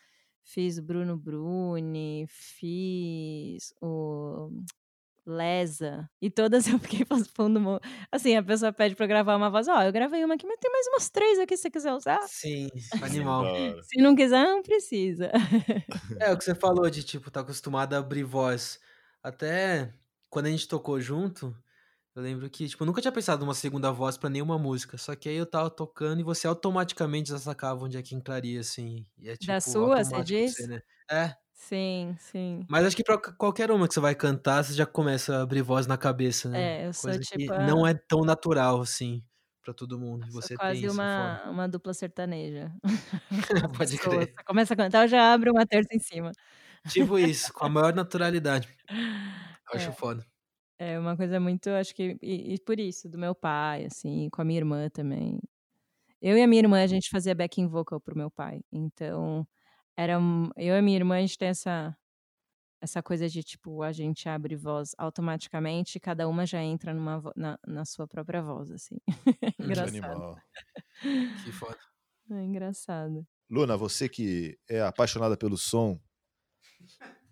fiz 0.44 0.78
o 0.78 0.82
Bruno 0.82 1.16
Bruni, 1.16 2.26
fiz 2.28 3.74
o 3.80 4.50
lesa. 5.26 6.10
E 6.22 6.30
todas 6.30 6.66
eu 6.68 6.78
fiquei 6.78 7.06
fundo. 7.36 7.60
mo- 7.60 7.80
Assim, 8.12 8.36
a 8.36 8.42
pessoa 8.44 8.72
pede 8.72 8.96
pra 8.96 9.04
eu 9.06 9.08
gravar 9.08 9.36
uma 9.36 9.50
voz. 9.50 9.68
Ó, 9.68 9.82
eu 9.82 9.92
gravei 9.92 10.24
uma 10.24 10.34
aqui, 10.34 10.46
mas 10.46 10.58
tem 10.60 10.70
mais 10.72 10.86
umas 10.88 11.10
três 11.10 11.38
aqui 11.40 11.56
se 11.56 11.62
você 11.64 11.70
quiser 11.70 11.94
usar. 11.94 12.20
Sim, 12.20 12.68
Da 13.00 13.06
animal. 13.06 13.46
Se 13.82 14.02
não 14.02 14.14
quiser, 14.16 14.44
não 14.48 14.62
precisa. 14.62 15.30
É 16.18 16.30
o 16.32 16.38
que 16.38 16.44
você 16.44 16.54
falou 16.54 16.88
de, 16.90 17.02
tipo, 17.02 17.30
tá 17.30 17.40
acostumado 17.40 17.94
a 17.94 17.98
abrir 17.98 18.24
voz. 18.24 18.80
Até 19.22 19.94
quando 20.30 20.46
a 20.46 20.50
gente 20.50 20.68
tocou 20.68 21.00
junto, 21.00 21.56
eu 22.14 22.22
lembro 22.22 22.48
que, 22.50 22.68
tipo, 22.68 22.82
eu 22.82 22.86
nunca 22.86 23.00
tinha 23.00 23.12
pensado 23.12 23.40
numa 23.44 23.54
segunda 23.54 23.90
voz 23.92 24.16
pra 24.18 24.28
nenhuma 24.30 24.58
música. 24.58 24.98
Só 24.98 25.14
que 25.16 25.28
aí 25.28 25.36
eu 25.36 25.46
tava 25.46 25.70
tocando 25.70 26.20
e 26.20 26.24
você 26.24 26.46
automaticamente 26.46 27.30
já 27.30 27.38
sacava 27.38 27.84
onde 27.84 27.96
é 27.96 28.02
que 28.02 28.14
entraria, 28.14 28.60
assim. 28.60 29.06
E 29.18 29.28
é, 29.28 29.36
tipo, 29.36 29.56
Da 29.56 29.60
sua, 29.60 30.04
você 30.04 30.22
diz? 30.22 30.54
você, 30.54 30.66
né? 30.66 30.80
É. 31.10 31.36
Sim, 31.54 32.16
sim. 32.18 32.68
Mas 32.68 32.84
acho 32.86 32.96
que 32.96 33.02
pra 33.04 33.18
qualquer 33.18 33.70
uma 33.70 33.86
que 33.88 33.94
você 33.94 34.00
vai 34.00 34.14
cantar, 34.14 34.62
você 34.64 34.72
já 34.74 34.86
começa 34.86 35.36
a 35.36 35.42
abrir 35.42 35.62
voz 35.62 35.86
na 35.86 35.98
cabeça, 35.98 36.48
né? 36.48 36.70
É, 36.70 36.86
eu 36.86 36.92
sou 36.92 37.18
Coisa 37.18 37.24
que 37.26 37.50
tipo. 37.50 37.52
não 37.56 37.84
a- 37.84 37.86
é 37.86 37.94
tão 37.94 38.20
natural, 38.24 38.80
assim, 38.80 39.24
pra 39.62 39.74
todo 39.74 39.98
mundo. 39.98 40.26
E 40.26 40.30
Sou 40.30 40.48
você 40.50 40.58
quase 40.58 40.88
tem 40.88 40.88
uma, 40.88 41.42
uma 41.50 41.68
dupla 41.68 41.92
sertaneja. 41.94 42.72
Pode 43.76 43.98
crer. 43.98 44.38
Você 44.38 44.44
começa 44.46 44.74
a 44.74 44.76
cantar, 44.76 45.04
eu 45.04 45.08
já 45.08 45.32
abro 45.32 45.52
uma 45.52 45.66
terça 45.66 45.88
em 45.94 45.98
cima. 46.00 46.32
Tipo 46.86 47.18
isso, 47.18 47.52
com 47.52 47.64
a 47.64 47.68
maior 47.68 47.94
naturalidade. 47.94 48.68
Eu 49.70 49.76
acho 49.76 49.92
É. 49.92 49.94
foda. 49.94 50.26
É 50.84 50.98
uma 50.98 51.16
coisa 51.16 51.38
muito, 51.38 51.70
acho 51.70 51.94
que, 51.94 52.18
e, 52.20 52.54
e 52.54 52.58
por 52.58 52.80
isso, 52.80 53.08
do 53.08 53.16
meu 53.16 53.36
pai, 53.36 53.84
assim, 53.84 54.28
com 54.30 54.42
a 54.42 54.44
minha 54.44 54.58
irmã 54.58 54.88
também. 54.90 55.38
Eu 56.20 56.36
e 56.36 56.42
a 56.42 56.46
minha 56.46 56.60
irmã, 56.60 56.82
a 56.82 56.86
gente 56.88 57.08
fazia 57.08 57.36
backing 57.36 57.68
vocal 57.68 58.00
pro 58.00 58.18
meu 58.18 58.28
pai. 58.28 58.60
Então, 58.72 59.46
era 59.96 60.14
eu 60.56 60.74
e 60.74 60.78
a 60.78 60.82
minha 60.82 60.96
irmã, 60.96 61.18
a 61.18 61.20
gente 61.20 61.38
tem 61.38 61.48
essa, 61.48 61.96
essa 62.80 63.00
coisa 63.00 63.28
de, 63.28 63.44
tipo, 63.44 63.80
a 63.80 63.92
gente 63.92 64.28
abre 64.28 64.56
voz 64.56 64.92
automaticamente 64.98 65.98
e 65.98 66.00
cada 66.00 66.26
uma 66.26 66.44
já 66.44 66.60
entra 66.60 66.92
numa, 66.92 67.22
na, 67.36 67.56
na 67.64 67.84
sua 67.84 68.08
própria 68.08 68.42
voz, 68.42 68.72
assim. 68.72 68.96
Engraçado. 69.60 69.88
Animal. 69.88 70.36
Que 71.44 71.52
foda. 71.52 71.78
É 72.28 72.42
engraçado. 72.42 73.24
Luna, 73.48 73.76
você 73.76 74.08
que 74.08 74.58
é 74.68 74.80
apaixonada 74.80 75.36
pelo 75.36 75.56
som, 75.56 75.96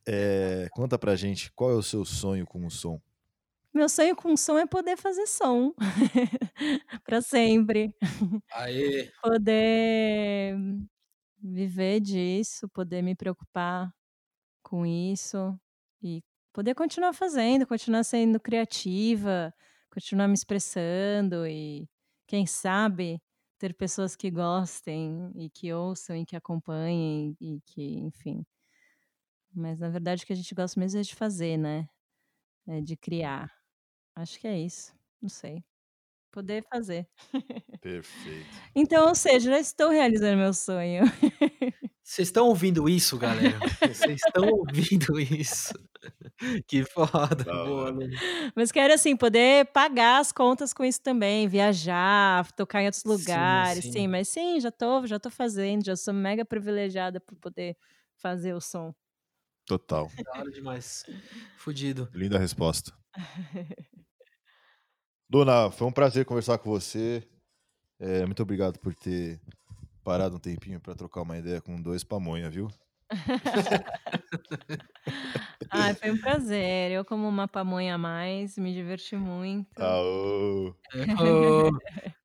é, 0.06 0.68
conta 0.70 0.96
pra 0.96 1.16
gente 1.16 1.50
qual 1.52 1.72
é 1.72 1.74
o 1.74 1.82
seu 1.82 2.04
sonho 2.04 2.46
com 2.46 2.64
o 2.64 2.70
som. 2.70 3.00
Meu 3.74 3.88
sonho 3.88 4.16
com 4.16 4.36
som 4.36 4.58
é 4.58 4.66
poder 4.66 4.96
fazer 4.96 5.26
som. 5.26 5.72
para 7.04 7.22
sempre. 7.22 7.94
Aê! 8.52 9.12
Poder 9.22 10.56
viver 11.42 12.00
disso, 12.00 12.68
poder 12.70 13.02
me 13.02 13.14
preocupar 13.16 13.92
com 14.62 14.86
isso 14.86 15.58
e 16.02 16.22
poder 16.52 16.74
continuar 16.74 17.14
fazendo, 17.14 17.66
continuar 17.66 18.04
sendo 18.04 18.40
criativa, 18.40 19.54
continuar 19.92 20.28
me 20.28 20.34
expressando 20.34 21.46
e, 21.46 21.88
quem 22.28 22.46
sabe, 22.46 23.20
ter 23.58 23.74
pessoas 23.74 24.16
que 24.16 24.30
gostem 24.30 25.32
e 25.36 25.50
que 25.50 25.72
ouçam 25.74 26.16
e 26.16 26.26
que 26.26 26.36
acompanhem 26.36 27.36
e 27.40 27.60
que, 27.66 27.98
enfim. 28.00 28.44
Mas 29.54 29.78
na 29.78 29.88
verdade 29.88 30.22
o 30.22 30.26
que 30.26 30.32
a 30.32 30.36
gente 30.36 30.54
gosta 30.54 30.78
mesmo 30.78 31.00
é 31.00 31.02
de 31.02 31.14
fazer, 31.14 31.56
né? 31.56 31.88
É 32.68 32.80
de 32.80 32.96
criar. 32.96 33.59
Acho 34.14 34.38
que 34.38 34.46
é 34.46 34.58
isso. 34.58 34.92
Não 35.20 35.28
sei. 35.28 35.64
Poder 36.32 36.64
fazer. 36.72 37.08
Perfeito. 37.80 38.46
Então, 38.74 39.08
ou 39.08 39.14
seja, 39.14 39.50
já 39.50 39.58
estou 39.58 39.90
realizando 39.90 40.36
meu 40.38 40.52
sonho. 40.54 41.02
Vocês 42.02 42.28
estão 42.28 42.46
ouvindo 42.48 42.88
isso, 42.88 43.16
galera? 43.18 43.58
Vocês 43.80 44.20
estão 44.26 44.48
ouvindo 44.48 45.18
isso? 45.20 45.72
Que 46.66 46.84
foda. 46.84 47.44
Da 47.44 47.52
Boa. 47.52 47.90
Luna. 47.90 48.08
Mas 48.56 48.72
quero, 48.72 48.94
assim, 48.94 49.14
poder 49.14 49.66
pagar 49.66 50.20
as 50.20 50.32
contas 50.32 50.72
com 50.72 50.82
isso 50.82 51.02
também, 51.02 51.46
viajar, 51.46 52.50
tocar 52.52 52.80
em 52.82 52.86
outros 52.86 53.02
Sim, 53.02 53.08
lugares, 53.10 53.84
sim. 53.84 53.92
sim. 53.92 54.08
Mas 54.08 54.28
sim, 54.30 54.58
já 54.58 54.70
tô, 54.70 55.06
já 55.06 55.20
tô 55.20 55.28
fazendo, 55.28 55.84
já 55.84 55.94
sou 55.94 56.14
mega 56.14 56.42
privilegiada 56.42 57.20
por 57.20 57.36
poder 57.36 57.76
fazer 58.16 58.54
o 58.54 58.60
som. 58.60 58.94
Total. 59.66 60.10
Da 60.24 60.40
hora 60.40 60.50
demais. 60.50 61.04
Fudido. 61.58 62.08
Linda 62.14 62.38
resposta. 62.38 62.99
Dona, 65.28 65.70
foi 65.70 65.86
um 65.86 65.92
prazer 65.92 66.24
conversar 66.24 66.58
com 66.58 66.70
você. 66.70 67.22
É, 68.00 68.26
muito 68.26 68.42
obrigado 68.42 68.80
por 68.80 68.94
ter 68.94 69.40
parado 70.04 70.36
um 70.36 70.40
tempinho 70.40 70.80
para 70.80 70.94
trocar 70.94 71.22
uma 71.22 71.38
ideia 71.38 71.60
com 71.60 71.80
dois 71.80 72.04
pamonha, 72.04 72.50
viu? 72.50 72.68
Ai, 75.70 75.94
foi 75.94 76.10
um 76.10 76.18
prazer. 76.18 76.90
Eu, 76.92 77.04
como 77.04 77.28
uma 77.28 77.48
pamonha 77.48 77.94
a 77.94 77.98
mais, 77.98 78.58
me 78.58 78.74
diverti 78.74 79.16
muito. 79.16 79.80
Aô! 79.80 80.74
Ô, 81.20 81.70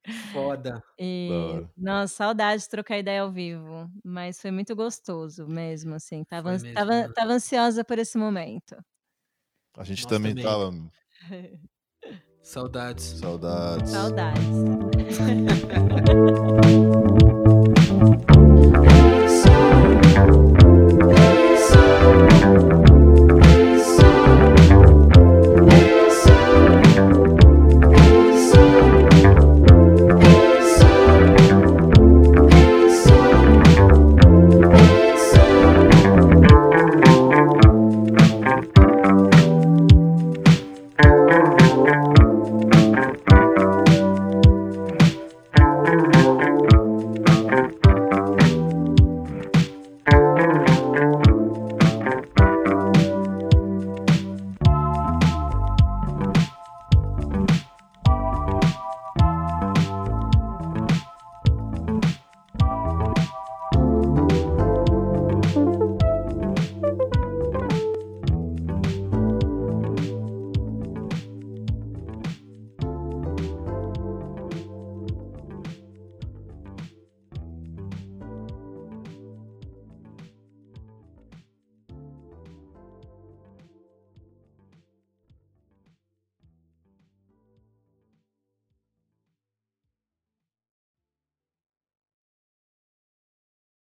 foda. 0.34 0.82
E, 0.98 1.62
nossa, 1.78 2.16
saudade 2.16 2.64
de 2.64 2.70
trocar 2.70 2.98
ideia 2.98 3.22
ao 3.22 3.32
vivo. 3.32 3.90
Mas 4.04 4.42
foi 4.42 4.52
muito 4.52 4.76
gostoso 4.76 5.48
mesmo, 5.48 5.96
assim. 5.96 6.24
Tava, 6.24 6.52
mesmo, 6.52 6.74
tava, 6.74 6.92
né? 6.92 7.08
tava 7.14 7.34
ansiosa 7.34 7.84
por 7.84 8.00
esse 8.00 8.18
momento. 8.18 8.76
A 9.78 9.84
gente 9.84 10.04
Nós 10.04 10.10
também 10.10 10.34
também. 10.34 10.44
tava. 10.44 10.72
Saudades. 12.42 13.04
Saudades. 13.20 13.90
Saudades. 13.90 14.46